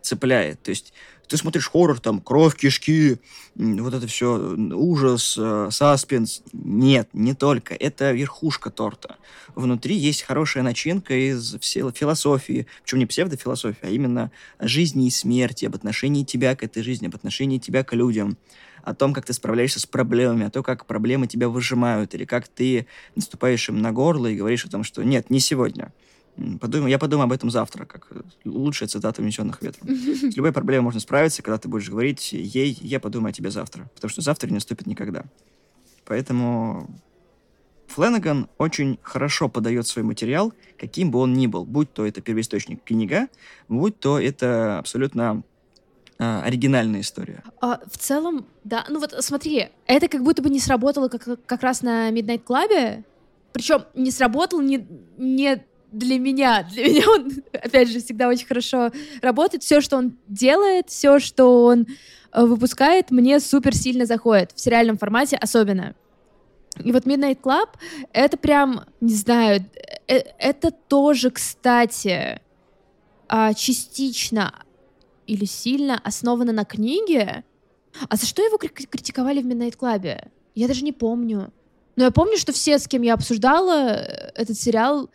цепляет. 0.00 0.62
То 0.62 0.70
есть 0.70 0.92
ты 1.28 1.36
смотришь 1.36 1.70
хоррор, 1.70 2.00
там, 2.00 2.20
кровь, 2.20 2.56
кишки, 2.56 3.18
вот 3.54 3.94
это 3.94 4.06
все, 4.06 4.54
ужас, 4.74 5.36
э, 5.38 5.68
саспенс. 5.70 6.42
Нет, 6.52 7.08
не 7.12 7.34
только. 7.34 7.74
Это 7.74 8.12
верхушка 8.12 8.70
торта. 8.70 9.16
Внутри 9.54 9.96
есть 9.96 10.22
хорошая 10.22 10.62
начинка 10.62 11.14
из 11.14 11.56
философии, 11.60 12.66
причем 12.82 12.98
не 12.98 13.06
псевдофилософии, 13.06 13.78
а 13.82 13.88
именно 13.88 14.30
жизни 14.60 15.06
и 15.06 15.10
смерти, 15.10 15.66
об 15.66 15.74
отношении 15.74 16.24
тебя 16.24 16.54
к 16.56 16.62
этой 16.62 16.82
жизни, 16.82 17.06
об 17.06 17.14
отношении 17.14 17.58
тебя 17.58 17.84
к 17.84 17.94
людям 17.94 18.36
о 18.82 18.94
том, 18.94 19.12
как 19.12 19.24
ты 19.24 19.32
справляешься 19.32 19.80
с 19.80 19.86
проблемами, 19.86 20.46
о 20.46 20.50
том, 20.50 20.62
как 20.62 20.86
проблемы 20.86 21.26
тебя 21.26 21.48
выжимают, 21.48 22.14
или 22.14 22.24
как 22.24 22.48
ты 22.48 22.86
наступаешь 23.14 23.68
им 23.68 23.80
на 23.80 23.92
горло 23.92 24.26
и 24.26 24.36
говоришь 24.36 24.64
о 24.64 24.70
том, 24.70 24.82
что 24.84 25.02
нет, 25.02 25.30
не 25.30 25.40
сегодня. 25.40 25.92
Подумай, 26.60 26.90
я 26.90 26.98
подумаю 26.98 27.24
об 27.24 27.32
этом 27.32 27.50
завтра, 27.50 27.84
как 27.84 28.08
лучшая 28.44 28.88
цитата 28.88 29.20
«Унесенных 29.20 29.60
ветром». 29.60 29.88
С 29.96 30.34
любой 30.34 30.52
проблемой 30.52 30.84
можно 30.84 31.00
справиться, 31.00 31.42
когда 31.42 31.58
ты 31.58 31.68
будешь 31.68 31.90
говорить 31.90 32.32
ей 32.32 32.76
«я 32.80 33.00
подумаю 33.00 33.30
о 33.30 33.32
тебе 33.32 33.50
завтра», 33.50 33.90
потому 33.94 34.10
что 34.10 34.22
завтра 34.22 34.48
не 34.48 34.54
наступит 34.54 34.86
никогда. 34.86 35.24
Поэтому 36.06 36.88
Фленнеган 37.88 38.48
очень 38.56 38.98
хорошо 39.02 39.48
подает 39.48 39.86
свой 39.86 40.04
материал, 40.04 40.54
каким 40.78 41.10
бы 41.10 41.18
он 41.18 41.34
ни 41.34 41.46
был, 41.46 41.64
будь 41.64 41.92
то 41.92 42.06
это 42.06 42.22
первоисточник 42.22 42.82
книга, 42.82 43.28
будь 43.68 43.98
то 44.00 44.18
это 44.18 44.78
абсолютно 44.78 45.42
а, 46.18 46.42
оригинальная 46.42 47.02
история. 47.02 47.42
А, 47.60 47.80
в 47.90 47.98
целом, 47.98 48.46
да, 48.64 48.86
ну 48.88 49.00
вот 49.00 49.14
смотри, 49.20 49.68
это 49.86 50.08
как 50.08 50.22
будто 50.22 50.40
бы 50.40 50.48
не 50.48 50.60
сработало 50.60 51.08
как, 51.08 51.44
как 51.44 51.62
раз 51.62 51.82
на 51.82 52.10
Midnight 52.10 52.44
Club, 52.44 53.04
причем 53.52 53.84
не 53.94 54.10
сработал 54.10 54.62
не, 54.62 54.86
не 55.18 55.62
для 55.92 56.18
меня, 56.18 56.62
для 56.64 56.84
меня 56.84 57.04
он, 57.08 57.30
опять 57.52 57.90
же, 57.90 58.00
всегда 58.00 58.28
очень 58.28 58.46
хорошо 58.46 58.90
работает. 59.20 59.62
Все, 59.62 59.80
что 59.80 59.96
он 59.96 60.16
делает, 60.26 60.88
все, 60.88 61.18
что 61.18 61.64
он 61.64 61.86
э, 62.32 62.44
выпускает, 62.44 63.10
мне 63.10 63.38
супер 63.40 63.74
сильно 63.74 64.06
заходит. 64.06 64.52
В 64.54 64.60
сериальном 64.60 64.98
формате 64.98 65.36
особенно. 65.36 65.94
И 66.82 66.90
вот 66.90 67.04
Midnight 67.04 67.40
Club— 67.40 67.68
это 68.12 68.36
прям, 68.36 68.86
не 69.00 69.14
знаю, 69.14 69.66
э, 70.08 70.22
это 70.38 70.70
тоже, 70.70 71.30
кстати, 71.30 72.40
а, 73.28 73.54
частично 73.54 74.64
или 75.26 75.44
сильно 75.44 76.00
основано 76.02 76.52
на 76.52 76.64
книге. 76.64 77.44
А 78.08 78.16
за 78.16 78.26
что 78.26 78.42
его 78.42 78.58
критиковали 78.58 79.42
в 79.42 79.46
Midnight 79.46 79.76
Club? 79.78 80.28
Я 80.54 80.68
даже 80.68 80.82
не 80.82 80.92
помню. 80.92 81.52
Но 81.96 82.04
я 82.04 82.10
помню, 82.10 82.36
что 82.38 82.52
все, 82.52 82.78
с 82.78 82.88
кем 82.88 83.02
я 83.02 83.14
обсуждала 83.14 83.90
э, 83.90 84.32
этот 84.34 84.58
сериал, 84.58 85.10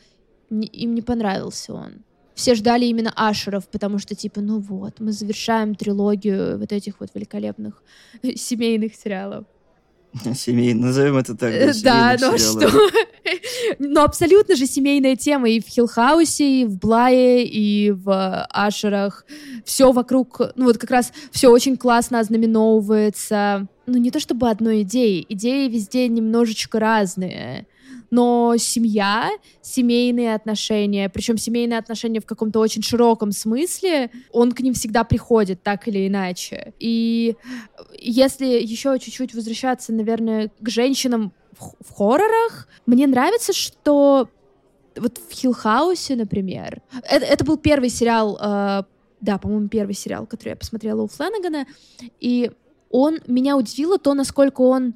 им 0.50 0.96
не 0.96 1.02
понравился 1.02 1.74
он. 1.74 2.04
Все 2.34 2.54
ждали 2.54 2.86
именно 2.86 3.12
Ашеров, 3.16 3.68
потому 3.68 3.98
что, 3.98 4.14
типа, 4.14 4.42
ну 4.42 4.60
вот, 4.60 5.00
мы 5.00 5.12
завершаем 5.12 5.74
трилогию 5.74 6.60
вот 6.60 6.72
этих 6.72 7.00
вот 7.00 7.10
великолепных 7.16 7.82
семейных 8.36 8.96
сериалов. 8.96 9.46
Семейный, 10.36 10.82
назовем 10.82 11.18
это 11.18 11.36
так. 11.36 11.54
Да, 11.84 12.16
да 12.16 12.28
ну 12.28 12.34
а 12.34 12.38
что? 12.38 12.72
Ну, 13.80 14.02
абсолютно 14.04 14.56
же 14.56 14.66
семейная 14.66 15.18
тема 15.18 15.50
и 15.50 15.60
в 15.60 15.66
Хиллхаусе, 15.66 16.62
и 16.62 16.66
в 16.66 16.78
Блае, 16.78 17.46
и 17.46 17.92
в 17.92 18.46
Ашерах. 18.50 19.26
Все 19.66 19.92
вокруг, 19.92 20.40
ну 20.56 20.66
вот 20.66 20.78
как 20.78 20.92
раз 20.92 21.12
все 21.32 21.50
очень 21.50 21.76
классно 21.76 22.20
ознаменовывается. 22.20 23.68
Ну, 23.86 23.98
не 23.98 24.12
то 24.12 24.20
чтобы 24.22 24.50
одной 24.50 24.84
идеей. 24.84 25.26
Идеи 25.28 25.68
везде 25.68 26.08
немножечко 26.08 26.80
разные 26.80 27.68
но 28.10 28.56
семья, 28.58 29.30
семейные 29.62 30.36
отношения, 30.36 31.10
причем 31.10 31.38
семейные 31.38 31.80
отношения 31.80 32.20
в 32.20 32.26
каком-то 32.26 32.60
очень 32.60 32.82
широком 32.82 33.32
смысле, 33.32 34.12
он 34.32 34.52
к 34.52 34.62
ним 34.62 34.74
всегда 34.74 35.04
приходит, 35.04 35.64
так 35.64 35.88
или 35.88 36.08
иначе. 36.08 36.74
И 36.80 37.36
если 38.00 38.46
еще 38.46 38.98
чуть-чуть 39.00 39.34
возвращаться, 39.34 39.92
наверное, 39.94 40.52
к 40.60 40.70
женщинам 40.70 41.34
в, 41.60 41.94
хоррорах, 41.94 42.68
мне 42.86 43.08
нравится, 43.08 43.52
что 43.52 44.30
вот 44.96 45.18
в 45.18 45.34
Хиллхаусе, 45.34 46.16
например, 46.16 46.82
это, 47.10 47.26
это 47.26 47.44
был 47.44 47.58
первый 47.58 47.90
сериал, 47.90 48.38
э, 48.40 48.84
да, 49.22 49.38
по-моему, 49.38 49.68
первый 49.68 49.94
сериал, 49.94 50.26
который 50.26 50.50
я 50.50 50.56
посмотрела 50.56 51.02
у 51.02 51.08
Фленнегана, 51.08 51.66
и 52.20 52.52
он 52.90 53.20
меня 53.28 53.58
удивило 53.58 53.98
то, 53.98 54.14
насколько 54.14 54.62
он 54.62 54.94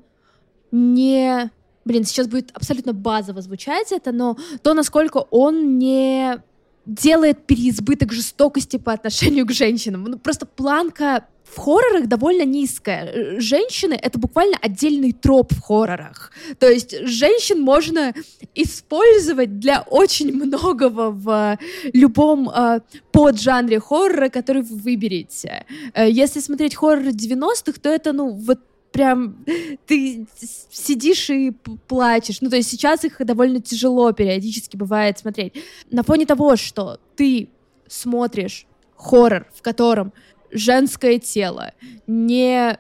не 0.72 1.52
блин, 1.92 2.06
сейчас 2.06 2.28
будет 2.28 2.52
абсолютно 2.54 2.94
базово 2.94 3.42
звучать 3.42 3.92
это, 3.92 4.14
но 4.14 4.38
то, 4.64 4.74
насколько 4.74 5.18
он 5.18 5.78
не 5.78 6.42
делает 6.86 7.46
переизбыток 7.46 8.14
жестокости 8.14 8.78
по 8.78 8.94
отношению 8.94 9.46
к 9.46 9.52
женщинам. 9.52 10.06
Ну, 10.06 10.18
просто 10.18 10.46
планка 10.46 11.26
в 11.44 11.58
хоррорах 11.60 12.08
довольно 12.08 12.46
низкая. 12.46 13.40
Женщины— 13.42 13.94
это 14.02 14.18
буквально 14.18 14.58
отдельный 14.62 15.12
троп 15.12 15.52
в 15.52 15.62
хоррорах. 15.62 16.32
То 16.60 16.70
есть 16.70 16.96
женщин 17.06 17.62
можно 17.62 18.14
использовать 18.56 19.60
для 19.60 19.82
очень 19.82 20.34
многого 20.34 21.12
в 21.12 21.58
любом 21.94 22.50
э, 22.50 22.80
поджанре 23.12 23.82
хоррора, 23.82 24.30
который 24.30 24.62
вы 24.62 24.78
выберете. 24.78 25.66
Э, 25.94 26.10
если 26.10 26.40
смотреть 26.40 26.76
хорроры 26.76 27.10
90-х, 27.10 27.80
то 27.82 27.90
это, 27.90 28.14
ну, 28.14 28.30
вот 28.30 28.60
прям 28.92 29.46
ты 29.86 30.28
сидишь 30.72 31.30
и 31.30 31.52
плачешь. 31.88 32.42
Ну, 32.42 32.50
то 32.50 32.58
есть 32.58 32.70
сейчас 32.70 33.04
их 33.04 33.18
довольно 33.20 33.62
тяжело 33.62 34.12
периодически 34.12 34.78
бывает 34.78 35.20
смотреть. 35.20 35.54
На 35.90 36.04
фоне 36.04 36.26
того, 36.26 36.56
что 36.56 37.00
ты 37.16 37.50
смотришь 37.88 38.66
хоррор, 38.96 39.48
в 39.54 39.62
котором 39.62 40.14
женское 40.52 41.20
тело 41.20 41.74
не... 42.08 42.80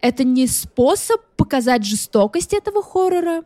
Это 0.00 0.24
не 0.24 0.46
способ 0.46 1.20
показать 1.36 1.84
жестокость 1.84 2.54
этого 2.54 2.82
хоррора 2.82 3.44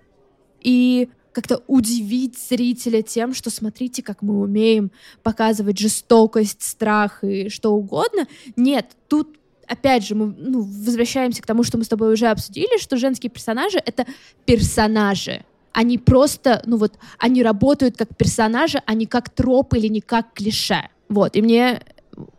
и 0.61 1.09
как-то 1.33 1.65
удивить 1.67 2.39
зрителя 2.39 3.03
тем, 3.03 3.35
что 3.35 3.51
смотрите, 3.51 4.03
как 4.03 4.23
мы 4.23 4.39
умеем 4.39 4.93
показывать 5.23 5.79
жестокость, 5.79 6.63
страх 6.63 7.25
и 7.25 7.49
что 7.49 7.73
угодно. 7.73 8.29
Нет, 8.57 8.93
тут 9.09 9.37
опять 9.69 10.07
же, 10.07 10.15
мы 10.15 10.35
ну, 10.37 10.63
возвращаемся 10.63 11.43
к 11.43 11.47
тому, 11.47 11.63
что 11.63 11.79
мы 11.79 11.85
с 11.85 11.89
тобой 11.89 12.13
уже 12.13 12.27
обсудили, 12.27 12.79
что 12.79 12.97
женские 12.97 13.31
персонажи— 13.31 13.81
это 13.85 14.07
персонажи. 14.45 15.45
Они 15.73 15.99
просто, 15.99 16.63
ну 16.67 16.77
вот, 16.77 16.95
они 17.19 17.43
работают 17.43 17.97
как 17.97 18.17
персонажи, 18.17 18.81
а 18.87 18.95
не 18.95 19.07
как 19.07 19.31
троп 19.31 19.75
или 19.75 19.89
не 19.89 20.01
как 20.01 20.33
клише. 20.33 20.89
Вот, 21.09 21.37
и 21.37 21.43
мне 21.43 21.83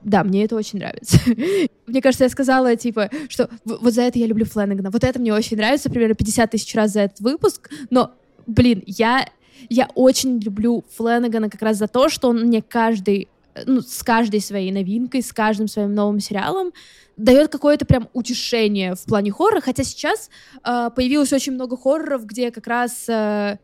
да, 0.03 0.23
мне 0.23 0.45
это 0.45 0.55
очень 0.55 0.80
нравится. 0.80 1.19
мне 1.88 2.01
кажется, 2.01 2.23
я 2.26 2.30
сказала, 2.30 2.76
типа, 2.76 3.09
что 3.30 3.49
вот 3.65 3.93
за 3.93 4.03
это 4.03 4.19
я 4.19 4.28
люблю 4.28 4.45
Фленнегана. 4.45 4.89
Вот 4.89 5.03
это 5.03 5.19
мне 5.19 5.34
очень 5.34 5.57
нравится, 5.57 5.89
примерно 5.89 6.15
50 6.15 6.51
тысяч 6.51 6.73
раз 6.76 6.93
за 6.93 7.01
этот 7.01 7.19
выпуск. 7.19 7.69
Но, 7.89 8.11
блин, 8.47 8.84
я, 8.86 9.28
я 9.69 9.89
очень 9.95 10.39
люблю 10.39 10.86
Фленнегана 10.95 11.49
как 11.49 11.61
раз 11.61 11.78
за 11.78 11.88
то, 11.88 12.09
что 12.09 12.30
он 12.30 12.43
мне 12.43 12.61
каждый, 12.61 13.28
ну, 13.66 13.82
с 13.82 14.03
каждой 14.03 14.41
своей 14.41 14.72
новинкой, 14.72 15.22
с 15.22 15.32
каждым 15.32 15.68
своим 15.68 15.93
новым 15.93 16.20
сериалом 16.20 16.74
дает 17.18 17.51
какое-то 17.51 17.86
прям 17.86 18.10
утешение 18.14 18.95
в 18.95 19.03
плане 19.03 19.32
хоррора, 19.32 19.62
хотя 19.62 19.84
сейчас 19.84 20.30
э, 20.64 20.89
появилось 20.95 21.32
очень 21.32 21.53
много 21.53 21.78
хорроров, 21.78 22.26
где 22.26 22.51
как 22.51 22.68
раз 22.68 23.08
э, 23.08 23.58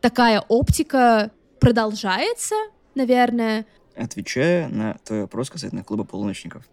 такая 0.00 0.40
оптика 0.48 1.30
продолжается, 1.60 2.54
наверное. 2.94 3.66
Отвечая 3.96 4.68
на 4.68 4.96
твой 5.04 5.22
вопрос 5.22 5.50
касательно 5.50 5.84
клуба 5.84 6.04
полуночников. 6.04 6.64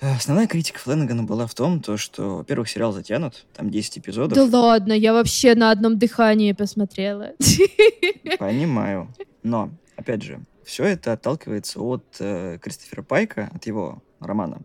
Основная 0.00 0.46
критика 0.46 0.78
Фленнегана 0.78 1.24
была 1.24 1.46
в 1.46 1.54
том, 1.54 1.80
то, 1.80 1.98
что, 1.98 2.38
во-первых, 2.38 2.70
сериал 2.70 2.92
затянут, 2.92 3.44
там 3.54 3.70
10 3.70 3.98
эпизодов. 3.98 4.32
Да 4.50 4.58
ладно, 4.58 4.94
я 4.94 5.12
вообще 5.12 5.54
на 5.54 5.70
одном 5.70 5.98
дыхании 5.98 6.52
посмотрела. 6.52 7.32
Понимаю. 8.38 9.12
Но, 9.42 9.70
опять 9.96 10.22
же, 10.22 10.40
все 10.64 10.84
это 10.84 11.12
отталкивается 11.12 11.80
от 11.80 12.04
э, 12.20 12.58
Кристофера 12.60 13.02
Пайка, 13.02 13.50
от 13.54 13.66
его 13.66 14.02
романа 14.20 14.60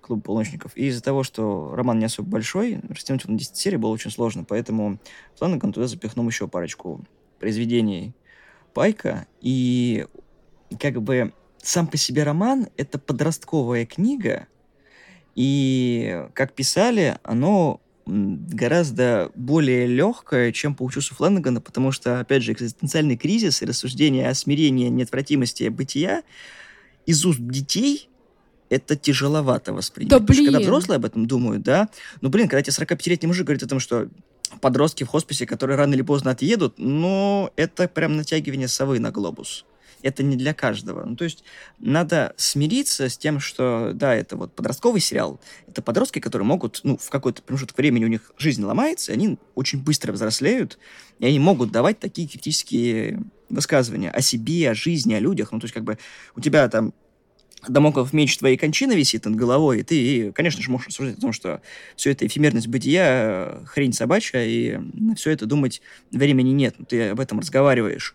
«Клуб 0.00 0.24
полночников». 0.24 0.76
И 0.76 0.86
из-за 0.86 1.02
того, 1.02 1.22
что 1.22 1.74
роман 1.74 1.98
не 1.98 2.06
особо 2.06 2.28
большой, 2.28 2.80
растянуть 2.88 3.24
его 3.24 3.32
на 3.32 3.38
10 3.38 3.56
серий 3.56 3.76
было 3.76 3.90
очень 3.90 4.10
сложно, 4.10 4.44
поэтому 4.44 4.98
Фланаган 5.36 5.72
туда 5.72 5.86
запихнул 5.86 6.26
еще 6.26 6.48
парочку 6.48 7.04
произведений 7.38 8.14
Пайка, 8.74 9.26
и 9.40 10.06
как 10.78 11.02
бы 11.02 11.32
сам 11.62 11.86
по 11.86 11.96
себе 11.96 12.22
роман— 12.22 12.68
это 12.76 12.98
подростковая 12.98 13.86
книга, 13.86 14.46
и, 15.34 16.26
как 16.34 16.52
писали, 16.52 17.18
оно 17.22 17.80
гораздо 18.08 19.30
более 19.34 19.86
легкое, 19.86 20.52
чем 20.52 20.74
получился 20.74 21.12
у 21.12 21.16
Фланагана, 21.16 21.60
потому 21.60 21.92
что, 21.92 22.20
опять 22.20 22.42
же, 22.42 22.52
экзистенциальный 22.52 23.16
кризис 23.16 23.62
и 23.62 23.66
рассуждение 23.66 24.28
о 24.28 24.34
смирении, 24.34 24.88
неотвратимости 24.88 25.68
бытия 25.68 26.22
из 27.06 27.24
уст 27.24 27.38
детей 27.40 28.08
это 28.70 28.96
тяжеловато 28.96 29.72
воспринять. 29.72 30.10
Да, 30.10 30.20
блин. 30.20 30.46
когда 30.46 30.60
взрослые 30.60 30.96
об 30.96 31.04
этом 31.04 31.26
думают, 31.26 31.62
да, 31.62 31.88
ну, 32.20 32.28
блин, 32.28 32.48
когда 32.48 32.62
тебе 32.62 32.84
45-летний 32.84 33.26
мужик 33.26 33.46
говорит 33.46 33.62
о 33.62 33.68
том, 33.68 33.80
что 33.80 34.08
подростки 34.60 35.04
в 35.04 35.08
хосписе, 35.08 35.46
которые 35.46 35.76
рано 35.76 35.94
или 35.94 36.02
поздно 36.02 36.30
отъедут, 36.30 36.74
ну, 36.78 37.50
это 37.56 37.88
прям 37.88 38.16
натягивание 38.16 38.68
совы 38.68 38.98
на 38.98 39.10
глобус. 39.10 39.64
Это 40.02 40.22
не 40.22 40.36
для 40.36 40.54
каждого. 40.54 41.04
Ну, 41.04 41.16
то 41.16 41.24
есть 41.24 41.44
надо 41.78 42.34
смириться 42.36 43.08
с 43.08 43.18
тем, 43.18 43.40
что, 43.40 43.92
да, 43.94 44.14
это 44.14 44.36
вот 44.36 44.54
подростковый 44.54 45.00
сериал, 45.00 45.40
это 45.66 45.82
подростки, 45.82 46.20
которые 46.20 46.46
могут, 46.46 46.80
ну, 46.84 46.96
в 46.96 47.10
какой-то 47.10 47.42
промежуток 47.42 47.76
времени 47.76 48.04
у 48.04 48.08
них 48.08 48.32
жизнь 48.38 48.62
ломается, 48.62 49.12
они 49.12 49.38
очень 49.54 49.82
быстро 49.82 50.12
взрослеют, 50.12 50.78
и 51.18 51.26
они 51.26 51.38
могут 51.38 51.72
давать 51.72 51.98
такие 51.98 52.28
критические 52.28 53.22
высказывания 53.48 54.10
о 54.10 54.20
себе, 54.20 54.70
о 54.70 54.74
жизни, 54.74 55.14
о 55.14 55.20
людях. 55.20 55.52
Ну, 55.52 55.60
то 55.60 55.64
есть 55.64 55.74
как 55.74 55.84
бы 55.84 55.98
у 56.36 56.40
тебя 56.40 56.68
там 56.68 56.92
Дамоклов 57.66 58.12
меч 58.12 58.38
твоей 58.38 58.56
кончины 58.56 58.92
висит 58.92 59.24
над 59.24 59.34
головой, 59.34 59.80
и 59.80 59.82
ты, 59.82 60.32
конечно 60.32 60.62
же, 60.62 60.70
можешь 60.70 60.88
рассуждать 60.88 61.18
о 61.18 61.20
том, 61.20 61.32
что 61.32 61.60
все 61.96 62.12
это 62.12 62.26
эфемерность 62.26 62.68
бытия, 62.68 63.62
хрень 63.66 63.92
собачья, 63.92 64.44
и 64.44 64.76
на 64.76 65.16
все 65.16 65.30
это 65.30 65.46
думать 65.46 65.82
времени 66.12 66.50
нет, 66.50 66.76
ты 66.88 67.08
об 67.08 67.20
этом 67.20 67.40
разговариваешь 67.40 68.14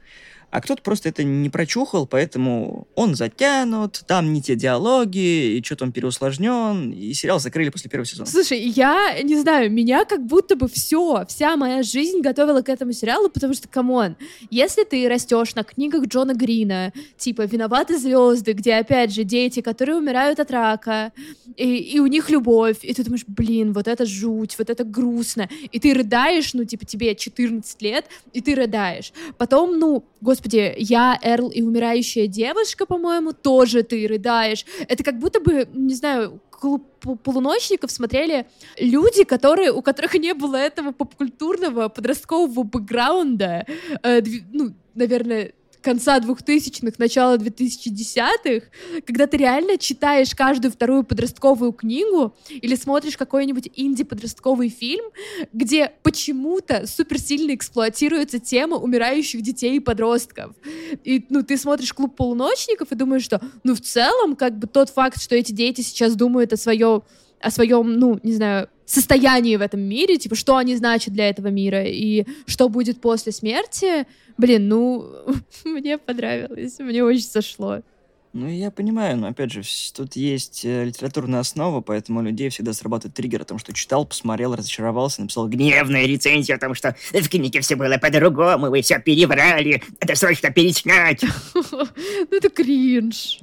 а 0.53 0.61
кто-то 0.61 0.83
просто 0.83 1.09
это 1.09 1.23
не 1.23 1.49
прочухал, 1.49 2.05
поэтому 2.05 2.87
он 2.93 3.15
затянут, 3.15 4.03
там 4.05 4.33
не 4.33 4.39
те 4.39 4.55
диалоги, 4.55 5.57
и 5.57 5.63
что-то 5.63 5.85
он 5.85 5.91
переусложнен, 5.91 6.91
и 6.91 7.11
сериал 7.13 7.39
закрыли 7.39 7.69
после 7.69 7.89
первого 7.89 8.05
сезона. 8.05 8.29
Слушай, 8.29 8.59
я 8.59 9.19
не 9.23 9.35
знаю, 9.35 9.71
меня 9.71 10.05
как 10.05 10.23
будто 10.23 10.55
бы 10.55 10.67
все, 10.67 11.25
вся 11.27 11.57
моя 11.57 11.81
жизнь 11.81 12.21
готовила 12.21 12.61
к 12.61 12.69
этому 12.69 12.93
сериалу, 12.93 13.29
потому 13.29 13.55
что, 13.55 13.67
come 13.67 13.95
on, 13.95 14.15
если 14.51 14.83
ты 14.83 15.09
растешь 15.09 15.55
на 15.55 15.63
книгах 15.63 16.05
Джона 16.05 16.35
Грина, 16.35 16.93
типа 17.17 17.45
«Виноваты 17.45 17.97
звезды», 17.97 18.53
где, 18.53 18.75
опять 18.75 19.11
же, 19.11 19.23
дети, 19.23 19.61
которые 19.61 19.97
умирают 19.97 20.39
от 20.39 20.51
рака, 20.51 21.13
и, 21.57 21.77
и 21.77 21.99
у 21.99 22.05
них 22.05 22.29
любовь, 22.29 22.77
и 22.83 22.93
ты 22.93 23.03
думаешь, 23.03 23.25
блин, 23.25 23.73
вот 23.73 23.87
это 23.87 24.05
жуть, 24.05 24.55
вот 24.59 24.69
это 24.69 24.83
грустно, 24.83 25.49
и 25.71 25.79
ты 25.79 25.95
рыдаешь, 25.95 26.53
ну, 26.53 26.63
типа, 26.63 26.85
тебе 26.85 27.15
14 27.15 27.81
лет, 27.81 28.05
и 28.33 28.41
ты 28.41 28.53
рыдаешь. 28.53 29.13
Потом, 29.39 29.79
ну, 29.79 30.05
господи, 30.21 30.42
я, 30.51 31.19
Эрл 31.21 31.49
и 31.49 31.61
умирающая 31.61 32.27
девушка, 32.27 32.85
по-моему, 32.85 33.33
тоже 33.33 33.83
ты 33.83 34.07
рыдаешь. 34.07 34.65
Это 34.87 35.03
как 35.03 35.19
будто 35.19 35.39
бы, 35.39 35.67
не 35.73 35.95
знаю, 35.95 36.39
клуб 36.49 36.83
полуночников 37.23 37.91
смотрели 37.91 38.45
люди, 38.79 39.25
которые, 39.25 39.71
у 39.71 39.81
которых 39.81 40.13
не 40.13 40.33
было 40.33 40.55
этого 40.55 40.91
попкультурного 40.93 41.89
подросткового 41.89 42.63
бэкграунда, 42.63 43.65
э, 44.03 44.21
ну, 44.51 44.73
наверное, 44.95 45.51
конца 45.83 46.19
2000-х, 46.19 46.95
начала 46.97 47.37
2010-х, 47.37 48.67
когда 49.05 49.27
ты 49.27 49.37
реально 49.37 49.77
читаешь 49.77 50.33
каждую 50.33 50.71
вторую 50.71 51.03
подростковую 51.03 51.73
книгу 51.73 52.35
или 52.49 52.75
смотришь 52.75 53.17
какой-нибудь 53.17 53.69
инди-подростковый 53.75 54.69
фильм, 54.69 55.05
где 55.51 55.91
почему-то 56.01 56.87
супер 56.87 57.19
сильно 57.19 57.53
эксплуатируется 57.53 58.39
тема 58.39 58.77
умирающих 58.77 59.41
детей 59.41 59.75
и 59.75 59.79
подростков. 59.79 60.55
И, 61.03 61.25
ну, 61.29 61.43
ты 61.43 61.57
смотришь 61.57 61.93
«Клуб 61.93 62.15
полуночников» 62.15 62.91
и 62.91 62.95
думаешь, 62.95 63.23
что, 63.23 63.41
ну, 63.63 63.75
в 63.75 63.81
целом, 63.81 64.35
как 64.35 64.57
бы 64.57 64.67
тот 64.67 64.89
факт, 64.89 65.21
что 65.21 65.35
эти 65.35 65.51
дети 65.51 65.81
сейчас 65.81 66.15
думают 66.15 66.53
о 66.53 66.57
своем 66.57 67.03
о 67.43 67.51
своем, 67.51 67.99
ну, 67.99 68.19
не 68.23 68.33
знаю, 68.33 68.69
состоянии 68.85 69.55
в 69.55 69.61
этом 69.61 69.81
мире, 69.81 70.17
типа, 70.17 70.35
что 70.35 70.57
они 70.57 70.75
значат 70.75 71.13
для 71.13 71.29
этого 71.29 71.47
мира 71.47 71.83
и 71.83 72.25
что 72.45 72.69
будет 72.69 73.01
после 73.01 73.31
смерти, 73.31 74.05
блин, 74.37 74.67
ну, 74.67 75.05
мне 75.65 75.97
понравилось, 75.97 76.79
мне 76.79 77.03
очень 77.03 77.27
зашло. 77.27 77.81
Ну, 78.33 78.47
я 78.47 78.71
понимаю, 78.71 79.15
но, 79.17 79.27
опять 79.27 79.51
же, 79.51 79.61
тут 79.93 80.15
есть 80.15 80.65
э, 80.65 80.85
литературная 80.85 81.41
основа, 81.41 81.81
поэтому 81.81 82.19
у 82.19 82.23
людей 82.23 82.49
всегда 82.49 82.73
срабатывает 82.73 83.15
триггер 83.15 83.43
о 83.43 83.45
том, 83.45 83.59
что 83.59 83.73
читал, 83.73 84.07
посмотрел, 84.07 84.55
разочаровался, 84.55 85.21
написал 85.21 85.47
гневную 85.47 86.07
рецензию 86.07 86.57
о 86.57 86.59
том, 86.59 86.73
что 86.73 86.95
в 87.11 87.29
книге 87.29 87.61
все 87.61 87.75
было 87.75 87.99
по-другому, 87.99 88.71
вы 88.71 88.81
все 88.81 88.97
переврали, 88.97 89.83
это 89.99 90.15
срочно 90.15 90.49
перечитать. 90.49 91.23
Ну, 91.53 92.37
это 92.37 92.49
кринж. 92.49 93.39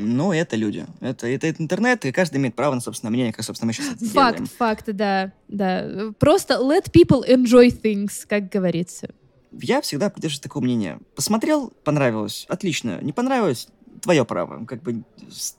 Ну, 0.00 0.32
это 0.32 0.54
люди. 0.54 0.86
Это, 1.00 1.26
это, 1.26 1.48
это 1.48 1.60
интернет, 1.60 2.04
и 2.04 2.12
каждый 2.12 2.36
имеет 2.36 2.54
право 2.54 2.72
на 2.74 2.80
собственное 2.80 3.10
мнение, 3.10 3.32
как, 3.32 3.44
собственно, 3.44 3.66
мы 3.66 3.72
сейчас 3.72 3.86
это 3.96 4.04
Факт, 4.04 4.36
делаем. 4.36 4.46
факт, 4.56 4.84
да, 4.92 5.32
да. 5.48 6.12
Просто 6.20 6.54
let 6.54 6.92
people 6.92 7.28
enjoy 7.28 7.68
things, 7.68 8.24
как 8.28 8.48
говорится. 8.48 9.08
Я 9.50 9.80
всегда 9.80 10.08
придерживаюсь 10.08 10.40
такого 10.40 10.62
мнения. 10.62 11.00
Посмотрел, 11.16 11.72
понравилось, 11.82 12.46
отлично. 12.48 13.00
Не 13.02 13.12
понравилось, 13.12 13.66
твое 14.00 14.24
право. 14.24 14.64
Как 14.64 14.82
бы 14.82 15.02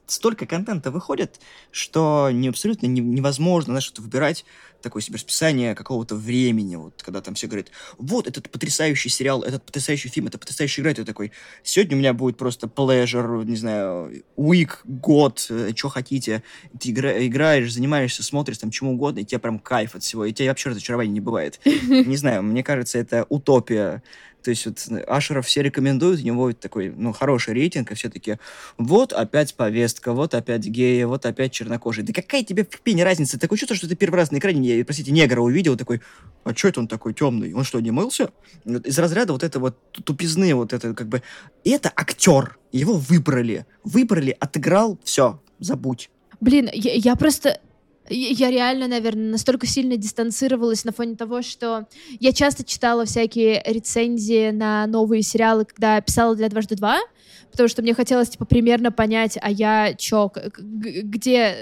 столько 0.08 0.46
контента 0.46 0.92
выходит, 0.92 1.40
что 1.72 2.30
не, 2.32 2.50
абсолютно 2.50 2.88
не, 2.88 3.02
невозможно, 3.02 3.74
знаешь, 3.74 3.86
что 3.86 4.02
выбирать 4.02 4.46
такое 4.82 5.02
себе 5.02 5.16
расписание 5.16 5.76
какого-то 5.76 6.16
времени, 6.16 6.76
вот, 6.76 7.02
когда 7.04 7.22
там 7.22 7.36
все 7.36 7.48
говорят, 7.48 7.68
вот, 7.98 8.28
этот 8.28 8.50
потрясающий 8.50 9.10
сериал, 9.10 9.44
этот 9.44 9.66
потрясающий 9.66 10.10
фильм, 10.10 10.28
это 10.28 10.38
потрясающая 10.38 10.84
игра, 10.84 10.94
ты 10.94 11.06
такой, 11.06 11.32
сегодня 11.64 11.96
у 11.96 12.00
меня 12.00 12.14
будет 12.14 12.38
просто 12.38 12.68
pleasure, 12.68 13.44
не 13.46 13.56
знаю, 13.56 14.24
week, 14.38 14.80
год, 14.86 15.46
э, 15.50 15.72
что 15.76 15.90
хотите, 15.90 16.44
ты 16.80 16.92
игра, 16.92 17.26
играешь, 17.26 17.74
занимаешься, 17.74 18.24
смотришь 18.24 18.60
там 18.60 18.72
чему 18.72 18.94
угодно, 18.94 19.20
и 19.20 19.26
тебе 19.26 19.40
прям 19.40 19.60
кайф 19.60 19.96
от 19.96 20.04
всего, 20.04 20.26
и 20.26 20.34
тебе 20.34 20.50
вообще 20.50 20.70
разочарования 20.70 21.12
не 21.12 21.22
бывает. 21.22 21.60
Не 21.66 22.18
знаю, 22.18 22.44
мне 22.44 22.64
кажется, 22.64 22.98
это 22.98 23.26
утопия 23.30 24.02
то 24.50 24.52
есть 24.52 24.66
вот 24.66 25.08
Ашеров 25.08 25.46
все 25.46 25.62
рекомендуют, 25.62 26.22
у 26.22 26.24
него 26.24 26.52
такой, 26.54 26.90
ну, 26.90 27.14
хороший 27.14 27.54
рейтинг, 27.54 27.92
и 27.92 27.94
все 27.94 28.10
таки 28.10 28.40
вот 28.80 29.14
опять 29.14 29.54
повестка, 29.54 30.12
вот 30.12 30.34
опять 30.34 30.66
геи, 30.66 31.04
вот 31.04 31.28
опять 31.28 31.52
чернокожие. 31.52 32.04
Да 32.04 32.14
какая 32.14 32.44
тебе 32.44 32.64
в 32.64 32.82
пене 32.82 33.04
разница? 33.04 33.40
Такое 33.40 33.60
чувство, 33.60 33.76
что 33.78 33.88
ты 33.88 33.96
первый 33.96 34.16
раз 34.16 34.32
на 34.32 34.40
экране, 34.40 34.76
я, 34.76 34.84
простите, 34.84 35.12
негра 35.12 35.40
увидел, 35.40 35.78
такой, 35.78 36.02
а 36.46 36.56
что 36.56 36.70
это 36.70 36.80
он 36.80 36.88
такой 36.88 37.14
темный? 37.14 37.54
Он 37.54 37.64
что, 37.64 37.80
не 37.80 37.92
мылся? 37.92 38.32
Из 38.66 38.98
разряда 38.98 39.34
вот 39.34 39.44
это 39.44 39.60
вот 39.60 39.78
тупизны, 39.92 40.56
вот 40.56 40.74
это 40.74 40.96
как 40.96 41.08
бы... 41.08 41.22
Это 41.64 41.94
актер, 41.96 42.58
его 42.72 42.94
выбрали. 42.94 43.68
Выбрали, 43.84 44.36
отыграл, 44.40 45.00
все, 45.04 45.40
забудь. 45.60 46.10
Блин, 46.42 46.70
я, 46.74 46.94
я 46.94 47.16
просто 47.16 47.62
я 48.10 48.50
реально, 48.50 48.88
наверное, 48.88 49.32
настолько 49.32 49.68
сильно 49.68 49.98
дистанцировалась 49.98 50.86
на 50.86 50.92
фоне 50.92 51.16
того, 51.16 51.42
что 51.42 51.88
я 52.20 52.32
часто 52.34 52.64
читала 52.64 53.06
всякие 53.06 53.62
рецензии 53.66 54.52
на 54.52 54.88
новые 54.88 55.22
сериалы, 55.22 55.66
когда 55.66 56.02
писала 56.02 56.36
для 56.36 56.50
«Дважды 56.50 56.76
два», 56.76 57.00
потому 57.52 57.70
что 57.70 57.82
мне 57.82 57.94
хотелось, 57.94 58.30
типа, 58.30 58.46
примерно 58.46 58.92
понять, 58.92 59.38
а 59.42 59.50
я 59.50 59.94
чё, 59.94 60.32
где, 60.58 61.56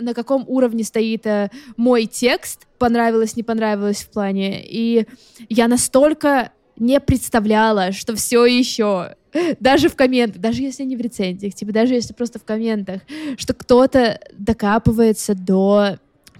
на 0.00 0.14
каком 0.14 0.44
уровне 0.46 0.84
стоит 0.84 1.26
э, 1.26 1.50
мой 1.76 2.06
текст, 2.06 2.66
понравилось, 2.78 3.36
не 3.36 3.42
понравилось 3.42 4.02
в 4.02 4.10
плане. 4.10 4.64
И 4.64 5.06
я 5.48 5.68
настолько 5.68 6.52
не 6.76 7.00
представляла, 7.00 7.92
что 7.92 8.14
все 8.16 8.46
еще 8.46 9.16
даже 9.60 9.88
в 9.88 9.96
комментах, 9.96 10.40
даже 10.40 10.62
если 10.62 10.84
не 10.84 10.96
в 10.96 11.00
рецензиях, 11.00 11.54
типа 11.54 11.72
даже 11.72 11.94
если 11.94 12.12
просто 12.12 12.38
в 12.38 12.44
комментах, 12.44 13.02
что 13.36 13.54
кто-то 13.54 14.20
докапывается 14.36 15.34
до 15.34 15.98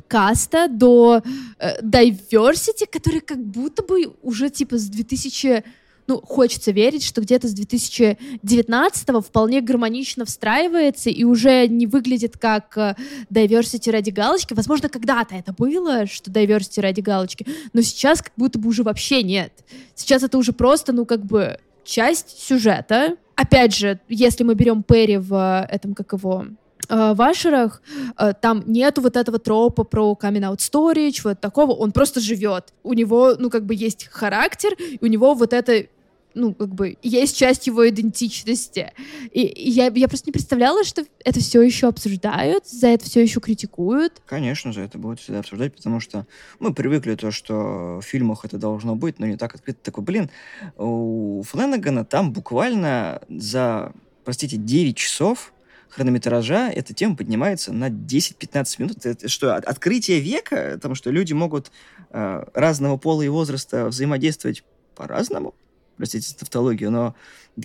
каста, 0.08 0.68
до 0.68 1.22
э, 1.58 1.80
diversity, 1.82 2.86
который 2.90 3.20
как 3.20 3.38
будто 3.38 3.82
бы 3.82 4.14
уже 4.22 4.50
типа 4.50 4.78
с 4.78 4.88
2000 4.88 5.64
ну, 6.06 6.20
хочется 6.20 6.70
верить, 6.70 7.02
что 7.02 7.22
где-то 7.22 7.48
с 7.48 7.54
2019-го 7.54 9.20
вполне 9.22 9.62
гармонично 9.62 10.26
встраивается 10.26 11.08
и 11.08 11.24
уже 11.24 11.66
не 11.66 11.86
выглядит 11.86 12.36
как 12.36 12.76
э, 12.76 12.94
diversity 13.32 13.90
ради 13.90 14.10
галочки. 14.10 14.52
Возможно, 14.52 14.90
когда-то 14.90 15.34
это 15.34 15.54
было, 15.54 16.06
что 16.06 16.30
diversity 16.30 16.82
ради 16.82 17.00
галочки, 17.00 17.46
но 17.72 17.80
сейчас 17.80 18.20
как 18.20 18.34
будто 18.36 18.58
бы 18.58 18.68
уже 18.68 18.82
вообще 18.82 19.22
нет. 19.22 19.52
Сейчас 19.94 20.22
это 20.22 20.36
уже 20.36 20.52
просто, 20.52 20.92
ну, 20.92 21.06
как 21.06 21.24
бы 21.24 21.58
часть 21.84 22.40
сюжета. 22.42 23.16
Опять 23.36 23.74
же, 23.74 24.00
если 24.08 24.44
мы 24.44 24.54
берем 24.54 24.82
Перри 24.82 25.16
в 25.16 25.34
э, 25.34 25.74
этом, 25.74 25.94
как 25.94 26.12
его, 26.12 26.46
э, 26.88 27.14
Вашерах, 27.14 27.82
э, 28.18 28.32
там 28.40 28.62
нету 28.66 29.00
вот 29.00 29.16
этого 29.16 29.38
тропа 29.38 29.84
про 29.84 30.16
coming 30.20 30.42
out 30.42 30.58
story, 30.58 31.10
чего-то 31.10 31.40
такого, 31.40 31.72
он 31.72 31.92
просто 31.92 32.20
живет. 32.20 32.72
У 32.82 32.92
него, 32.92 33.34
ну, 33.38 33.50
как 33.50 33.64
бы 33.66 33.74
есть 33.74 34.08
характер, 34.10 34.74
и 34.78 34.98
у 35.00 35.06
него 35.06 35.34
вот 35.34 35.52
это 35.52 35.86
ну, 36.34 36.52
как 36.52 36.74
бы, 36.74 36.96
есть 37.02 37.36
часть 37.36 37.66
его 37.66 37.88
идентичности. 37.88 38.92
И, 39.30 39.42
и 39.42 39.70
я, 39.70 39.86
я 39.86 40.08
просто 40.08 40.28
не 40.28 40.32
представляла, 40.32 40.84
что 40.84 41.04
это 41.24 41.40
все 41.40 41.62
еще 41.62 41.88
обсуждают, 41.88 42.66
за 42.66 42.88
это 42.88 43.04
все 43.04 43.22
еще 43.22 43.40
критикуют. 43.40 44.20
Конечно, 44.26 44.72
за 44.72 44.82
это 44.82 44.98
будут 44.98 45.20
всегда 45.20 45.40
обсуждать, 45.40 45.74
потому 45.74 46.00
что 46.00 46.26
мы 46.58 46.74
привыкли 46.74 47.14
то, 47.14 47.30
что 47.30 48.00
в 48.00 48.02
фильмах 48.02 48.44
это 48.44 48.58
должно 48.58 48.96
быть, 48.96 49.18
но 49.18 49.26
не 49.26 49.36
так 49.36 49.54
открыто. 49.54 49.78
Такой, 49.82 50.04
блин, 50.04 50.30
у 50.76 51.42
Фленнегана 51.42 52.04
там 52.04 52.32
буквально 52.32 53.22
за, 53.28 53.92
простите, 54.24 54.56
9 54.56 54.96
часов 54.96 55.52
хронометража 55.88 56.70
эта 56.70 56.92
тема 56.92 57.14
поднимается 57.14 57.72
на 57.72 57.88
10-15 57.88 58.74
минут. 58.78 59.06
Это 59.06 59.28
что, 59.28 59.54
открытие 59.54 60.18
века? 60.18 60.72
Потому 60.74 60.96
что 60.96 61.10
люди 61.10 61.32
могут 61.32 61.70
э, 62.10 62.44
разного 62.52 62.96
пола 62.96 63.22
и 63.22 63.28
возраста 63.28 63.86
взаимодействовать 63.86 64.64
по-разному 64.96 65.54
простите 65.96 66.28
за 66.28 66.36
тавтологию, 66.36 66.90
но 66.90 67.14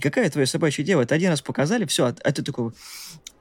какая 0.01 0.30
твоя 0.30 0.47
собачья 0.47 0.84
дева? 0.84 1.01
Это 1.01 1.15
один 1.15 1.30
раз 1.30 1.41
показали, 1.41 1.86
все, 1.86 2.05
а, 2.05 2.15
а 2.23 2.32
ты 2.32 2.43
такой, 2.43 2.71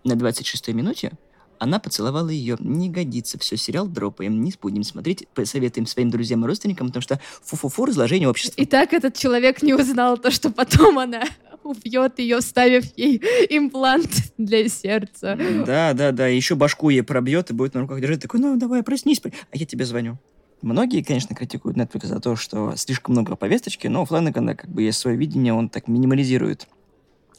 на 0.05 0.13
26-й 0.13 0.73
минуте 0.73 1.13
она 1.59 1.79
поцеловала 1.79 2.29
ее. 2.29 2.57
Не 2.61 2.89
годится. 2.89 3.39
Все, 3.39 3.57
сериал 3.57 3.87
дропаем. 3.87 4.41
Не 4.43 4.53
будем 4.61 4.83
смотреть. 4.85 5.27
Посоветуем 5.35 5.87
своим 5.87 6.11
друзьям 6.11 6.45
и 6.45 6.47
родственникам, 6.47 6.89
потому 6.89 7.03
что 7.03 7.21
фу-фу-фу, 7.43 7.87
разложение 7.87 8.29
общества. 8.29 8.61
И 8.61 8.67
так 8.67 8.93
этот 8.93 9.17
человек 9.17 9.63
не 9.63 9.75
узнал 9.75 10.19
то, 10.19 10.31
что 10.31 10.51
потом 10.51 10.99
она 10.99 11.23
убьет 11.65 12.19
ее, 12.19 12.41
вставив 12.41 12.85
ей 12.97 13.19
имплант 13.51 14.11
для 14.39 14.69
сердца. 14.69 15.39
Да, 15.67 15.93
да, 15.93 16.13
да. 16.13 16.27
Еще 16.27 16.55
башку 16.55 16.91
ей 16.91 17.03
пробьет 17.03 17.51
и 17.51 17.55
будет 17.55 17.75
на 17.75 17.81
руках 17.81 18.01
держать. 18.01 18.23
Такой, 18.23 18.41
ну 18.41 18.57
давай, 18.57 18.83
проснись. 18.83 19.21
А 19.25 19.57
я 19.57 19.67
тебе 19.67 19.85
звоню. 19.85 20.19
Многие, 20.61 21.03
конечно, 21.03 21.37
критикуют 21.37 21.77
Netflix 21.77 22.07
за 22.07 22.21
то, 22.21 22.35
что 22.35 22.75
слишком 22.77 23.13
много 23.13 23.37
повесточки, 23.37 23.87
но 23.87 24.03
у 24.03 24.05
Флэнагана 24.05 24.57
как 24.57 24.71
бы 24.71 24.83
есть 24.83 24.99
свое 24.99 25.17
видение, 25.17 25.55
он 25.55 25.69
так 25.69 25.87
минимализирует, 25.87 26.67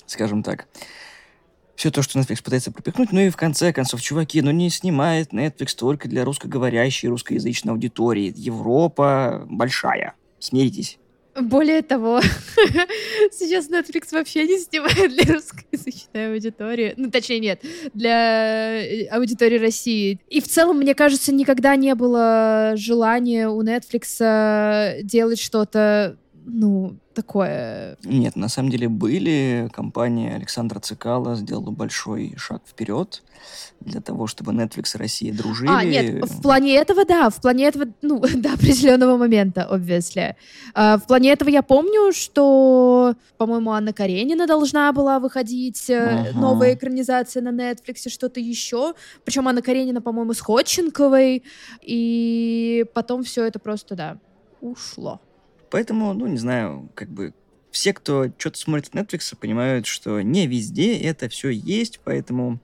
скажем 0.06 0.42
так, 0.42 0.68
все 1.76 1.92
то, 1.92 2.02
что 2.02 2.20
Netflix 2.20 2.44
пытается 2.44 2.72
пропихнуть. 2.72 3.14
Ну 3.14 3.22
и 3.22 3.30
в 3.30 3.38
конце 3.38 3.72
концов, 3.72 4.02
чуваки, 4.02 4.42
ну 4.42 4.52
не 4.52 4.70
снимает 4.70 5.32
Netflix 5.32 5.76
только 5.78 6.10
для 6.10 6.26
русскоговорящей, 6.26 7.08
русскоязычной 7.08 7.72
аудитории. 7.72 8.34
Европа 8.36 9.46
большая. 9.50 10.16
Смиритесь. 10.40 11.00
Более 11.42 11.82
того, 11.82 12.22
сейчас 13.32 13.70
Netflix 13.70 14.10
вообще 14.12 14.46
не 14.46 14.58
снимает 14.58 15.14
для 15.14 15.34
русскоязычной 15.34 16.34
аудитории. 16.34 16.94
Ну, 16.98 17.10
точнее, 17.10 17.40
нет, 17.40 17.62
для 17.94 18.82
э, 18.82 19.06
аудитории 19.08 19.58
России. 19.58 20.20
И 20.30 20.42
в 20.42 20.48
целом, 20.48 20.78
мне 20.78 20.96
кажется, 20.96 21.34
никогда 21.34 21.76
не 21.76 21.96
было 21.96 22.74
желания 22.76 23.50
у 23.50 23.62
Netflix 23.64 24.18
э, 24.20 25.02
делать 25.04 25.40
что-то, 25.40 26.18
ну, 26.46 26.98
такое? 27.22 27.98
Нет, 28.04 28.36
на 28.36 28.48
самом 28.48 28.70
деле 28.70 28.88
были. 28.88 29.70
Компания 29.74 30.36
Александра 30.36 30.80
Цикала 30.80 31.36
сделала 31.36 31.72
большой 31.72 32.34
шаг 32.38 32.62
вперед 32.66 33.24
для 33.82 34.00
того, 34.02 34.28
чтобы 34.28 34.54
Netflix 34.54 34.96
и 34.96 34.98
Россия 34.98 35.34
дружили. 35.34 35.70
А, 35.70 35.84
нет, 35.84 36.26
в 36.30 36.42
плане 36.42 36.76
этого, 36.76 37.06
да, 37.06 37.30
в 37.30 37.42
плане 37.42 37.66
этого, 37.66 37.88
ну, 38.02 38.20
до 38.36 38.54
определенного 38.54 39.18
момента, 39.18 39.68
obviously. 39.70 40.36
А, 40.74 40.98
в 40.98 41.08
плане 41.08 41.32
этого 41.32 41.50
я 41.50 41.62
помню, 41.62 42.14
что, 42.14 43.16
по-моему, 43.38 43.72
Анна 43.72 43.94
Каренина 43.94 44.48
должна 44.48 44.92
была 44.94 45.20
выходить, 45.20 45.90
uh-huh. 45.90 46.38
новая 46.38 46.74
экранизация 46.74 47.42
на 47.42 47.50
Netflix, 47.50 48.10
что-то 48.10 48.40
еще. 48.40 48.94
Причем 49.26 49.48
Анна 49.48 49.62
Каренина, 49.62 50.02
по-моему, 50.02 50.34
с 50.34 50.40
Ходченковой. 50.40 51.44
И 51.82 52.86
потом 52.94 53.24
все 53.24 53.46
это 53.46 53.60
просто, 53.60 53.96
да, 53.96 54.18
ушло. 54.62 55.20
Поэтому, 55.70 56.14
ну, 56.14 56.28
не 56.28 56.38
знаю, 56.38 56.90
как 56.96 57.10
бы 57.10 57.34
все, 57.72 57.94
кто 57.94 58.32
что-то 58.38 58.58
смотрит 58.58 58.94
Netflix, 58.94 59.36
понимают, 59.36 59.86
что 59.86 60.22
не 60.22 60.48
везде 60.48 60.98
это 60.98 61.30
все 61.30 61.50
есть, 61.50 62.00
поэтому 62.04 62.60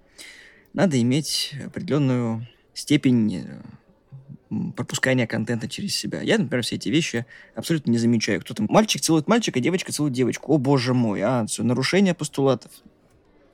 надо 0.73 0.99
иметь 1.01 1.53
определенную 1.65 2.47
степень 2.73 3.45
э, 3.45 4.71
пропускания 4.75 5.27
контента 5.27 5.67
через 5.67 5.95
себя. 5.95 6.21
Я, 6.21 6.37
например, 6.37 6.63
все 6.63 6.75
эти 6.75 6.89
вещи 6.89 7.25
абсолютно 7.55 7.91
не 7.91 7.97
замечаю. 7.97 8.41
Кто-то 8.41 8.63
мальчик 8.67 9.01
целует 9.01 9.27
мальчика, 9.27 9.59
девочка 9.59 9.91
целует 9.91 10.13
девочку. 10.13 10.53
О, 10.53 10.57
боже 10.57 10.93
мой, 10.93 11.21
а, 11.21 11.45
все, 11.45 11.63
нарушение 11.63 12.13
постулатов. 12.13 12.71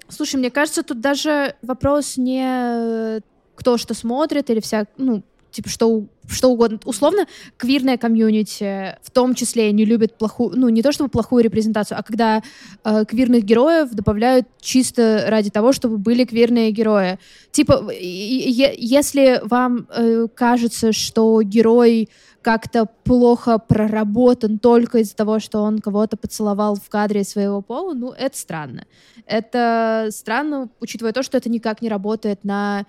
Слушай, 0.08 0.38
мне 0.38 0.52
кажется, 0.52 0.84
тут 0.84 1.00
даже 1.00 1.56
вопрос 1.62 2.18
не 2.18 2.44
э, 2.44 3.22
кто 3.56 3.78
что 3.78 3.94
смотрит 3.94 4.50
или 4.50 4.60
вся, 4.60 4.88
ну, 4.98 5.24
типа 5.52 5.70
что, 5.70 6.06
что 6.28 6.50
угодно. 6.50 6.80
Условно, 6.86 7.28
квирная 7.58 7.98
комьюнити 7.98 8.98
в 9.04 9.12
том 9.12 9.36
числе 9.36 9.72
не 9.72 9.86
любит 9.86 10.18
плохую, 10.18 10.58
ну 10.58 10.70
не 10.70 10.82
то 10.82 10.92
чтобы 10.92 11.10
плохую 11.10 11.44
репрезентацию, 11.44 12.00
а 12.00 12.04
когда 12.04 12.42
э, 12.84 13.06
квирных 13.06 13.44
героев 13.44 13.92
добавляют 13.92 14.48
чисто 14.60 15.26
ради 15.28 15.50
того, 15.50 15.74
чтобы 15.74 15.98
были 15.98 16.26
квирные 16.26 16.72
герои. 16.72 17.20
Типа, 17.52 17.90
если 17.92 19.42
вам 19.44 19.88
э, 19.90 20.28
кажется, 20.34 20.94
что 20.94 21.42
герой 21.42 22.10
как-то 22.42 22.88
плохо 23.04 23.60
проработан 23.60 24.58
только 24.58 25.00
из-за 25.00 25.16
того, 25.16 25.40
что 25.40 25.60
он 25.62 25.80
кого-то 25.80 26.18
поцеловал 26.18 26.76
в 26.76 26.90
кадре 26.90 27.24
своего 27.24 27.62
пола, 27.62 27.94
ну, 27.94 28.12
это 28.12 28.36
странно. 28.38 28.86
Это 29.28 30.08
странно, 30.12 30.70
учитывая 30.80 31.14
то, 31.14 31.22
что 31.22 31.38
это 31.38 31.50
никак 31.50 31.82
не 31.82 31.90
работает 31.90 32.44
на 32.44 32.86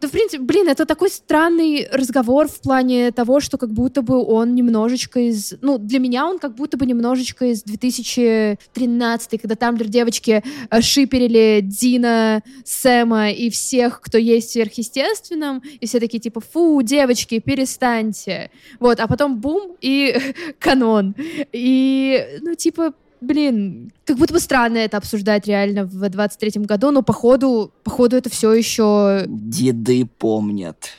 да, 0.00 0.08
в 0.08 0.10
принципе, 0.10 0.42
блин, 0.42 0.68
это 0.68 0.86
такой 0.86 1.10
странный 1.10 1.88
разговор 1.90 2.46
в 2.46 2.60
плане 2.60 3.10
того, 3.10 3.40
что 3.40 3.58
как 3.58 3.70
будто 3.70 4.02
бы 4.02 4.24
он 4.24 4.54
немножечко 4.54 5.18
из... 5.20 5.54
Ну, 5.60 5.78
для 5.78 5.98
меня 5.98 6.26
он 6.26 6.38
как 6.38 6.54
будто 6.54 6.76
бы 6.76 6.86
немножечко 6.86 7.46
из 7.46 7.64
2013, 7.64 9.40
когда 9.40 9.56
там 9.56 9.76
девочки 9.76 10.44
э, 10.70 10.80
шиперили 10.80 11.60
Дина, 11.62 12.42
Сэма 12.64 13.30
и 13.30 13.50
всех, 13.50 14.00
кто 14.00 14.18
есть 14.18 14.50
в 14.50 14.52
сверхъестественном, 14.52 15.62
и 15.80 15.86
все 15.86 15.98
такие 15.98 16.20
типа, 16.20 16.40
фу, 16.40 16.80
девочки, 16.82 17.40
перестаньте. 17.40 18.50
Вот, 18.78 19.00
а 19.00 19.08
потом 19.08 19.38
бум, 19.40 19.76
и 19.80 20.16
канон. 20.60 21.16
И, 21.52 22.38
ну, 22.42 22.54
типа, 22.54 22.94
блин, 23.20 23.92
как 24.04 24.16
будто 24.16 24.32
бы 24.32 24.40
странно 24.40 24.78
это 24.78 24.96
обсуждать 24.96 25.46
реально 25.46 25.84
в 25.84 26.02
23-м 26.02 26.64
году, 26.64 26.90
но 26.90 27.02
походу, 27.02 27.72
походу 27.84 28.16
это 28.16 28.30
все 28.30 28.52
еще... 28.52 29.24
Деды 29.26 30.06
помнят. 30.06 30.90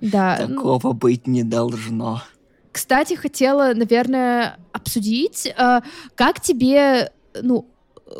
Да. 0.00 0.36
Такого 0.36 0.88
ну... 0.88 0.92
быть 0.92 1.26
не 1.26 1.42
должно. 1.42 2.22
Кстати, 2.72 3.14
хотела, 3.14 3.74
наверное, 3.74 4.56
обсудить, 4.72 5.46
э, 5.46 5.80
как 6.14 6.40
тебе, 6.40 7.12
ну, 7.42 7.66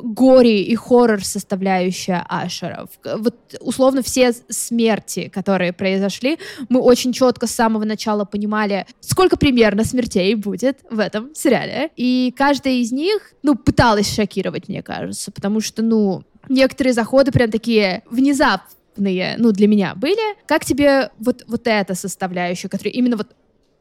горе 0.02 0.62
и 0.62 0.74
хоррор 0.74 1.24
составляющая 1.24 2.24
Ашеров. 2.28 2.90
Вот 3.04 3.36
условно 3.60 4.02
все 4.02 4.32
смерти, 4.48 5.28
которые 5.28 5.72
произошли, 5.72 6.38
мы 6.68 6.80
очень 6.80 7.12
четко 7.12 7.46
с 7.46 7.52
самого 7.52 7.84
начала 7.84 8.24
понимали, 8.24 8.86
сколько 9.00 9.36
примерно 9.36 9.84
смертей 9.84 10.34
будет 10.34 10.78
в 10.90 10.98
этом 10.98 11.34
сериале. 11.34 11.90
И 11.96 12.34
каждая 12.36 12.74
из 12.74 12.92
них, 12.92 13.32
ну, 13.42 13.54
пыталась 13.54 14.14
шокировать, 14.14 14.68
мне 14.68 14.82
кажется, 14.82 15.30
потому 15.32 15.60
что, 15.60 15.82
ну, 15.82 16.22
некоторые 16.48 16.92
заходы 16.92 17.32
прям 17.32 17.50
такие 17.50 18.02
внезапные, 18.10 19.34
ну, 19.38 19.52
для 19.52 19.66
меня 19.68 19.94
были. 19.94 20.36
Как 20.46 20.64
тебе 20.64 21.10
вот, 21.18 21.44
вот 21.46 21.62
эта 21.66 21.94
составляющая, 21.94 22.68
которая 22.68 22.92
именно 22.92 23.16
вот 23.16 23.28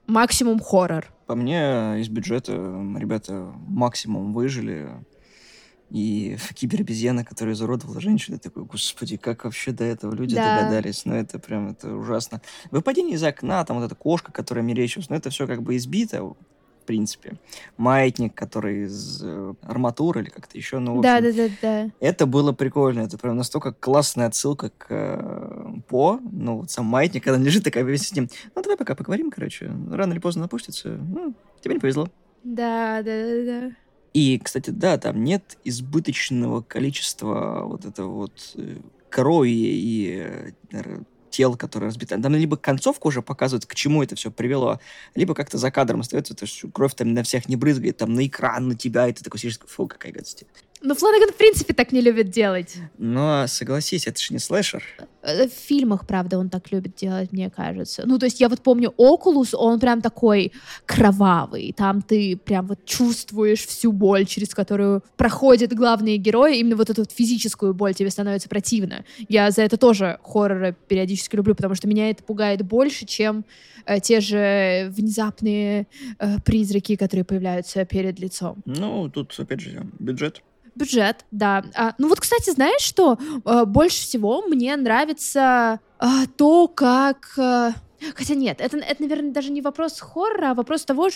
максимум 0.07 0.59
хоррор? 0.59 1.07
По 1.27 1.35
мне, 1.35 1.99
из 1.99 2.09
бюджета 2.09 2.53
ребята 2.97 3.53
максимум 3.67 4.33
выжили. 4.33 4.89
И 5.89 6.37
киберобезьяна, 6.53 7.25
которая 7.25 7.55
изуродовала 7.55 7.99
женщину, 7.99 8.37
такой, 8.37 8.63
господи, 8.63 9.17
как 9.17 9.43
вообще 9.43 9.71
до 9.71 9.83
этого 9.83 10.13
люди 10.13 10.35
да. 10.35 10.59
догадались? 10.59 11.05
Ну, 11.05 11.15
это 11.15 11.39
прям, 11.39 11.69
это 11.69 11.95
ужасно. 11.95 12.41
Выпадение 12.69 13.15
из 13.15 13.23
окна, 13.23 13.63
там 13.65 13.79
вот 13.79 13.85
эта 13.85 13.95
кошка, 13.95 14.31
которая 14.31 14.63
мерещилась, 14.63 15.09
ну, 15.09 15.15
это 15.15 15.31
все 15.31 15.47
как 15.47 15.63
бы 15.63 15.75
избито, 15.77 16.23
в 16.23 16.35
принципе. 16.85 17.37
Маятник, 17.77 18.35
который 18.35 18.85
из 18.85 19.21
э, 19.23 19.53
арматуры 19.63 20.21
или 20.21 20.29
как-то 20.29 20.57
еще, 20.57 20.77
ну, 20.77 21.01
да, 21.01 21.21
да, 21.21 21.31
да, 21.31 21.47
да. 21.61 21.89
Это 21.99 22.27
было 22.27 22.51
прикольно, 22.51 23.01
это 23.01 23.17
прям 23.17 23.37
настолько 23.37 23.71
классная 23.73 24.27
отсылка 24.27 24.71
к 24.77 24.87
э, 24.89 25.81
По, 25.87 26.19
ну, 26.31 26.57
вот 26.57 26.71
сам 26.71 26.85
маятник, 26.85 27.23
когда 27.23 27.39
он 27.39 27.45
лежит, 27.45 27.63
такая 27.63 27.83
вместе 27.83 28.07
с 28.07 28.13
ним, 28.13 28.29
ну, 28.55 28.61
давай 28.61 28.77
пока 28.77 28.93
поговорим, 28.95 29.31
короче, 29.31 29.71
рано 29.91 30.13
или 30.13 30.19
поздно 30.19 30.43
напустится, 30.43 30.89
ну, 30.89 31.33
тебе 31.61 31.75
не 31.75 31.79
повезло. 31.79 32.09
Да, 32.43 33.01
да, 33.03 33.23
да, 33.23 33.45
да. 33.45 33.71
И, 34.13 34.39
кстати, 34.39 34.71
да, 34.71 34.97
там 34.97 35.23
нет 35.23 35.57
избыточного 35.63 36.61
количества 36.61 37.63
вот 37.65 37.85
этого 37.85 38.11
вот 38.11 38.53
э, 38.55 38.77
крови 39.09 39.49
и 39.49 40.53
наверное, 40.71 41.05
тел, 41.29 41.55
которые 41.55 41.89
разбиты. 41.89 42.19
Там 42.19 42.35
либо 42.35 42.57
концовку 42.57 43.07
уже 43.07 43.21
показывают, 43.21 43.65
к 43.65 43.75
чему 43.75 44.03
это 44.03 44.15
все 44.15 44.31
привело, 44.31 44.79
либо 45.15 45.33
как-то 45.33 45.57
за 45.57 45.71
кадром 45.71 46.01
остается, 46.01 46.33
то 46.33 46.45
есть 46.45 46.63
кровь 46.73 46.95
там 46.95 47.13
на 47.13 47.23
всех 47.23 47.47
не 47.47 47.55
брызгает, 47.55 47.97
там 47.97 48.13
на 48.13 48.25
экран, 48.25 48.67
на 48.67 48.75
тебя, 48.75 49.07
и 49.07 49.13
ты 49.13 49.23
такой 49.23 49.39
сидишь, 49.39 49.59
фу, 49.59 49.87
какая 49.87 50.11
гадость. 50.11 50.45
Ну, 50.81 50.95
Фланаган, 50.95 51.31
в 51.31 51.35
принципе, 51.35 51.73
так 51.73 51.91
не 51.91 51.99
любит 51.99 52.29
делать. 52.29 52.77
Но, 52.97 53.45
согласись, 53.47 54.07
это 54.07 54.21
же 54.21 54.33
не 54.33 54.39
слэшер. 54.39 54.81
Э, 55.21 55.47
в 55.47 55.51
фильмах, 55.51 56.07
правда, 56.07 56.37
он 56.37 56.49
так 56.49 56.71
любит 56.71 56.95
делать, 56.95 57.33
мне 57.33 57.49
кажется. 57.49 58.03
Ну, 58.05 58.17
то 58.17 58.25
есть 58.25 58.39
я 58.39 58.47
вот 58.47 58.61
помню 58.61 58.93
Окулус, 58.97 59.53
он 59.53 59.79
прям 59.79 60.01
такой 60.01 60.53
кровавый. 60.85 61.73
Там 61.75 62.01
ты 62.01 62.37
прям 62.37 62.67
вот 62.67 62.85
чувствуешь 62.85 63.65
всю 63.65 63.91
боль, 63.91 64.25
через 64.25 64.55
которую 64.55 65.03
проходят 65.17 65.73
главные 65.73 66.15
герои. 66.15 66.59
Именно 66.59 66.77
вот 66.77 66.89
эту 66.89 67.01
вот 67.01 67.11
физическую 67.11 67.73
боль 67.73 67.93
тебе 67.93 68.09
становится 68.09 68.47
противно. 68.47 69.03
Я 69.27 69.51
за 69.51 69.63
это 69.63 69.75
тоже 69.75 70.19
хорроры 70.23 70.77
периодически 70.87 71.35
люблю, 71.35 71.55
потому 71.55 71.75
что 71.75 71.89
меня 71.89 72.09
это 72.09 72.23
пугает 72.23 72.61
больше, 72.61 73.05
чем 73.05 73.43
э, 73.85 73.99
те 73.99 74.21
же 74.21 74.89
внезапные 74.95 75.87
э, 76.19 76.39
призраки, 76.45 76.95
которые 76.95 77.25
появляются 77.25 77.83
перед 77.83 78.17
лицом. 78.19 78.61
Ну, 78.65 79.09
тут, 79.09 79.35
опять 79.37 79.59
же, 79.59 79.85
бюджет. 79.99 80.41
Бюджет, 80.79 81.25
да. 81.29 81.65
А, 81.75 81.93
ну 81.97 82.07
вот, 82.07 82.21
кстати, 82.21 82.51
знаешь 82.51 82.81
что? 82.81 83.17
А, 83.43 83.65
больше 83.65 84.01
всего 84.01 84.41
мне 84.43 84.77
нравится 84.77 85.81
а, 85.99 86.25
то, 86.37 86.69
как... 86.69 87.33
А, 87.37 87.73
хотя 88.15 88.33
нет, 88.33 88.61
это, 88.61 88.77
это, 88.77 89.01
наверное, 89.01 89.31
даже 89.31 89.51
не 89.51 89.61
вопрос 89.61 89.99
хоррора, 89.99 90.51
а 90.51 90.53
вопрос 90.53 90.85
того, 90.85 91.09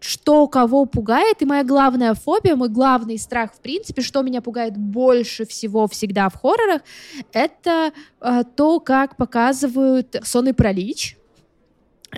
что 0.00 0.48
кого 0.48 0.86
пугает, 0.86 1.40
и 1.40 1.44
моя 1.44 1.62
главная 1.62 2.14
фобия, 2.14 2.56
мой 2.56 2.68
главный 2.68 3.16
страх, 3.18 3.52
в 3.54 3.60
принципе, 3.60 4.02
что 4.02 4.22
меня 4.22 4.42
пугает 4.42 4.76
больше 4.76 5.46
всего 5.46 5.86
всегда 5.86 6.28
в 6.28 6.34
хоррорах, 6.34 6.82
это 7.32 7.92
э, 8.20 8.42
то, 8.56 8.80
как 8.80 9.16
показывают 9.16 10.16
сон 10.24 10.48
и 10.48 10.52
пролич, 10.52 11.17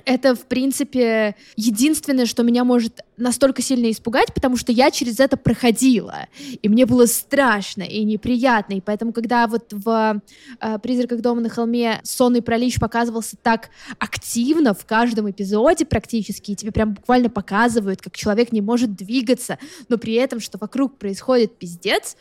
это, 0.05 0.35
в 0.35 0.47
принципе, 0.47 1.35
единственное, 1.57 2.27
что 2.27 2.43
меня 2.43 2.65
может 2.65 3.01
настолько 3.17 3.61
сильно 3.61 3.91
испугать, 3.91 4.33
потому 4.33 4.57
что 4.57 4.73
я 4.73 4.91
через 4.91 5.21
это 5.21 5.37
проходила, 5.37 6.27
и 6.63 6.69
мне 6.69 6.87
было 6.87 7.07
страшно 7.07 7.83
и 7.83 8.05
неприятно, 8.05 8.75
и 8.75 8.81
поэтому, 8.81 9.13
когда 9.13 9.47
вот 9.47 9.73
в 9.73 10.21
э, 10.61 10.79
«Призраках 10.79 11.21
дома 11.21 11.41
на 11.41 11.49
холме» 11.49 12.01
сонный 12.05 12.41
пролич 12.41 12.79
показывался 12.79 13.37
так 13.43 13.71
активно 13.99 14.75
в 14.75 14.87
каждом 14.87 15.31
эпизоде 15.31 15.85
практически, 15.85 16.53
и 16.53 16.57
тебе 16.57 16.73
прям 16.73 16.95
буквально 16.95 17.29
показывают, 17.29 18.01
как 18.01 18.17
человек 18.17 18.53
не 18.53 18.61
может 18.61 18.95
двигаться, 18.95 19.59
но 19.89 19.99
при 19.99 20.15
этом, 20.15 20.41
что 20.41 20.57
вокруг 20.59 20.99
происходит 20.99 21.59
пиздец, 21.59 22.17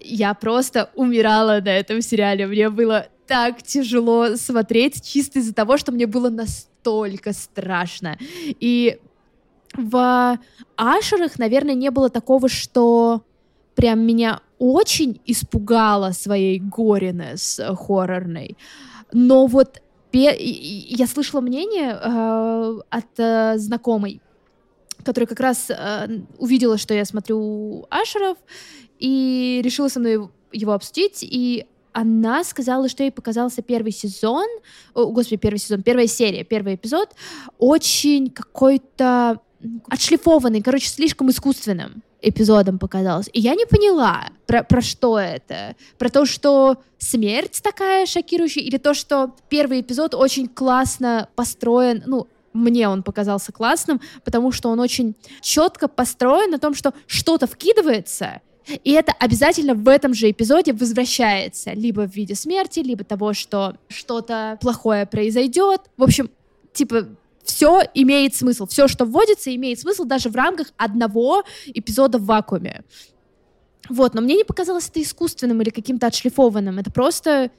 я 0.00 0.34
просто 0.34 0.90
умирала 0.94 1.60
на 1.60 1.70
этом 1.70 2.02
сериале. 2.02 2.46
Мне 2.46 2.68
было 2.68 3.08
так 3.26 3.62
тяжело 3.62 4.36
смотреть 4.36 5.02
чисто 5.06 5.38
из-за 5.38 5.54
того, 5.54 5.76
что 5.76 5.92
мне 5.92 6.06
было 6.06 6.30
настолько 6.30 6.77
страшно. 7.32 8.18
И 8.20 8.98
в 9.74 10.38
Ашерах, 10.76 11.38
наверное, 11.38 11.74
не 11.74 11.90
было 11.90 12.08
такого, 12.10 12.48
что 12.48 13.22
прям 13.74 14.00
меня 14.00 14.40
очень 14.58 15.20
испугало 15.24 16.12
своей 16.12 16.58
горинес 16.58 17.60
хоррорной. 17.76 18.56
Но 19.12 19.46
вот 19.46 19.80
я 20.12 21.06
слышала 21.06 21.40
мнение 21.40 21.90
э, 21.90 22.80
от 22.88 23.18
э, 23.18 23.58
знакомой, 23.58 24.20
которая 25.04 25.26
как 25.28 25.40
раз 25.40 25.70
э, 25.70 26.08
увидела, 26.38 26.78
что 26.78 26.94
я 26.94 27.04
смотрю 27.04 27.86
Ашеров, 27.90 28.38
и 28.98 29.60
решила 29.62 29.88
со 29.88 30.00
мной 30.00 30.28
его 30.52 30.72
обсудить, 30.72 31.22
и 31.22 31.66
она 31.98 32.44
сказала, 32.44 32.88
что 32.88 33.02
ей 33.02 33.10
показался 33.10 33.60
первый 33.60 33.90
сезон, 33.90 34.46
о, 34.94 35.06
господи, 35.06 35.36
первый 35.36 35.58
сезон, 35.58 35.82
первая 35.82 36.06
серия, 36.06 36.44
первый 36.44 36.76
эпизод 36.76 37.10
очень 37.58 38.30
какой-то 38.30 39.40
отшлифованный, 39.88 40.62
короче, 40.62 40.88
слишком 40.88 41.28
искусственным 41.30 42.04
эпизодом 42.22 42.78
показалось. 42.78 43.28
И 43.32 43.40
я 43.40 43.56
не 43.56 43.66
поняла, 43.66 44.28
про, 44.46 44.62
про 44.62 44.80
что 44.80 45.18
это. 45.18 45.74
Про 45.98 46.08
то, 46.08 46.24
что 46.24 46.76
смерть 46.98 47.60
такая 47.64 48.06
шокирующая, 48.06 48.62
или 48.62 48.76
то, 48.76 48.94
что 48.94 49.34
первый 49.48 49.80
эпизод 49.80 50.14
очень 50.14 50.46
классно 50.46 51.28
построен, 51.34 52.04
ну, 52.06 52.28
мне 52.52 52.88
он 52.88 53.02
показался 53.02 53.50
классным, 53.50 54.00
потому 54.24 54.52
что 54.52 54.68
он 54.68 54.78
очень 54.78 55.16
четко 55.40 55.88
построен 55.88 56.52
на 56.52 56.58
том, 56.60 56.74
что 56.74 56.94
что-то 57.06 57.48
вкидывается, 57.48 58.40
и 58.84 58.92
это 58.92 59.12
обязательно 59.12 59.74
в 59.74 59.88
этом 59.88 60.14
же 60.14 60.30
эпизоде 60.30 60.72
возвращается, 60.72 61.72
либо 61.72 62.06
в 62.06 62.14
виде 62.14 62.34
смерти, 62.34 62.80
либо 62.80 63.04
того, 63.04 63.32
что 63.32 63.76
что-то 63.88 64.58
плохое 64.60 65.06
произойдет. 65.06 65.82
В 65.96 66.02
общем, 66.02 66.30
типа, 66.72 67.08
все 67.42 67.82
имеет 67.94 68.34
смысл. 68.34 68.66
Все, 68.66 68.88
что 68.88 69.04
вводится, 69.04 69.54
имеет 69.54 69.80
смысл 69.80 70.04
даже 70.04 70.28
в 70.28 70.36
рамках 70.36 70.68
одного 70.76 71.44
эпизода 71.66 72.18
в 72.18 72.26
вакууме. 72.26 72.84
Вот, 73.88 74.14
но 74.14 74.20
мне 74.20 74.36
не 74.36 74.44
показалось 74.44 74.88
это 74.88 75.00
искусственным 75.02 75.62
или 75.62 75.70
каким-то 75.70 76.06
отшлифованным. 76.06 76.78
Это 76.78 76.90
просто 76.90 77.50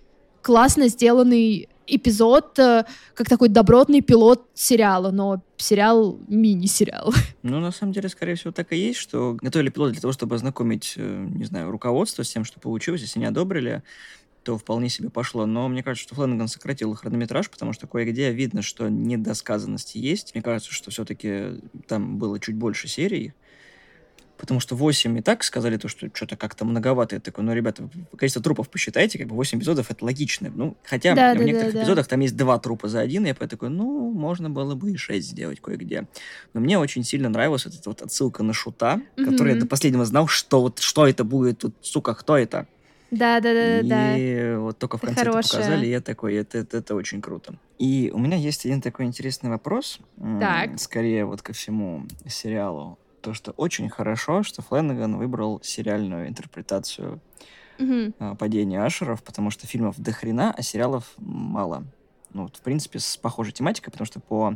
классно 0.41 0.87
сделанный 0.87 1.69
эпизод 1.95 2.57
э, 2.59 2.85
как 3.13 3.29
такой 3.29 3.49
добротный 3.49 4.01
пилот 4.01 4.47
сериала, 4.53 5.11
но 5.11 5.41
сериал 5.57 6.19
мини-сериал. 6.27 7.13
Ну, 7.41 7.59
на 7.59 7.71
самом 7.71 7.93
деле, 7.93 8.09
скорее 8.09 8.35
всего, 8.35 8.51
так 8.51 8.73
и 8.73 8.77
есть, 8.77 8.99
что 8.99 9.37
готовили 9.41 9.69
пилот 9.69 9.93
для 9.93 10.01
того, 10.01 10.11
чтобы 10.11 10.35
ознакомить, 10.35 10.93
э, 10.97 11.27
не 11.29 11.45
знаю, 11.45 11.71
руководство 11.71 12.23
с 12.23 12.29
тем, 12.29 12.43
что 12.43 12.59
получилось, 12.59 13.01
если 13.01 13.19
не 13.19 13.25
одобрили, 13.25 13.81
то 14.43 14.57
вполне 14.57 14.89
себе 14.89 15.09
пошло. 15.09 15.45
Но 15.45 15.67
мне 15.67 15.83
кажется, 15.83 16.07
что 16.07 16.15
Флэнаган 16.15 16.47
сократил 16.47 16.93
хронометраж, 16.95 17.49
потому 17.49 17.73
что 17.73 17.87
кое-где 17.87 18.31
видно, 18.31 18.61
что 18.61 18.89
недосказанности 18.89 19.97
есть. 19.97 20.33
Мне 20.33 20.41
кажется, 20.41 20.73
что 20.73 20.91
все-таки 20.91 21.61
там 21.87 22.17
было 22.17 22.39
чуть 22.39 22.55
больше 22.55 22.87
серий, 22.87 23.33
потому 24.39 24.61
что 24.61 24.75
8 24.75 25.17
и 25.17 25.21
так 25.21 25.43
сказали 25.43 25.77
то, 25.77 25.89
что 25.89 26.09
что-то 26.13 26.37
как-то 26.37 26.63
многовато. 26.63 27.15
Я 27.15 27.19
такой, 27.19 27.43
ну, 27.43 27.53
ребята, 27.53 27.87
количество 28.17 28.41
трупов 28.41 28.69
посчитайте, 28.69 29.19
как 29.19 29.27
бы 29.27 29.35
8 29.35 29.59
эпизодов 29.59 29.91
это 29.91 30.05
логично. 30.05 30.49
Ну, 30.55 30.77
хотя 30.83 31.13
да, 31.13 31.35
в 31.35 31.37
да, 31.37 31.43
некоторых 31.43 31.73
да, 31.73 31.81
эпизодах 31.81 32.05
да. 32.05 32.09
там 32.11 32.21
есть 32.21 32.37
два 32.37 32.57
трупа 32.57 32.87
за 32.87 33.01
один, 33.01 33.25
и 33.25 33.27
я 33.27 33.35
такой, 33.35 33.69
ну, 33.69 34.11
можно 34.11 34.49
было 34.49 34.75
бы 34.75 34.91
и 34.91 34.97
6 34.97 35.27
сделать 35.27 35.59
кое-где. 35.59 36.07
Но 36.53 36.61
мне 36.61 36.79
очень 36.79 37.03
сильно 37.03 37.27
нравилась 37.27 37.65
вот 37.65 37.75
эта 37.75 37.89
вот 37.89 38.01
отсылка 38.01 38.41
на 38.41 38.53
шута, 38.53 39.01
mm-hmm. 39.17 39.25
который 39.25 39.53
я 39.55 39.59
до 39.59 39.67
последнего 39.67 40.05
знал, 40.05 40.27
что 40.27 40.61
вот 40.61 40.79
что 40.79 41.05
это 41.05 41.25
будет 41.25 41.59
тут, 41.59 41.75
сука, 41.81 42.15
кто 42.15 42.37
это? 42.37 42.65
Да, 43.11 43.41
да, 43.41 43.53
да, 43.53 43.81
да. 43.83 44.17
И 44.17 44.55
вот 44.55 44.77
только 44.77 44.97
в 44.97 45.01
конце 45.01 45.21
это 45.21 45.31
показали, 45.31 45.85
и 45.85 45.89
я 45.89 45.99
такой, 45.99 46.35
это, 46.35 46.59
это, 46.59 46.77
это 46.77 46.95
очень 46.95 47.21
круто. 47.21 47.55
И 47.77 48.11
у 48.13 48.19
меня 48.19 48.37
есть 48.37 48.65
один 48.65 48.81
такой 48.81 49.05
интересный 49.05 49.49
вопрос, 49.49 49.99
так. 50.39 50.79
скорее 50.79 51.25
вот 51.25 51.41
ко 51.41 51.51
всему 51.51 52.05
сериалу 52.27 52.99
то, 53.21 53.33
что 53.33 53.51
очень 53.51 53.89
хорошо, 53.89 54.43
что 54.43 54.61
Фленнеган 54.61 55.17
выбрал 55.17 55.59
сериальную 55.63 56.27
интерпретацию 56.27 57.19
mm-hmm. 57.77 58.37
падения 58.37 58.83
Ашеров, 58.83 59.23
потому 59.23 59.49
что 59.49 59.67
фильмов 59.67 59.99
до 59.99 60.11
хрена, 60.11 60.53
а 60.55 60.61
сериалов 60.61 61.13
мало. 61.17 61.83
Ну, 62.33 62.43
вот, 62.43 62.57
в 62.57 62.61
принципе, 62.61 62.99
с 62.99 63.17
похожей 63.17 63.53
тематикой, 63.53 63.91
потому 63.91 64.05
что 64.05 64.19
по 64.19 64.55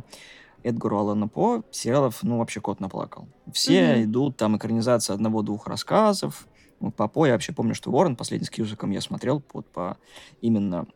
Эдгару 0.62 0.98
Аллану 0.98 1.28
По 1.28 1.64
сериалов, 1.70 2.22
ну, 2.22 2.38
вообще 2.38 2.60
кот 2.60 2.80
наплакал. 2.80 3.28
Все 3.52 3.80
mm-hmm. 3.80 4.04
идут, 4.04 4.36
там, 4.36 4.56
экранизация 4.56 5.14
одного-двух 5.14 5.66
рассказов. 5.66 6.46
Вот 6.80 6.94
по 6.94 7.08
По 7.08 7.26
я 7.26 7.32
вообще 7.32 7.52
помню, 7.52 7.74
что 7.74 7.90
Ворон, 7.90 8.16
последний 8.16 8.46
с 8.46 8.50
Кьюзаком 8.50 8.90
я 8.90 9.00
смотрел 9.00 9.42
вот 9.52 9.66
по 9.66 9.96
именно 10.40 10.86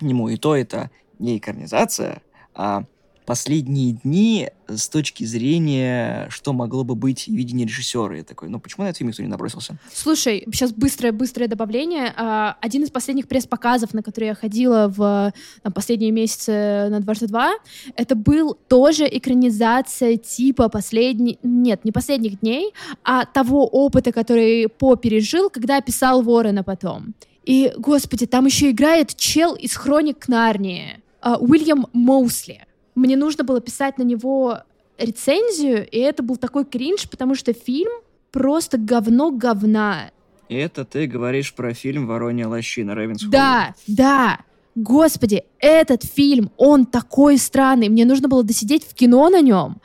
нему. 0.00 0.28
И 0.28 0.36
то 0.36 0.56
это 0.56 0.90
не 1.18 1.38
экранизация, 1.38 2.22
а 2.54 2.84
последние 3.26 3.92
дни 3.92 4.48
с 4.68 4.88
точки 4.88 5.24
зрения, 5.24 6.28
что 6.30 6.52
могло 6.52 6.84
бы 6.84 6.94
быть 6.94 7.28
видение 7.28 7.66
режиссера. 7.66 8.16
Я 8.16 8.24
такой, 8.24 8.48
ну 8.48 8.60
почему 8.60 8.84
на 8.84 8.88
этот 8.88 8.98
фильм 8.98 9.08
никто 9.08 9.22
не 9.22 9.28
набросился? 9.28 9.76
Слушай, 9.92 10.46
сейчас 10.52 10.72
быстрое-быстрое 10.72 11.48
добавление. 11.48 12.14
А, 12.16 12.56
один 12.60 12.84
из 12.84 12.90
последних 12.90 13.28
пресс-показов, 13.28 13.94
на 13.94 14.02
который 14.02 14.26
я 14.26 14.34
ходила 14.34 14.88
в 14.88 15.32
там, 15.62 15.72
последние 15.72 16.12
месяцы 16.12 16.88
на 16.88 17.00
дважды 17.00 17.26
два, 17.26 17.52
это 17.96 18.14
был 18.14 18.56
тоже 18.68 19.06
экранизация 19.10 20.16
типа 20.16 20.68
последний... 20.68 21.38
Нет, 21.42 21.84
не 21.84 21.92
последних 21.92 22.40
дней, 22.40 22.72
а 23.04 23.24
того 23.24 23.66
опыта, 23.66 24.12
который 24.12 24.68
По 24.68 24.96
пережил, 24.96 25.50
когда 25.50 25.80
писал 25.80 26.22
Ворона 26.22 26.62
потом. 26.62 27.14
И, 27.44 27.72
господи, 27.76 28.26
там 28.26 28.46
еще 28.46 28.70
играет 28.70 29.14
чел 29.16 29.54
из 29.54 29.74
«Хроник 29.76 30.28
Нарнии», 30.28 31.00
а, 31.20 31.36
Уильям 31.36 31.86
Моусли 31.92 32.65
мне 32.96 33.16
нужно 33.16 33.44
было 33.44 33.60
писать 33.60 33.98
на 33.98 34.02
него 34.02 34.62
рецензию, 34.98 35.86
и 35.88 35.98
это 35.98 36.22
был 36.22 36.36
такой 36.36 36.64
кринж, 36.64 37.08
потому 37.08 37.34
что 37.34 37.52
фильм 37.52 37.92
просто 38.32 38.78
говно 38.78 39.30
говна. 39.30 40.10
И 40.48 40.56
это 40.56 40.84
ты 40.84 41.06
говоришь 41.06 41.54
про 41.54 41.74
фильм 41.74 42.06
«Воронья 42.06 42.48
лощина» 42.48 42.94
Рейвенсхолла. 42.94 43.32
Да, 43.32 43.74
да. 43.86 44.38
Господи, 44.74 45.44
этот 45.58 46.04
фильм, 46.04 46.50
он 46.56 46.86
такой 46.86 47.38
странный. 47.38 47.88
Мне 47.88 48.04
нужно 48.04 48.28
было 48.28 48.42
досидеть 48.42 48.84
в 48.84 48.94
кино 48.94 49.28
на 49.28 49.40
нем. 49.40 49.80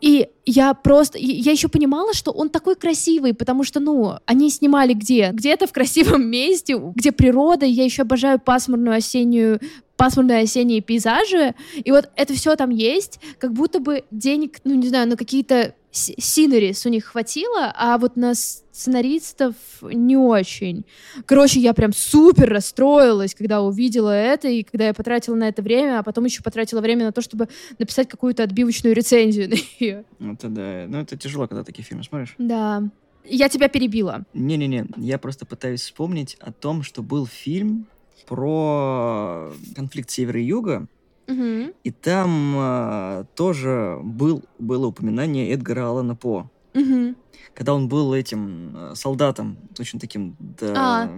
И 0.00 0.28
я 0.46 0.74
просто... 0.74 1.18
Я 1.18 1.52
еще 1.52 1.68
понимала, 1.68 2.14
что 2.14 2.30
он 2.30 2.48
такой 2.48 2.76
красивый, 2.76 3.34
потому 3.34 3.62
что, 3.62 3.78
ну, 3.78 4.14
они 4.24 4.50
снимали 4.50 4.94
где? 4.94 5.30
Где-то 5.32 5.66
в 5.66 5.72
красивом 5.72 6.26
месте, 6.30 6.80
где 6.94 7.12
природа. 7.12 7.66
Я 7.66 7.84
еще 7.84 8.02
обожаю 8.02 8.38
пасмурную 8.38 8.96
осеннюю 8.96 9.60
пасмурные 10.02 10.40
осенние 10.40 10.80
пейзажи, 10.80 11.54
и 11.76 11.92
вот 11.92 12.10
это 12.16 12.34
все 12.34 12.56
там 12.56 12.70
есть, 12.70 13.20
как 13.38 13.52
будто 13.52 13.78
бы 13.78 14.02
денег, 14.10 14.58
ну, 14.64 14.74
не 14.74 14.88
знаю, 14.88 15.08
на 15.08 15.16
какие-то 15.16 15.76
синерис 15.92 16.84
у 16.86 16.88
них 16.88 17.04
хватило, 17.04 17.72
а 17.76 17.98
вот 17.98 18.16
на 18.16 18.34
сценаристов 18.34 19.54
не 19.80 20.16
очень. 20.16 20.84
Короче, 21.24 21.60
я 21.60 21.72
прям 21.72 21.92
супер 21.92 22.50
расстроилась, 22.50 23.36
когда 23.36 23.62
увидела 23.62 24.10
это, 24.10 24.48
и 24.48 24.64
когда 24.64 24.88
я 24.88 24.94
потратила 24.94 25.36
на 25.36 25.46
это 25.46 25.62
время, 25.62 26.00
а 26.00 26.02
потом 26.02 26.24
еще 26.24 26.42
потратила 26.42 26.80
время 26.80 27.04
на 27.04 27.12
то, 27.12 27.20
чтобы 27.20 27.48
написать 27.78 28.08
какую-то 28.08 28.42
отбивочную 28.42 28.96
рецензию 28.96 29.50
на 29.50 29.54
нее. 29.54 30.04
Это 30.18 30.48
да, 30.48 30.86
ну 30.88 30.98
это 30.98 31.16
тяжело, 31.16 31.46
когда 31.46 31.62
такие 31.62 31.84
фильмы 31.84 32.02
смотришь. 32.02 32.34
Да. 32.38 32.82
Я 33.24 33.48
тебя 33.48 33.68
перебила. 33.68 34.24
Не-не-не, 34.34 34.86
я 34.96 35.18
просто 35.18 35.46
пытаюсь 35.46 35.82
вспомнить 35.82 36.36
о 36.40 36.50
том, 36.50 36.82
что 36.82 37.04
был 37.04 37.24
фильм 37.24 37.86
про 38.26 39.52
конфликт 39.74 40.10
севера 40.10 40.40
и 40.40 40.44
юга, 40.44 40.86
угу. 41.28 41.72
и 41.84 41.90
там 41.90 42.54
а, 42.56 43.24
тоже 43.34 43.98
был, 44.02 44.42
было 44.58 44.86
упоминание 44.86 45.50
Эдгара 45.52 45.88
Алана 45.88 46.14
По. 46.14 46.50
Угу. 46.74 47.14
Когда 47.54 47.74
он 47.74 47.88
был 47.88 48.14
этим 48.14 48.74
э, 48.74 48.94
солдатом, 48.94 49.58
очень 49.78 49.98
таким... 49.98 50.36
Да, 50.38 50.72
а. 50.74 51.10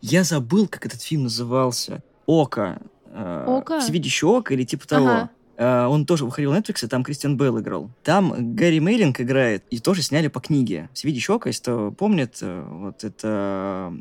Я 0.00 0.24
забыл, 0.24 0.66
как 0.66 0.86
этот 0.86 1.02
фильм 1.02 1.24
назывался. 1.24 2.02
Око. 2.24 2.80
Э, 3.06 3.44
Око? 3.46 3.80
Всевидящее 3.80 4.30
око 4.30 4.54
или 4.54 4.64
типа 4.64 4.88
того. 4.88 5.08
Ага. 5.08 5.30
Uh, 5.58 5.88
он 5.88 6.06
тоже 6.06 6.24
выходил 6.24 6.52
на 6.52 6.58
Netflix, 6.58 6.84
и 6.84 6.88
там 6.88 7.02
Кристиан 7.02 7.36
Белл 7.36 7.58
играл. 7.58 7.90
Там 8.04 8.54
Гарри 8.54 8.78
Мейлинг 8.78 9.20
играет, 9.20 9.64
и 9.70 9.80
тоже 9.80 10.02
сняли 10.02 10.28
по 10.28 10.38
книге. 10.38 10.88
Всевидящее 10.92 11.34
око, 11.34 11.48
если 11.48 11.62
кто 11.62 11.90
помнит, 11.90 12.38
вот 12.40 13.02
это 13.02 13.92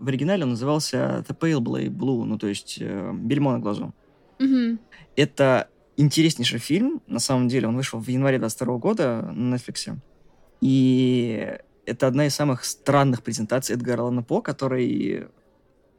в 0.00 0.08
оригинале 0.08 0.44
он 0.44 0.50
назывался 0.50 1.24
The 1.28 1.36
Pale 1.38 1.88
Blue, 1.88 2.24
ну 2.24 2.38
то 2.38 2.46
есть 2.46 2.78
э, 2.80 3.12
бельмо 3.14 3.52
на 3.52 3.58
глазу. 3.58 3.94
Mm-hmm. 4.38 4.78
Это 5.16 5.68
интереснейший 5.96 6.58
фильм, 6.58 7.02
на 7.06 7.18
самом 7.18 7.48
деле. 7.48 7.68
Он 7.68 7.76
вышел 7.76 8.00
в 8.00 8.08
январе 8.08 8.38
22 8.38 8.78
года 8.78 9.30
на 9.32 9.54
Netflix. 9.54 9.96
И 10.62 11.58
это 11.86 12.06
одна 12.06 12.26
из 12.26 12.34
самых 12.34 12.64
странных 12.64 13.22
презентаций 13.22 13.74
Эдгара 13.74 14.02
Алана 14.02 14.22
По, 14.22 14.40
который 14.40 15.26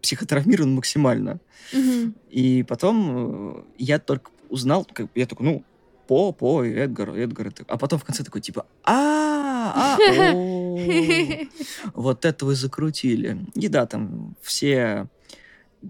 психотравмирован 0.01 0.73
максимально. 0.73 1.39
Mm-hmm. 1.73 2.13
И 2.31 2.63
потом 2.63 3.57
э, 3.57 3.63
я 3.77 3.99
только 3.99 4.31
узнал, 4.49 4.87
как, 4.91 5.07
я 5.13 5.27
такой, 5.27 5.45
ну, 5.45 5.63
По, 6.07 6.31
По, 6.31 6.63
Эдгар, 6.63 7.11
Эдгар. 7.11 7.53
А 7.67 7.77
потом 7.77 7.99
в 7.99 8.03
конце 8.03 8.23
такой, 8.23 8.41
типа, 8.41 8.65
а, 8.83 9.97
а, 9.97 9.97
вот 11.93 12.25
это 12.25 12.45
вы 12.45 12.55
закрутили. 12.55 13.45
И 13.55 13.67
да, 13.67 13.85
там 13.85 14.35
все 14.41 15.07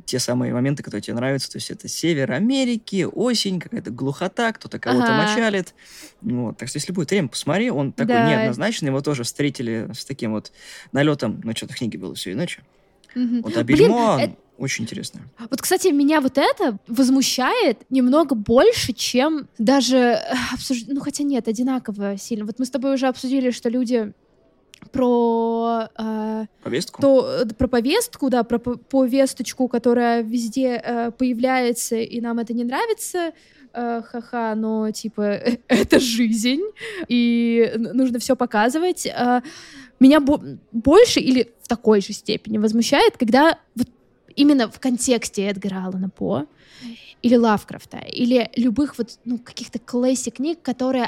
те 0.06 0.20
самые 0.20 0.54
моменты, 0.54 0.84
которые 0.84 1.02
тебе 1.02 1.16
нравятся. 1.16 1.52
То 1.52 1.58
есть 1.58 1.70
это 1.70 1.88
север 1.88 2.32
Америки, 2.32 3.08
осень, 3.12 3.60
какая-то 3.60 3.92
глухота, 3.92 4.54
кто-то 4.54 4.80
кого-то 4.80 5.14
ага. 5.14 5.28
мочалит. 5.28 5.74
Вот. 6.22 6.58
Так 6.58 6.70
что 6.70 6.78
если 6.78 6.94
будет 6.94 7.12
время, 7.12 7.28
посмотри. 7.28 7.70
Он 7.70 7.92
такой 7.92 8.16
да. 8.16 8.30
неоднозначный. 8.30 8.88
Его 8.88 9.02
тоже 9.02 9.24
встретили 9.24 9.90
с 9.94 10.06
таким 10.06 10.32
вот 10.32 10.52
налетом. 10.92 11.42
Ну, 11.44 11.56
что-то 11.56 11.74
в 11.74 11.78
книге 11.78 11.98
было 11.98 12.16
все 12.16 12.32
иначе. 12.32 12.62
Угу. 13.16 13.42
Вот, 13.42 13.58
а 13.58 13.64
бельмо 13.64 14.16
Блин, 14.18 14.36
очень 14.58 14.84
интересно. 14.84 15.22
Вот, 15.50 15.62
кстати, 15.62 15.88
меня 15.88 16.22
вот 16.22 16.38
это 16.38 16.78
возмущает 16.88 17.80
немного 17.90 18.36
больше, 18.36 18.94
чем 18.94 19.48
даже 19.58 19.98
э, 19.98 20.22
обсуж... 20.54 20.84
Ну, 20.88 21.02
хотя 21.02 21.24
нет, 21.24 21.48
одинаково 21.48 22.18
сильно. 22.18 22.46
Вот 22.46 22.60
мы 22.60 22.66
с 22.66 22.70
тобой 22.70 22.94
уже 22.94 23.08
обсудили, 23.08 23.52
что 23.52 23.70
люди 23.70 24.14
про 24.92 25.88
э, 25.98 26.46
повестку, 26.64 27.02
то, 27.02 27.46
про 27.58 27.68
повестку, 27.68 28.30
да, 28.30 28.44
про 28.44 28.60
повесточку, 28.60 29.68
которая 29.68 30.22
везде 30.22 30.82
э, 30.84 31.12
появляется, 31.12 31.98
и 31.98 32.20
нам 32.22 32.40
это 32.40 32.54
не 32.54 32.64
нравится, 32.64 33.32
э, 33.74 34.02
ха-ха, 34.02 34.56
но 34.56 34.92
типа 34.92 35.22
это 35.68 36.00
жизнь, 36.00 36.64
и 37.08 37.74
нужно 37.78 38.20
все 38.20 38.36
показывать. 38.36 39.06
Э, 39.06 39.42
меня 40.00 40.20
бо- 40.20 40.44
больше 40.72 41.20
или 41.20 41.54
в 41.62 41.68
такой 41.68 42.02
же 42.02 42.14
степени 42.14 42.58
возмущает, 42.58 43.18
когда 43.18 43.60
вот 43.76 43.88
именно 44.36 44.70
в 44.70 44.80
контексте 44.80 45.44
Эдгара 45.44 45.86
Аллана 45.86 46.10
По 46.10 46.46
или 47.22 47.36
Лавкрафта, 47.36 48.00
или 48.00 48.50
любых 48.56 48.98
вот 48.98 49.20
ну, 49.26 49.38
каких-то 49.38 49.80
классик 49.80 50.38
книг, 50.38 50.62
которые 50.62 51.06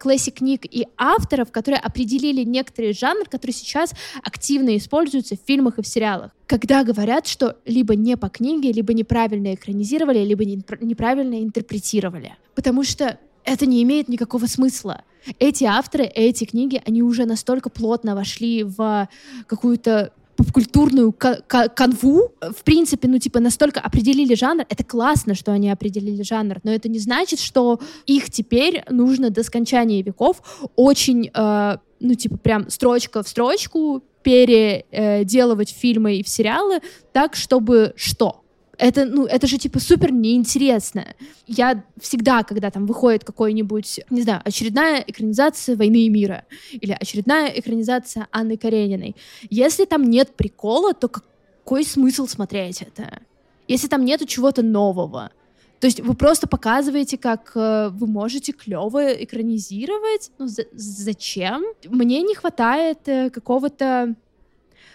классик 0.00 0.36
книг 0.36 0.62
и 0.64 0.86
авторов, 0.96 1.52
которые 1.52 1.78
определили 1.78 2.42
некоторые 2.42 2.94
жанры, 2.94 3.26
которые 3.26 3.54
сейчас 3.54 3.92
активно 4.22 4.76
используются 4.76 5.36
в 5.36 5.46
фильмах 5.46 5.78
и 5.78 5.82
в 5.82 5.86
сериалах. 5.86 6.32
Когда 6.46 6.82
говорят, 6.82 7.26
что 7.26 7.58
либо 7.66 7.94
не 7.94 8.16
по 8.16 8.30
книге, 8.30 8.72
либо 8.72 8.94
неправильно 8.94 9.54
экранизировали, 9.54 10.24
либо 10.24 10.44
неправильно 10.44 11.42
интерпретировали. 11.42 12.36
Потому 12.54 12.82
что 12.82 13.18
это 13.44 13.66
не 13.66 13.82
имеет 13.82 14.08
никакого 14.08 14.46
смысла. 14.46 15.02
Эти 15.38 15.64
авторы, 15.64 16.04
эти 16.04 16.44
книги, 16.44 16.82
они 16.86 17.02
уже 17.02 17.26
настолько 17.26 17.68
плотно 17.68 18.14
вошли 18.14 18.64
в 18.64 19.08
какую-то 19.46 20.12
попкультурную 20.40 21.12
канву, 21.12 22.32
в 22.40 22.64
принципе, 22.64 23.08
ну, 23.08 23.18
типа, 23.18 23.40
настолько 23.40 23.78
определили 23.78 24.34
жанр, 24.34 24.64
это 24.70 24.82
классно, 24.84 25.34
что 25.34 25.52
они 25.52 25.70
определили 25.70 26.22
жанр, 26.22 26.60
но 26.62 26.72
это 26.72 26.88
не 26.88 26.98
значит, 26.98 27.40
что 27.40 27.78
их 28.06 28.30
теперь 28.30 28.82
нужно 28.88 29.28
до 29.28 29.42
скончания 29.42 30.02
веков 30.02 30.40
очень, 30.76 31.30
э, 31.34 31.76
ну, 32.00 32.14
типа, 32.14 32.38
прям 32.38 32.70
строчка 32.70 33.22
в 33.22 33.28
строчку 33.28 34.02
переделывать 34.22 35.70
фильмы 35.70 36.16
и 36.16 36.22
в 36.22 36.28
сериалы 36.28 36.80
так, 37.12 37.36
чтобы 37.36 37.92
что? 37.96 38.39
Это, 38.80 39.04
ну, 39.04 39.26
это 39.26 39.46
же, 39.46 39.58
типа, 39.58 39.78
супер 39.78 40.10
неинтересно. 40.10 41.04
Я 41.46 41.84
всегда, 42.00 42.42
когда 42.42 42.70
там 42.70 42.86
выходит 42.86 43.24
какой-нибудь, 43.24 44.00
не 44.08 44.22
знаю, 44.22 44.40
очередная 44.44 45.04
экранизация 45.06 45.76
«Войны 45.76 46.06
и 46.06 46.08
мира» 46.08 46.44
или 46.72 46.96
очередная 46.98 47.48
экранизация 47.48 48.26
Анны 48.32 48.56
Карениной, 48.56 49.16
если 49.50 49.84
там 49.84 50.04
нет 50.04 50.34
прикола, 50.34 50.94
то 50.94 51.08
какой 51.08 51.84
смысл 51.84 52.26
смотреть 52.26 52.82
это? 52.82 53.20
Если 53.68 53.86
там 53.86 54.04
нету 54.04 54.26
чего-то 54.26 54.62
нового, 54.62 55.30
то 55.78 55.86
есть 55.86 56.00
вы 56.00 56.14
просто 56.14 56.46
показываете, 56.46 57.18
как 57.18 57.52
э, 57.54 57.88
вы 57.92 58.06
можете 58.06 58.52
клево 58.52 59.12
экранизировать. 59.12 60.30
Ну, 60.38 60.46
за 60.46 60.64
зачем? 60.72 61.64
Мне 61.86 62.22
не 62.22 62.34
хватает 62.34 62.98
э, 63.06 63.30
какого-то... 63.30 64.14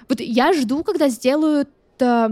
Вот 0.07 0.19
я 0.19 0.53
жду, 0.53 0.83
когда 0.83 1.09
сделают 1.09 1.69
э, 1.99 2.29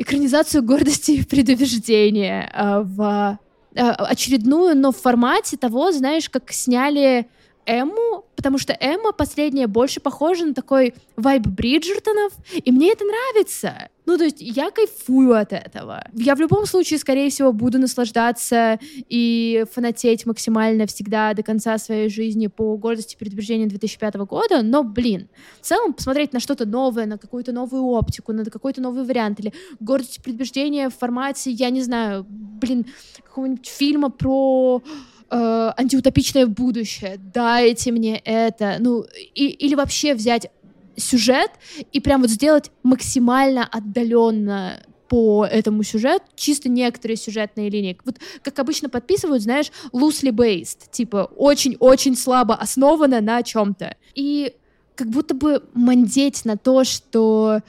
экранизацию 0.00 0.62
гордости 0.62 1.10
и 1.12 1.24
предубеждения 1.24 2.50
э, 2.54 2.80
в 2.82 3.38
э, 3.74 3.80
очередную, 3.80 4.74
но 4.74 4.92
в 4.92 4.96
формате 4.96 5.58
того, 5.58 5.92
знаешь, 5.92 6.30
как 6.30 6.50
сняли 6.52 7.26
Эмму, 7.66 8.24
потому 8.36 8.58
что 8.58 8.76
Эмма 8.80 9.12
последняя 9.12 9.66
больше 9.66 10.00
похожа 10.00 10.44
на 10.46 10.54
такой 10.54 10.94
вайб 11.16 11.46
Бриджертонов, 11.46 12.32
и 12.52 12.72
мне 12.72 12.92
это 12.92 13.04
нравится. 13.04 13.88
Ну, 14.06 14.18
то 14.18 14.24
есть 14.24 14.38
я 14.40 14.70
кайфую 14.70 15.34
от 15.34 15.52
этого. 15.52 16.02
Я 16.14 16.34
в 16.34 16.40
любом 16.40 16.66
случае, 16.66 16.98
скорее 16.98 17.30
всего, 17.30 17.52
буду 17.52 17.78
наслаждаться 17.78 18.80
и 19.08 19.64
фанатеть 19.72 20.26
максимально 20.26 20.86
всегда 20.86 21.32
до 21.32 21.44
конца 21.44 21.78
своей 21.78 22.08
жизни 22.08 22.48
по 22.48 22.76
гордости 22.76 23.16
предупреждения 23.16 23.66
2005 23.66 24.14
года, 24.16 24.62
но, 24.62 24.82
блин, 24.82 25.28
в 25.60 25.66
целом 25.66 25.92
посмотреть 25.92 26.32
на 26.32 26.40
что-то 26.40 26.66
новое, 26.66 27.06
на 27.06 27.18
какую-то 27.18 27.52
новую 27.52 27.84
оптику, 27.84 28.32
на 28.32 28.44
какой-то 28.44 28.80
новый 28.80 29.04
вариант, 29.04 29.38
или 29.38 29.52
гордость 29.78 30.22
предупреждения 30.24 30.88
в 30.88 30.96
формате, 30.96 31.52
я 31.52 31.70
не 31.70 31.82
знаю, 31.82 32.26
блин, 32.28 32.86
какого-нибудь 33.22 33.68
фильма 33.68 34.10
про 34.10 34.82
э, 35.30 35.72
антиутопичное 35.76 36.46
будущее, 36.46 37.18
дайте 37.32 37.92
мне 37.92 38.18
это, 38.18 38.76
ну, 38.80 39.04
и, 39.34 39.46
или 39.46 39.74
вообще 39.74 40.14
взять 40.14 40.50
сюжет 40.96 41.50
и 41.92 42.00
прям 42.00 42.20
вот 42.20 42.30
сделать 42.30 42.70
максимально 42.82 43.64
отдаленно 43.64 44.82
по 45.08 45.44
этому 45.44 45.82
сюжету, 45.82 46.24
чисто 46.36 46.68
некоторые 46.68 47.16
сюжетные 47.16 47.68
линии. 47.68 47.98
Вот 48.04 48.16
как 48.42 48.58
обычно 48.60 48.88
подписывают, 48.88 49.42
знаешь, 49.42 49.72
loosely 49.92 50.30
based, 50.30 50.88
типа 50.90 51.30
очень-очень 51.36 52.16
слабо 52.16 52.54
основано 52.54 53.20
на 53.20 53.42
чем-то. 53.42 53.96
И 54.14 54.54
как 54.94 55.08
будто 55.08 55.34
бы 55.34 55.64
мандеть 55.74 56.44
на 56.44 56.56
то, 56.56 56.84
что 56.84 57.60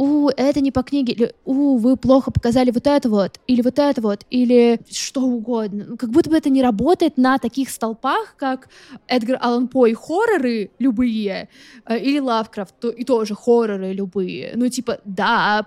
у, 0.00 0.30
это 0.30 0.62
не 0.62 0.70
по 0.70 0.82
книге, 0.82 1.12
или 1.12 1.34
у, 1.44 1.76
вы 1.76 1.94
плохо 1.98 2.30
показали 2.30 2.70
вот 2.70 2.86
это 2.86 3.10
вот, 3.10 3.38
или 3.46 3.60
вот 3.60 3.78
это 3.78 4.00
вот, 4.00 4.24
или 4.30 4.80
что 4.90 5.20
угодно. 5.20 5.98
Как 5.98 6.08
будто 6.08 6.30
бы 6.30 6.38
это 6.38 6.48
не 6.48 6.62
работает 6.62 7.18
на 7.18 7.36
таких 7.38 7.68
столпах, 7.68 8.34
как 8.38 8.70
Эдгар 9.06 9.36
Аллан 9.42 9.68
По 9.68 9.86
и 9.86 9.92
хорроры 9.92 10.70
любые, 10.78 11.50
э, 11.84 11.98
или 11.98 12.18
Лавкрафт, 12.18 12.74
то, 12.80 12.88
и 12.88 13.04
тоже 13.04 13.34
хорроры 13.34 13.92
любые. 13.92 14.52
Ну, 14.54 14.70
типа, 14.70 15.00
да, 15.04 15.66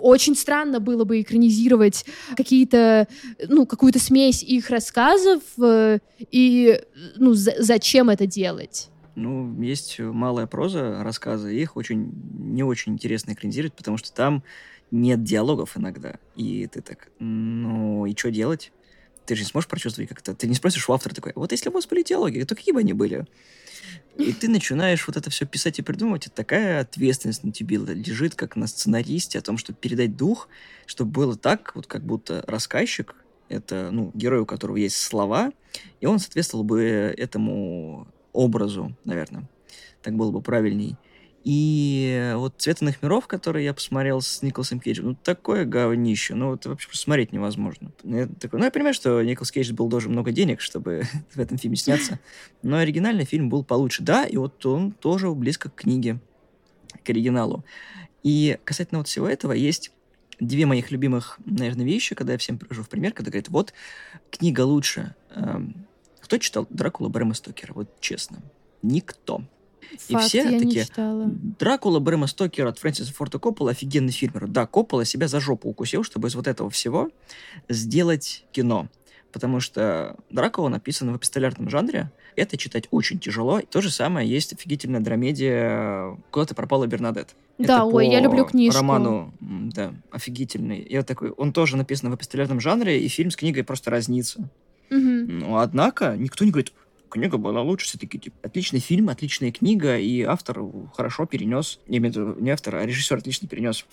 очень 0.00 0.34
странно 0.34 0.80
было 0.80 1.04
бы 1.04 1.20
экранизировать 1.20 2.04
какие-то, 2.36 3.06
ну, 3.46 3.64
какую-то 3.64 4.00
смесь 4.00 4.42
их 4.42 4.70
рассказов, 4.70 5.42
э, 5.62 6.00
и, 6.32 6.80
ну, 7.14 7.34
зачем 7.34 8.10
это 8.10 8.26
делать? 8.26 8.88
Ну, 9.14 9.60
есть 9.60 9.98
малая 9.98 10.46
проза, 10.46 11.02
рассказы, 11.02 11.54
их 11.54 11.76
очень 11.76 12.12
не 12.38 12.62
очень 12.62 12.94
интересно 12.94 13.32
экранизировать, 13.32 13.74
потому 13.74 13.96
что 13.96 14.12
там 14.12 14.42
нет 14.90 15.22
диалогов 15.22 15.76
иногда. 15.76 16.16
И 16.36 16.66
ты 16.66 16.80
так, 16.80 17.10
ну 17.18 18.06
и 18.06 18.16
что 18.16 18.30
делать? 18.30 18.72
Ты 19.26 19.36
же 19.36 19.42
не 19.42 19.48
сможешь 19.48 19.68
прочувствовать 19.68 20.08
как-то. 20.08 20.34
Ты 20.34 20.46
не 20.46 20.54
спросишь 20.54 20.88
у 20.88 20.92
автора 20.92 21.14
такой, 21.14 21.32
вот 21.34 21.52
если 21.52 21.68
у 21.68 21.72
вас 21.72 21.86
были 21.86 22.02
диалоги, 22.02 22.42
то 22.42 22.54
какие 22.54 22.72
бы 22.72 22.80
они 22.80 22.92
были? 22.92 23.26
И 24.16 24.32
ты 24.32 24.48
начинаешь 24.48 25.06
вот 25.06 25.16
это 25.16 25.30
все 25.30 25.46
писать 25.46 25.78
и 25.78 25.82
придумывать, 25.82 26.26
и 26.26 26.30
такая 26.30 26.80
ответственность 26.80 27.44
на 27.44 27.52
тебе 27.52 27.76
лежит, 27.78 28.34
как 28.34 28.56
на 28.56 28.66
сценаристе, 28.66 29.38
о 29.38 29.42
том, 29.42 29.56
чтобы 29.56 29.78
передать 29.78 30.16
дух, 30.16 30.48
чтобы 30.84 31.12
было 31.12 31.36
так, 31.36 31.72
вот 31.74 31.86
как 31.86 32.04
будто 32.04 32.42
рассказчик, 32.46 33.14
это, 33.48 33.90
ну, 33.90 34.10
герой, 34.14 34.40
у 34.40 34.46
которого 34.46 34.76
есть 34.76 34.96
слова, 34.96 35.52
и 36.00 36.06
он 36.06 36.18
соответствовал 36.18 36.64
бы 36.64 36.82
этому 36.82 38.08
образу, 38.32 38.96
наверное. 39.04 39.48
Так 40.02 40.14
было 40.14 40.30
бы 40.30 40.40
правильней. 40.40 40.96
И 41.42 42.32
вот 42.36 42.54
«Цвет 42.58 42.82
иных 42.82 43.02
миров», 43.02 43.26
который 43.26 43.64
я 43.64 43.72
посмотрел 43.72 44.20
с 44.20 44.42
Николасом 44.42 44.78
Кейджем, 44.78 45.06
ну, 45.06 45.14
такое 45.14 45.64
говнище, 45.64 46.34
ну, 46.34 46.54
это 46.54 46.68
вообще 46.68 46.88
смотреть 46.92 47.32
невозможно. 47.32 47.92
Я 48.04 48.26
такой, 48.26 48.58
ну, 48.58 48.66
я 48.66 48.70
понимаю, 48.70 48.92
что 48.92 49.22
Николас 49.22 49.50
Кейдж 49.50 49.72
был 49.72 49.88
должен 49.88 50.12
много 50.12 50.32
денег, 50.32 50.60
чтобы 50.60 51.04
в 51.34 51.38
этом 51.40 51.56
фильме 51.56 51.76
сняться, 51.76 52.18
но 52.62 52.76
оригинальный 52.76 53.24
фильм 53.24 53.48
был 53.48 53.64
получше. 53.64 54.02
Да, 54.02 54.26
и 54.26 54.36
вот 54.36 54.64
он 54.66 54.92
тоже 54.92 55.30
близко 55.30 55.70
к 55.70 55.76
книге, 55.76 56.20
к 57.04 57.08
оригиналу. 57.08 57.64
И 58.22 58.58
касательно 58.64 58.98
вот 58.98 59.08
всего 59.08 59.26
этого 59.26 59.52
есть 59.52 59.92
две 60.40 60.66
моих 60.66 60.90
любимых, 60.90 61.38
наверное, 61.46 61.86
вещи, 61.86 62.14
когда 62.14 62.32
я 62.32 62.38
всем 62.38 62.58
привожу 62.58 62.82
в 62.82 62.88
пример, 62.90 63.12
когда 63.12 63.30
говорят, 63.30 63.48
вот, 63.48 63.72
книга 64.30 64.62
лучше, 64.62 65.14
эм, 65.34 65.86
кто 66.30 66.38
читал 66.38 66.64
Дракула 66.70 67.08
Брэма 67.08 67.34
Стокера? 67.34 67.72
Вот 67.72 67.88
честно. 67.98 68.38
Никто. 68.82 69.42
Факт, 69.98 70.10
и 70.10 70.16
все 70.28 70.44
я 70.48 70.60
такие, 70.60 70.86
Дракула 71.58 71.98
Брэма 71.98 72.28
Стокера 72.28 72.68
от 72.68 72.78
Фрэнсиса 72.78 73.12
Форта 73.14 73.40
Коппола 73.40 73.72
офигенный 73.72 74.12
фильм. 74.12 74.34
Да, 74.46 74.64
Коппола 74.68 75.04
себя 75.04 75.26
за 75.26 75.40
жопу 75.40 75.68
укусил, 75.68 76.04
чтобы 76.04 76.28
из 76.28 76.36
вот 76.36 76.46
этого 76.46 76.70
всего 76.70 77.10
сделать 77.68 78.44
кино. 78.52 78.86
Потому 79.32 79.58
что 79.58 80.16
Дракула 80.30 80.68
написан 80.68 81.12
в 81.12 81.16
эпистолярном 81.16 81.68
жанре, 81.68 82.12
это 82.36 82.56
читать 82.56 82.84
очень 82.92 83.18
тяжело. 83.18 83.60
То 83.62 83.80
же 83.80 83.90
самое 83.90 84.30
есть 84.30 84.52
офигительная 84.52 85.00
драмедия 85.00 86.16
«Куда-то 86.30 86.54
пропала 86.54 86.86
Бернадет». 86.86 87.34
Да, 87.58 87.78
это 87.78 87.84
ой, 87.86 88.08
я 88.08 88.20
люблю 88.20 88.44
книжку. 88.44 88.78
роману, 88.78 89.34
да, 89.40 89.94
офигительный. 90.12 90.86
Я 90.88 91.02
такой, 91.02 91.30
он 91.30 91.52
тоже 91.52 91.76
написан 91.76 92.08
в 92.12 92.14
эпистолярном 92.14 92.60
жанре, 92.60 93.00
и 93.00 93.08
фильм 93.08 93.32
с 93.32 93.36
книгой 93.36 93.64
просто 93.64 93.90
разнится. 93.90 94.48
Угу. 94.90 94.98
Но 94.98 95.58
однако 95.58 96.16
никто 96.16 96.44
не 96.44 96.50
говорит, 96.50 96.72
книга 97.10 97.36
была 97.36 97.60
лучше, 97.62 97.86
все-таки 97.86 98.18
типа, 98.18 98.36
отличный 98.42 98.80
фильм, 98.80 99.08
отличная 99.08 99.52
книга, 99.52 99.98
и 99.98 100.22
автор 100.22 100.60
хорошо 100.94 101.26
перенес, 101.26 101.80
я 101.86 101.98
имею 101.98 102.12
в 102.12 102.16
виду 102.16 102.40
не 102.40 102.50
автор, 102.50 102.76
а 102.76 102.86
режиссер 102.86 103.18
отлично 103.18 103.48
перенес 103.48 103.84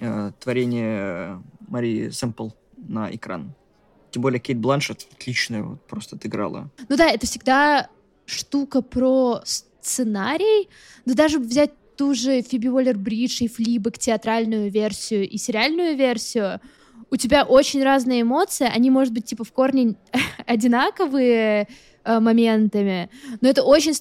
э, 0.00 0.32
творение 0.40 1.42
Марии 1.68 2.10
Сэмпл 2.10 2.50
на 2.76 3.14
экран. 3.14 3.54
Тем 4.10 4.22
более 4.22 4.40
Кейт 4.40 4.58
Бланшет 4.58 5.06
отлично 5.12 5.62
вот, 5.62 5.86
просто 5.86 6.16
отыграла. 6.16 6.70
Ну 6.88 6.96
да, 6.96 7.08
это 7.08 7.26
всегда 7.26 7.88
штука 8.24 8.82
про 8.82 9.42
сценарий, 9.44 10.68
но 11.04 11.14
даже 11.14 11.38
взять 11.38 11.72
ту 11.96 12.14
же 12.14 12.42
Фиби 12.42 12.68
Уоллер-Бридж 12.68 13.42
и 13.42 13.48
Флибек, 13.48 13.98
театральную 13.98 14.70
версию 14.70 15.28
и 15.28 15.38
сериальную 15.38 15.96
версию— 15.96 16.60
у 17.10 17.16
тебя 17.16 17.44
очень 17.44 17.82
разные 17.82 18.22
эмоции, 18.22 18.68
они, 18.72 18.90
может 18.90 19.12
быть, 19.12 19.24
типа 19.26 19.44
в 19.44 19.52
корне 19.52 19.94
одинаковые 20.46 21.68
э, 22.04 22.20
моментами, 22.20 23.10
но 23.40 23.48
это 23.48 23.62
очень 23.62 23.94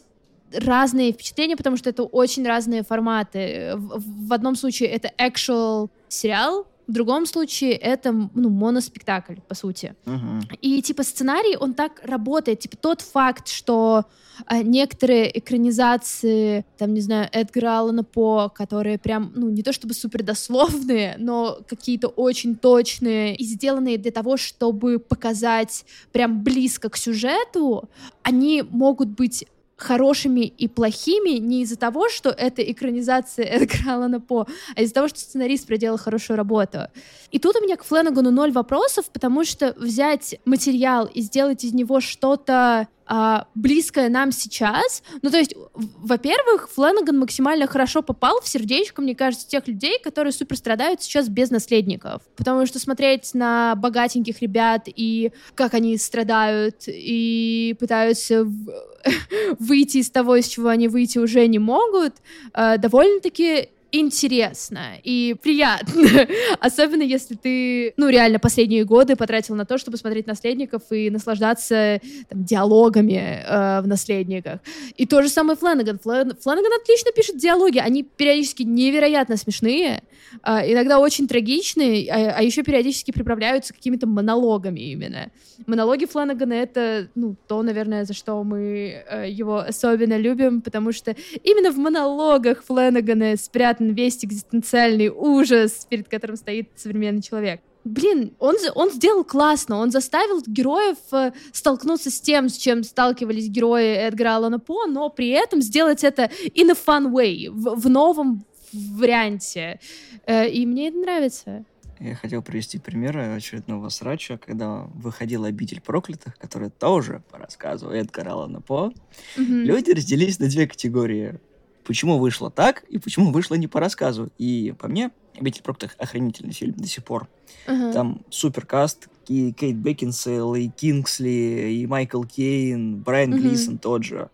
разные 0.52 1.12
впечатления, 1.12 1.56
потому 1.56 1.78
что 1.78 1.90
это 1.90 2.04
очень 2.04 2.46
разные 2.46 2.84
форматы. 2.84 3.74
В, 3.76 4.28
в 4.28 4.34
одном 4.34 4.56
случае 4.56 4.90
это 4.90 5.12
actual 5.18 5.90
сериал, 6.08 6.68
в 6.88 6.92
другом 6.92 7.26
случае 7.26 7.74
это 7.74 8.12
ну, 8.12 8.50
моноспектакль, 8.50 9.36
по 9.48 9.56
сути. 9.56 9.96
Uh-huh. 10.06 10.42
И 10.62 10.82
типа 10.82 11.04
сценарий, 11.04 11.58
он 11.58 11.74
так 11.74 12.02
работает. 12.04 12.60
Типа 12.60 12.78
тот 12.78 13.02
факт, 13.02 13.48
что 13.48 14.06
а, 14.46 14.62
некоторые 14.62 15.38
экранизации, 15.38 16.66
там, 16.78 16.94
не 16.94 17.02
знаю, 17.02 17.30
Эдгара 17.32 17.80
Аллана 17.80 18.04
По, 18.04 18.50
которые 18.50 18.98
прям, 18.98 19.32
ну, 19.36 19.50
не 19.50 19.64
то 19.64 19.74
чтобы 19.74 19.94
супер 19.94 20.24
дословные, 20.24 21.16
но 21.18 21.60
какие-то 21.68 22.08
очень 22.08 22.56
точные 22.56 23.36
и 23.36 23.44
сделанные 23.44 23.98
для 23.98 24.12
того, 24.12 24.38
чтобы 24.38 25.00
показать 25.00 25.86
прям 26.12 26.44
близко 26.44 26.90
к 26.90 26.98
сюжету, 26.98 27.90
они 28.24 28.64
могут 28.70 29.10
быть 29.10 29.46
хорошими 29.76 30.42
и 30.42 30.68
плохими 30.68 31.38
не 31.38 31.64
из-за 31.64 31.78
того, 31.78 32.10
что 32.10 32.30
это 32.30 32.62
экранизация 32.62 33.46
Эдгара 33.60 33.96
Аллана 33.96 34.22
По, 34.22 34.48
а 34.76 34.82
из-за 34.82 34.94
того, 34.94 35.08
что 35.08 35.20
сценарист 35.20 35.68
проделал 35.68 35.98
хорошую 35.98 36.38
работу. 36.38 36.88
И 37.32 37.40
тут 37.40 37.56
у 37.56 37.62
меня 37.62 37.76
к 37.76 37.84
Фленагану 37.84 38.32
ноль 38.32 38.52
вопросов, 38.52 39.06
потому 39.12 39.44
что 39.44 39.74
взять 39.78 40.40
материал 40.46 41.06
и 41.06 41.22
сделать 41.22 41.64
из 41.64 41.74
него 41.74 42.00
что-то 42.00 42.88
а, 43.08 43.48
близкое 43.56 44.10
нам 44.10 44.32
сейчас. 44.32 45.04
Ну, 45.22 45.30
то 45.30 45.38
есть, 45.38 45.54
во-первых, 45.74 46.70
Фленаган 46.74 47.20
максимально 47.20 47.68
хорошо 47.68 48.02
попал 48.02 48.42
в 48.42 48.48
сердечко, 48.48 49.02
мне 49.02 49.16
кажется, 49.16 49.48
тех 49.48 49.68
людей, 49.68 50.00
которые 50.04 50.34
супер 50.34 50.58
страдают 50.58 51.02
сейчас 51.02 51.30
без 51.30 51.52
наследников. 51.52 52.22
Потому 52.36 52.66
что 52.66 52.80
смотреть 52.80 53.34
на 53.34 53.76
богатеньких 53.76 54.42
ребят 54.42 54.88
и 54.88 55.32
как 55.54 55.74
они 55.74 55.98
страдают 55.98 56.84
и 56.88 57.76
пытаются 57.80 58.44
выйти 59.60 59.98
из 59.98 60.10
того, 60.10 60.36
из 60.36 60.48
чего 60.48 60.70
они 60.70 60.88
выйти 60.88 61.20
уже 61.20 61.46
не 61.48 61.60
могут, 61.60 62.14
э, 62.54 62.78
довольно-таки 62.78 63.70
интересно 64.00 65.00
и 65.04 65.36
приятно. 65.42 66.28
Особенно 66.60 67.04
если 67.04 67.36
ты, 67.36 67.94
ну, 67.98 68.10
реально 68.10 68.40
последние 68.40 68.84
годы 68.86 69.16
потратил 69.16 69.56
на 69.56 69.66
то, 69.66 69.78
чтобы 69.78 69.98
смотреть 69.98 70.28
«Наследников» 70.28 70.84
и 70.92 71.10
наслаждаться 71.10 72.00
там, 72.30 72.44
диалогами 72.44 73.44
э, 73.46 73.82
в 73.82 73.88
«Наследниках». 73.88 74.60
И 74.96 75.06
то 75.06 75.22
же 75.22 75.30
самое 75.30 75.58
Флэнаган. 75.58 76.00
Флэн... 76.00 76.36
Флэнаган 76.40 76.72
отлично 76.82 77.12
пишет 77.12 77.38
диалоги. 77.38 77.80
Они 77.80 78.04
периодически 78.04 78.64
невероятно 78.64 79.38
смешные, 79.38 80.04
э, 80.44 80.72
иногда 80.72 81.00
очень 81.00 81.28
трагичные, 81.28 82.10
а, 82.12 82.38
а 82.38 82.42
еще 82.42 82.64
периодически 82.64 83.12
приправляются 83.12 83.74
какими-то 83.74 84.08
монологами 84.08 84.80
именно. 84.80 85.32
Монологи 85.68 86.06
Флэнагана— 86.06 86.54
это, 86.54 87.08
ну, 87.16 87.36
то, 87.48 87.64
наверное, 87.64 88.06
за 88.06 88.14
что 88.14 88.44
мы 88.44 89.04
э, 89.10 89.30
его 89.30 89.60
особенно 89.60 90.18
любим, 90.18 90.62
потому 90.62 90.92
что 90.92 91.16
именно 91.44 91.72
в 91.72 91.78
монологах 91.78 92.64
Флэнагана 92.64 93.38
спрятан 93.86 93.94
весь 93.94 94.24
экзистенциальный 94.24 95.10
ужас, 95.10 95.86
перед 95.90 96.08
которым 96.08 96.36
стоит 96.36 96.70
современный 96.76 97.22
человек 97.22 97.62
блин, 97.88 98.34
он, 98.40 98.56
он 98.74 98.90
сделал 98.90 99.24
классно, 99.24 99.78
он 99.78 99.92
заставил 99.92 100.42
героев 100.48 100.98
э, 101.12 101.34
столкнуться 101.54 102.10
с 102.10 102.20
тем, 102.20 102.50
с 102.50 102.58
чем 102.58 102.84
сталкивались 102.84 103.48
герои 103.48 104.08
Эдгара 104.08 104.38
Алана 104.38 104.58
По, 104.58 104.88
но 104.88 105.12
при 105.12 105.30
этом 105.30 105.62
сделать 105.62 106.04
это 106.04 106.32
in 106.56 106.72
a 106.72 106.74
fun 106.74 107.12
way, 107.12 107.48
в, 107.52 107.80
в 107.80 107.88
новом 107.88 108.44
варианте. 108.74 109.80
Э, 110.26 110.50
и 110.50 110.66
мне 110.66 110.88
это 110.88 110.98
нравится. 110.98 111.64
Я 112.00 112.16
хотел 112.16 112.42
привести 112.42 112.80
пример 112.80 113.20
очередного 113.20 113.90
срача, 113.90 114.40
когда 114.40 114.88
выходила 114.96 115.46
«Обитель 115.46 115.80
проклятых», 115.80 116.40
которая 116.40 116.72
тоже 116.72 117.22
по 117.30 117.38
рассказу 117.38 117.90
Эдгара 117.90 118.32
Алана 118.32 118.62
По. 118.62 118.92
Mm-hmm. 119.38 119.64
Люди 119.64 119.92
разделились 119.92 120.40
на 120.40 120.48
две 120.48 120.68
категории. 120.68 121.40
Почему 121.86 122.18
вышло 122.18 122.50
так 122.50 122.84
и 122.90 122.98
почему 122.98 123.32
вышло 123.32 123.56
не 123.56 123.68
по 123.68 123.80
рассказу. 123.80 124.32
И 124.38 124.74
по 124.80 124.88
мне, 124.88 125.12
«Обитель 125.36 125.62
проклятых» 125.62 125.96
охренительный 126.00 126.54
фильм 126.54 126.74
до 126.74 126.88
сих 126.88 127.04
пор. 127.04 127.28
Uh-huh. 127.68 127.94
Там 127.94 128.22
суперкаст, 128.30 129.08
и 129.28 129.54
Кейт 129.54 129.76
Бекинсейл, 129.78 130.56
и 130.56 130.68
Кингсли, 130.68 131.74
и 131.74 131.86
Майкл 131.88 132.24
Кейн, 132.24 132.98
Брайан 132.98 133.34
uh-huh. 133.34 133.40
Глисон 133.40 133.78
тот 133.78 134.04
же. 134.04 134.30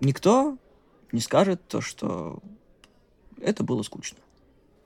Никто 0.00 0.56
не 1.10 1.20
скажет 1.20 1.66
то, 1.66 1.80
что 1.80 2.40
это 3.40 3.64
было 3.64 3.82
скучно. 3.82 4.18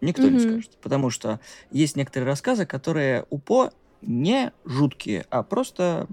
Никто 0.01 0.23
mm-hmm. 0.23 0.31
не 0.31 0.41
скажет. 0.41 0.79
Потому 0.81 1.11
что 1.11 1.41
есть 1.71 1.97
некоторые 1.97 2.27
рассказы, 2.27 2.65
которые 2.65 3.27
упо 3.29 3.73
не 4.01 4.53
жуткие, 4.65 5.27
а 5.31 5.43
просто 5.43 6.07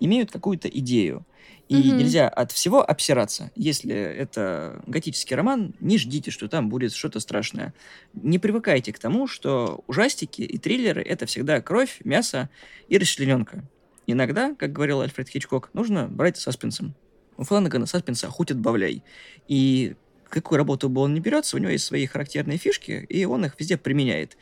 имеют 0.00 0.30
какую-то 0.30 0.68
идею. 0.68 1.26
И 1.68 1.74
mm-hmm. 1.74 1.96
нельзя 1.96 2.28
от 2.28 2.50
всего 2.50 2.82
обсираться. 2.82 3.50
Если 3.54 3.94
это 3.94 4.82
готический 4.86 5.36
роман, 5.36 5.74
не 5.80 5.98
ждите, 5.98 6.30
что 6.30 6.48
там 6.48 6.70
будет 6.70 6.94
что-то 6.94 7.20
страшное. 7.20 7.74
Не 8.14 8.38
привыкайте 8.38 8.92
к 8.92 8.98
тому, 8.98 9.26
что 9.26 9.84
ужастики 9.86 10.40
и 10.40 10.56
триллеры— 10.56 11.02
это 11.04 11.26
всегда 11.26 11.60
кровь, 11.60 11.98
мясо 12.04 12.48
и 12.88 12.96
расчлененка. 12.96 13.64
Иногда, 14.06 14.54
как 14.54 14.72
говорил 14.72 15.02
Альфред 15.02 15.28
Хичкок, 15.28 15.68
нужно 15.74 16.08
брать 16.08 16.38
саспенсом. 16.38 16.94
У 17.36 17.44
Фланагана 17.44 17.84
саспенса 17.84 18.28
хоть 18.28 18.50
отбавляй. 18.50 19.04
И 19.46 19.94
какую 20.30 20.56
работу 20.56 20.88
бы 20.88 21.02
он 21.02 21.12
ни 21.12 21.20
берется, 21.20 21.56
у 21.56 21.58
него 21.58 21.70
есть 21.70 21.84
свои 21.84 22.06
характерные 22.06 22.56
фишки, 22.56 23.04
и 23.08 23.26
он 23.26 23.44
их 23.44 23.54
везде 23.58 23.76
применяет. 23.76 24.38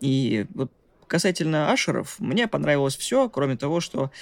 И 0.00 0.46
вот 0.54 0.70
касательно 1.08 1.72
Ашеров, 1.72 2.20
мне 2.20 2.46
понравилось 2.46 2.96
все, 2.96 3.28
кроме 3.28 3.56
того, 3.56 3.80
что 3.80 4.12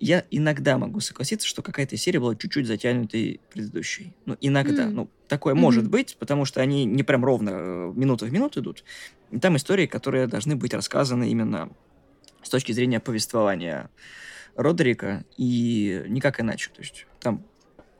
я 0.00 0.24
иногда 0.30 0.78
могу 0.78 1.00
согласиться, 1.00 1.46
что 1.46 1.60
какая-то 1.60 1.96
серия 1.98 2.20
была 2.20 2.34
чуть-чуть 2.34 2.66
затянутой 2.66 3.40
предыдущей. 3.50 4.16
Ну, 4.24 4.36
иногда. 4.40 4.84
Mm. 4.84 4.90
Ну, 4.90 5.10
такое 5.28 5.54
mm-hmm. 5.54 5.58
может 5.58 5.88
быть, 5.88 6.16
потому 6.18 6.46
что 6.46 6.62
они 6.62 6.86
не 6.86 7.02
прям 7.02 7.22
ровно 7.24 7.50
э, 7.50 7.92
минута 7.94 8.24
в 8.24 8.32
минуту 8.32 8.60
идут. 8.60 8.82
И 9.30 9.38
там 9.38 9.56
истории, 9.56 9.86
которые 9.86 10.26
должны 10.26 10.56
быть 10.56 10.72
рассказаны 10.72 11.30
именно 11.30 11.70
с 12.42 12.48
точки 12.48 12.72
зрения 12.72 12.98
повествования 12.98 13.90
Родерика, 14.56 15.24
и 15.36 16.02
никак 16.08 16.40
иначе. 16.40 16.70
То 16.74 16.80
есть 16.80 17.06
там 17.20 17.44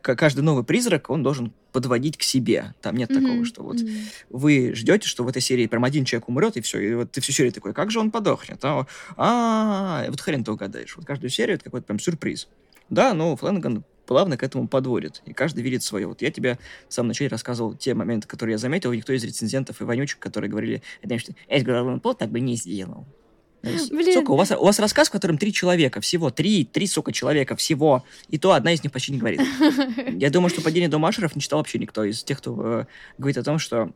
каждый 0.00 0.40
новый 0.40 0.64
призрак, 0.64 1.10
он 1.10 1.22
должен 1.22 1.52
подводить 1.72 2.16
к 2.16 2.22
себе. 2.22 2.74
Там 2.80 2.96
нет 2.96 3.10
mm-hmm. 3.10 3.20
такого, 3.20 3.44
что 3.44 3.62
вот 3.62 3.76
mm-hmm. 3.76 4.26
вы 4.30 4.72
ждете, 4.74 5.08
что 5.08 5.24
в 5.24 5.28
этой 5.28 5.42
серии 5.42 5.66
прям 5.66 5.84
один 5.84 6.04
человек 6.04 6.28
умрет, 6.28 6.56
и 6.56 6.60
все. 6.60 6.80
И 6.80 6.94
вот 6.94 7.12
ты 7.12 7.20
всю 7.20 7.32
серию 7.32 7.52
такой, 7.52 7.72
как 7.72 7.90
же 7.90 8.00
он 8.00 8.10
подохнет? 8.10 8.64
А, 8.64 8.86
а, 9.16 10.06
вот 10.08 10.20
хрен 10.20 10.44
ты 10.44 10.52
угадаешь. 10.52 10.96
Вот 10.96 11.06
каждую 11.06 11.30
серию 11.30 11.56
это 11.56 11.64
какой-то 11.64 11.86
прям 11.86 11.98
сюрприз. 11.98 12.48
Да, 12.88 13.14
но 13.14 13.36
Флэнаган 13.36 13.84
плавно 14.10 14.36
к 14.36 14.42
этому 14.42 14.66
подводит, 14.66 15.22
и 15.24 15.32
каждый 15.32 15.62
видит 15.62 15.84
свое. 15.84 16.08
Вот 16.08 16.20
я 16.20 16.32
тебе 16.32 16.58
в 16.88 16.92
самом 16.92 17.08
начале 17.08 17.28
рассказывал 17.28 17.74
те 17.74 17.94
моменты, 17.94 18.26
которые 18.26 18.54
я 18.54 18.58
заметил, 18.58 18.90
и 18.90 18.96
никто 18.96 19.12
из 19.12 19.22
рецензентов 19.22 19.80
и 19.80 19.84
вонючек, 19.84 20.18
которые 20.18 20.50
говорили, 20.50 20.82
что 21.18 21.32
Эдгар 21.46 21.76
Аллан 21.76 22.00
По 22.00 22.12
так 22.12 22.30
бы 22.30 22.40
не 22.40 22.56
сделал. 22.56 23.06
Блин. 23.62 24.12
Сука, 24.14 24.30
у 24.30 24.36
вас, 24.36 24.50
у 24.50 24.64
вас 24.64 24.78
рассказ, 24.78 25.08
в 25.08 25.12
котором 25.12 25.38
три 25.38 25.52
человека 25.52 26.00
всего, 26.00 26.30
три, 26.30 26.64
три, 26.64 26.86
сука, 26.86 27.12
человека 27.12 27.56
всего, 27.56 28.04
и 28.28 28.38
то 28.38 28.52
одна 28.52 28.72
из 28.72 28.82
них 28.82 28.92
почти 28.92 29.12
не 29.12 29.18
говорит. 29.18 29.40
Я 30.16 30.30
думаю, 30.30 30.50
что 30.50 30.62
«Падение 30.62 30.88
дома 30.88 31.08
Ашеров» 31.08 31.34
не 31.34 31.42
читал 31.42 31.58
вообще 31.58 31.78
никто 31.78 32.04
из 32.04 32.24
тех, 32.24 32.38
кто 32.38 32.56
э, 32.58 32.84
говорит 33.18 33.38
о 33.38 33.42
том, 33.42 33.58
что 33.58 33.92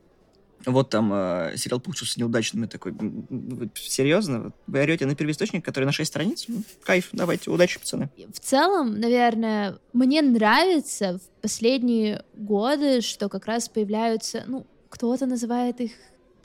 вот 0.65 0.89
там 0.89 1.11
э, 1.13 1.53
сериал 1.57 1.79
получился 1.79 2.19
неудачным, 2.19 2.63
и 2.63 2.67
такой, 2.67 2.91
вы 2.91 3.69
серьезно? 3.75 4.51
Вы 4.67 4.79
орете 4.79 5.05
на 5.05 5.15
первоисточник, 5.15 5.63
который 5.63 5.85
на 5.85 5.91
6 5.91 6.07
страниц? 6.07 6.45
Ну, 6.47 6.63
кайф, 6.83 7.09
давайте, 7.11 7.51
удачи, 7.51 7.79
пацаны. 7.79 8.09
В 8.33 8.39
целом, 8.39 8.99
наверное, 8.99 9.79
мне 9.93 10.21
нравится 10.21 11.19
в 11.19 11.41
последние 11.41 12.23
годы, 12.33 13.01
что 13.01 13.29
как 13.29 13.45
раз 13.45 13.69
появляются, 13.69 14.43
ну, 14.47 14.65
кто-то 14.89 15.25
называет 15.25 15.81
их 15.81 15.91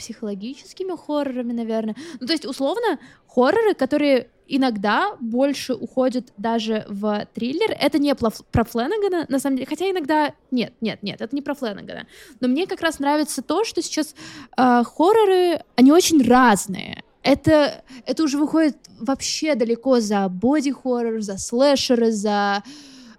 психологическими 0.01 0.97
хоррорами, 0.97 1.53
наверное. 1.53 1.95
Ну, 2.21 2.27
то 2.27 2.33
есть, 2.33 2.47
условно, 2.47 2.99
хорроры, 3.27 3.75
которые 3.75 4.31
иногда 4.49 5.17
больше 5.21 5.75
уходят 5.75 6.33
даже 6.39 6.85
в 6.89 7.29
триллер. 7.35 7.71
Это 7.79 7.99
не 7.99 8.15
про 8.15 8.65
Фленагана, 8.65 9.27
на 9.29 9.39
самом 9.39 9.57
деле. 9.57 9.69
Хотя 9.69 9.91
иногда... 9.91 10.35
Нет, 10.51 10.73
нет, 10.81 11.03
нет, 11.03 11.21
это 11.21 11.37
не 11.37 11.43
про 11.43 11.55
Фленагана. 11.55 12.07
Но 12.41 12.49
мне 12.49 12.67
как 12.67 12.81
раз 12.81 12.99
нравится 12.99 13.43
то, 13.43 13.65
что 13.65 13.83
сейчас 13.83 14.15
э, 14.57 14.83
хорроры, 14.85 15.63
они 15.77 15.93
очень 15.93 16.27
разные. 16.27 17.05
Это, 17.23 17.85
это 18.07 18.25
уже 18.25 18.39
выходит 18.39 18.77
вообще 18.99 19.55
далеко 19.55 20.01
за 20.01 20.29
боди-хоррор, 20.29 21.21
за 21.21 21.37
слэшеры, 21.37 22.11
за 22.11 22.63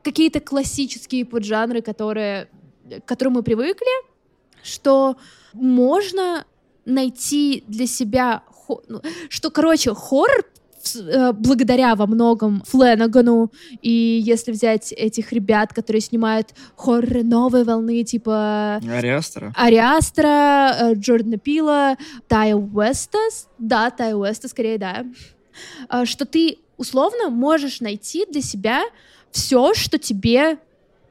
какие-то 0.01 0.39
классические 0.39 1.25
поджанры, 1.25 1.81
которые, 1.81 2.49
к 2.89 3.05
которым 3.05 3.33
мы 3.33 3.43
привыкли, 3.43 4.11
что 4.63 5.15
можно 5.53 6.45
найти 6.85 7.63
для 7.67 7.87
себя, 7.87 8.43
ну, 8.87 9.01
что, 9.29 9.49
короче, 9.49 9.93
хоррор 9.93 10.45
э, 10.95 11.31
благодаря 11.33 11.95
во 11.95 12.07
многом 12.07 12.63
Фленагану, 12.65 13.51
и 13.81 14.21
если 14.23 14.51
взять 14.51 14.91
этих 14.91 15.31
ребят, 15.31 15.73
которые 15.73 16.01
снимают 16.01 16.49
хорроры 16.75 17.23
новой 17.23 17.63
волны, 17.63 18.03
типа... 18.03 18.75
Ариастера. 18.77 19.53
Ариастера, 19.55 20.75
э, 20.79 20.93
Джордана 20.95 21.37
Пила, 21.37 21.97
Тая 22.27 22.55
Уэста, 22.55 23.19
да, 23.57 23.89
Тая 23.89 24.15
Уэста, 24.15 24.47
скорее, 24.47 24.77
да, 24.77 25.05
э, 25.89 26.05
что 26.05 26.25
ты 26.25 26.59
условно 26.77 27.29
можешь 27.29 27.79
найти 27.79 28.25
для 28.25 28.41
себя 28.41 28.81
все, 29.31 29.73
что 29.73 29.97
тебе 29.97 30.57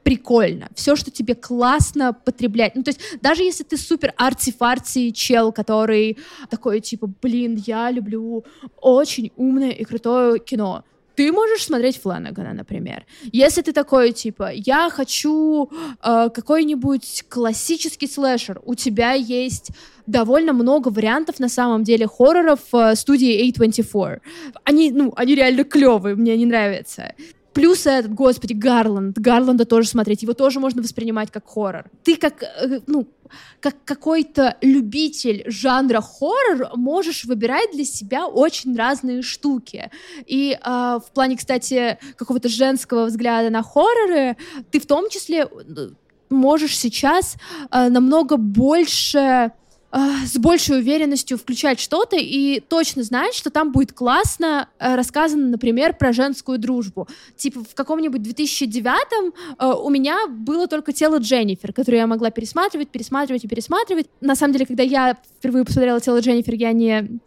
прикольно, 0.03 0.67
все, 0.75 0.95
что 0.95 1.11
тебе 1.11 1.35
классно 1.35 2.13
потреблять. 2.13 2.75
Ну, 2.75 2.83
то 2.83 2.89
есть 2.89 3.01
даже 3.21 3.43
если 3.43 3.63
ты 3.63 3.77
супер 3.77 4.13
арти-фарти 4.17 5.11
чел, 5.11 5.51
который 5.51 6.17
такой, 6.49 6.79
типа, 6.79 7.07
блин, 7.21 7.61
я 7.67 7.91
люблю 7.91 8.43
очень 8.81 9.31
умное 9.35 9.71
и 9.71 9.83
крутое 9.83 10.39
кино, 10.39 10.83
ты 11.15 11.31
можешь 11.31 11.65
смотреть 11.65 12.01
Фланагана, 12.01 12.53
например. 12.53 13.05
Если 13.33 13.61
ты 13.61 13.73
такой, 13.73 14.11
типа, 14.11 14.51
я 14.53 14.89
хочу 14.89 15.69
э, 16.03 16.29
какой-нибудь 16.33 17.25
классический 17.29 18.07
слэшер, 18.07 18.61
у 18.63 18.75
тебя 18.75 19.11
есть 19.13 19.71
довольно 20.07 20.53
много 20.53 20.87
вариантов, 20.87 21.39
на 21.39 21.49
самом 21.49 21.83
деле, 21.83 22.07
хорроров 22.07 22.61
э, 22.73 22.95
студии 22.95 23.51
A24. 23.51 24.19
Они, 24.63 24.91
ну, 24.91 25.13
они 25.15 25.35
реально 25.35 25.63
клевые, 25.63 26.15
мне 26.15 26.33
они 26.33 26.45
нравятся 26.45 27.13
Плюс 27.53 27.85
этот, 27.85 28.13
господи, 28.13 28.53
Гарланд. 28.53 29.17
Гарланда 29.17 29.65
тоже 29.65 29.87
смотреть. 29.87 30.23
Его 30.23 30.33
тоже 30.33 30.59
можно 30.59 30.81
воспринимать 30.81 31.31
как 31.31 31.47
хоррор. 31.47 31.85
Ты 32.03 32.15
как, 32.15 32.43
э, 32.43 32.79
ну, 32.87 33.07
как 33.59 33.75
какой-то 33.83 34.57
любитель 34.61 35.43
жанра 35.47 36.01
хоррор 36.01 36.71
можешь 36.75 37.25
выбирать 37.25 37.71
для 37.73 37.85
себя 37.85 38.27
очень 38.27 38.75
разные 38.75 39.21
штуки. 39.21 39.91
И 40.25 40.53
э, 40.53 40.59
в 40.65 41.11
плане, 41.13 41.37
кстати, 41.37 41.97
какого-то 42.15 42.49
женского 42.49 43.05
взгляда 43.05 43.49
на 43.49 43.63
хорроры, 43.63 44.37
ты 44.71 44.79
в 44.79 44.85
том 44.85 45.09
числе 45.09 45.45
э, 45.45 45.89
можешь 46.29 46.77
сейчас 46.77 47.35
э, 47.69 47.89
намного 47.89 48.37
больше 48.37 49.51
с 49.91 50.37
большей 50.37 50.79
уверенностью 50.79 51.37
включать 51.37 51.79
что-то 51.79 52.15
и 52.17 52.61
точно 52.61 53.03
знать, 53.03 53.33
что 53.33 53.49
там 53.49 53.71
будет 53.71 53.91
классно 53.91 54.69
э, 54.79 54.95
рассказано, 54.95 55.47
например, 55.47 55.93
про 55.93 56.13
женскую 56.13 56.57
дружбу. 56.57 57.07
Типа 57.35 57.63
в 57.63 57.75
каком-нибудь 57.75 58.21
2009-м 58.21 59.33
э, 59.59 59.65
у 59.67 59.89
меня 59.89 60.27
было 60.27 60.67
только 60.67 60.93
тело 60.93 61.17
Дженнифер, 61.17 61.73
которое 61.73 61.97
я 61.97 62.07
могла 62.07 62.29
пересматривать, 62.31 62.89
пересматривать 62.89 63.43
и 63.43 63.47
пересматривать. 63.47 64.07
На 64.21 64.35
самом 64.35 64.53
деле, 64.53 64.65
когда 64.65 64.83
я 64.83 65.17
впервые 65.39 65.65
посмотрела 65.65 65.99
тело 65.99 66.19
Дженнифер, 66.19 66.53
я 66.53 66.71
не 66.71 67.19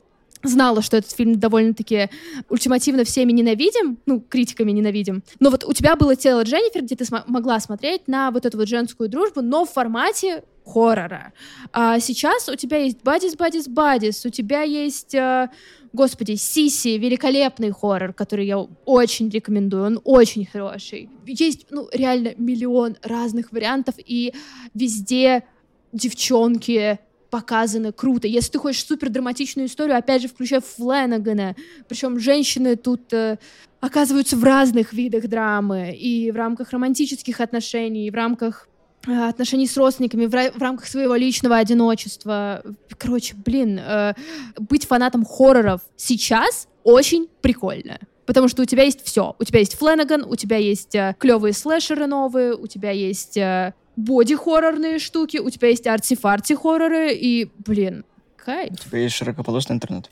знала, 0.42 0.82
что 0.82 0.96
этот 0.96 1.12
фильм 1.12 1.38
довольно-таки 1.38 2.10
ультимативно 2.48 3.04
всеми 3.04 3.32
ненавидим, 3.32 3.98
ну, 4.06 4.20
критиками 4.20 4.72
ненавидим. 4.72 5.22
Но 5.40 5.50
вот 5.50 5.64
у 5.64 5.72
тебя 5.72 5.96
было 5.96 6.16
тело 6.16 6.42
Дженнифер, 6.42 6.82
где 6.82 6.96
ты 6.96 7.04
см- 7.04 7.30
могла 7.30 7.60
смотреть 7.60 8.08
на 8.08 8.30
вот 8.30 8.46
эту 8.46 8.58
вот 8.58 8.68
женскую 8.68 9.08
дружбу, 9.08 9.42
но 9.42 9.64
в 9.64 9.70
формате 9.70 10.44
хоррора. 10.64 11.32
А 11.72 12.00
сейчас 12.00 12.48
у 12.48 12.56
тебя 12.56 12.78
есть 12.78 13.02
Бадис, 13.02 13.36
Бадис, 13.36 13.68
Бадис, 13.68 14.24
у 14.24 14.30
тебя 14.30 14.62
есть, 14.62 15.14
э, 15.14 15.48
господи, 15.92 16.34
Сиси, 16.36 16.96
великолепный 16.98 17.70
хоррор, 17.70 18.12
который 18.12 18.46
я 18.46 18.58
очень 18.58 19.28
рекомендую, 19.28 19.84
он 19.84 20.00
очень 20.04 20.46
хороший. 20.46 21.10
Есть, 21.26 21.66
ну, 21.70 21.88
реально 21.92 22.34
миллион 22.36 22.96
разных 23.02 23.52
вариантов, 23.52 23.94
и 23.98 24.32
везде 24.74 25.44
девчонки 25.92 26.98
показаны 27.30 27.90
круто. 27.92 28.28
Если 28.28 28.52
ты 28.52 28.58
хочешь 28.58 28.84
супер 28.84 29.08
драматичную 29.08 29.66
историю, 29.66 29.96
опять 29.96 30.22
же, 30.22 30.28
включай 30.28 30.60
Фленагана. 30.60 31.56
Причем 31.88 32.20
женщины 32.20 32.76
тут 32.76 33.12
э, 33.12 33.38
оказываются 33.80 34.36
в 34.36 34.44
разных 34.44 34.92
видах 34.92 35.26
драмы. 35.26 35.92
И 35.96 36.30
в 36.30 36.36
рамках 36.36 36.70
романтических 36.70 37.40
отношений, 37.40 38.06
и 38.06 38.10
в 38.10 38.14
рамках 38.14 38.68
отношений 39.06 39.66
с 39.66 39.76
родственниками, 39.76 40.26
в, 40.26 40.30
в 40.30 40.60
рамках 40.60 40.86
своего 40.86 41.14
личного 41.14 41.56
одиночества. 41.56 42.62
Короче, 42.98 43.34
блин, 43.36 43.78
э, 43.78 44.14
быть 44.58 44.86
фанатом 44.86 45.24
хорроров 45.24 45.80
сейчас 45.96 46.68
очень 46.84 47.28
прикольно. 47.40 47.98
Потому 48.26 48.48
что 48.48 48.62
у 48.62 48.64
тебя 48.64 48.84
есть 48.84 49.04
все. 49.04 49.36
У 49.38 49.44
тебя 49.44 49.58
есть 49.58 49.76
Фленаган, 49.76 50.24
у 50.24 50.36
тебя 50.36 50.56
есть 50.56 50.94
э, 50.94 51.14
клевые 51.18 51.52
слэшеры 51.52 52.06
новые, 52.06 52.54
у 52.54 52.66
тебя 52.66 52.90
есть 52.90 53.36
э, 53.36 53.74
боди-хоррорные 53.96 54.98
штуки, 54.98 55.38
у 55.38 55.50
тебя 55.50 55.68
есть 55.68 55.86
арти-фарти-хорроры, 55.86 57.12
и, 57.12 57.50
блин, 57.66 58.04
кайф. 58.36 58.72
У 58.72 58.76
тебя 58.76 58.98
есть 59.00 59.14
широкополосный 59.16 59.76
интернет. 59.76 60.10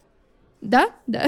Да, 0.61 0.91
да. 1.07 1.27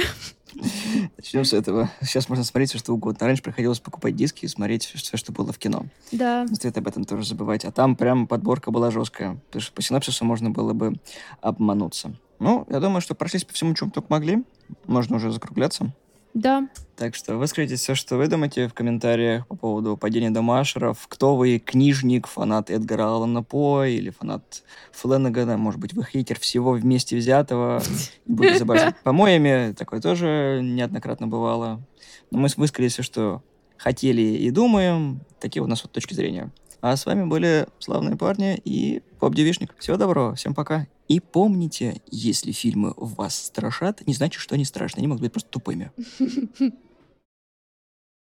Начнем 1.17 1.45
с 1.45 1.53
этого. 1.53 1.91
Сейчас 2.01 2.29
можно 2.29 2.45
смотреть 2.45 2.71
все, 2.71 2.79
что 2.79 2.93
угодно. 2.93 3.27
Раньше 3.27 3.43
приходилось 3.43 3.81
покупать 3.81 4.17
диски 4.17 4.45
и 4.45 4.49
смотреть 4.49 4.85
все, 4.85 5.17
что 5.17 5.33
было 5.33 5.53
в 5.53 5.59
кино. 5.59 5.87
Да. 6.13 6.45
Не 6.49 6.55
стоит 6.55 6.77
об 6.79 6.89
этом 6.89 7.05
тоже 7.05 7.27
забывать. 7.27 7.65
А 7.65 7.73
там 7.73 7.97
прям 7.97 8.27
подборка 8.27 8.71
была 8.71 8.91
жесткая. 8.91 9.35
Потому 9.47 9.63
что 9.63 9.73
по 9.73 9.83
синапсису 9.83 10.25
можно 10.25 10.51
было 10.51 10.73
бы 10.73 10.95
обмануться. 11.41 12.15
Ну, 12.39 12.67
я 12.69 12.81
думаю, 12.81 13.01
что 13.01 13.15
прошлись 13.15 13.45
по 13.45 13.53
всему, 13.53 13.75
чем 13.75 13.91
только 13.91 14.09
могли. 14.11 14.45
Можно 14.87 15.17
уже 15.17 15.31
закругляться. 15.31 15.93
Да. 16.35 16.68
Так 16.97 17.14
что 17.14 17.37
выскажите 17.37 17.76
все, 17.76 17.95
что 17.95 18.16
вы 18.16 18.26
думаете 18.26 18.68
в 18.68 18.74
комментариях 18.74 19.47
по 19.47 19.57
поводу 19.57 19.97
падения 19.97 20.30
Домашеров. 20.30 21.07
Кто 21.09 21.37
вы, 21.37 21.61
книжник, 21.61 22.26
фанат 22.26 22.70
Эдгара 22.70 23.05
Аллана 23.05 23.45
По 23.45 23.85
или 23.85 24.11
фанат 24.11 24.64
Фленнегана? 24.93 25.57
Может 25.57 25.80
быть, 25.80 25.93
вы 25.95 26.05
хейтер 26.05 26.39
всего 26.41 26.72
вместе 26.72 27.16
взятого? 27.16 27.80
Буду 28.26 28.55
забрать 28.59 28.97
помоями. 29.05 29.72
Такое 29.74 30.01
тоже 30.01 30.61
неоднократно 30.62 31.28
бывало. 31.28 31.80
Но 32.32 32.39
мы 32.39 32.49
высказали 32.57 32.89
все, 32.89 33.03
что 33.03 33.43
хотели 33.76 34.22
и 34.22 34.51
думаем. 34.51 35.20
Такие 35.41 35.62
у 35.62 35.66
нас 35.66 35.82
вот 35.85 35.93
точки 35.93 36.14
зрения. 36.14 36.51
А 36.80 36.97
с 36.97 37.07
вами 37.07 37.24
были 37.24 37.66
славные 37.78 38.16
парни 38.16 38.61
и 38.64 39.03
Поп 39.20 39.35
Девишник. 39.35 39.74
Всего 39.78 39.97
доброго, 39.97 40.35
всем 40.35 40.53
пока. 40.53 40.87
И 41.09 41.21
помните, 41.21 42.01
если 42.11 42.53
фильмы 42.53 42.95
вас 42.97 43.37
страшат, 43.47 44.07
не 44.07 44.15
значит, 44.15 44.41
что 44.41 44.55
они 44.55 44.65
страшные. 44.65 45.01
Они 45.01 45.09
могут 45.09 45.23
быть 45.23 45.33
просто 45.33 45.51
тупыми. 45.51 45.93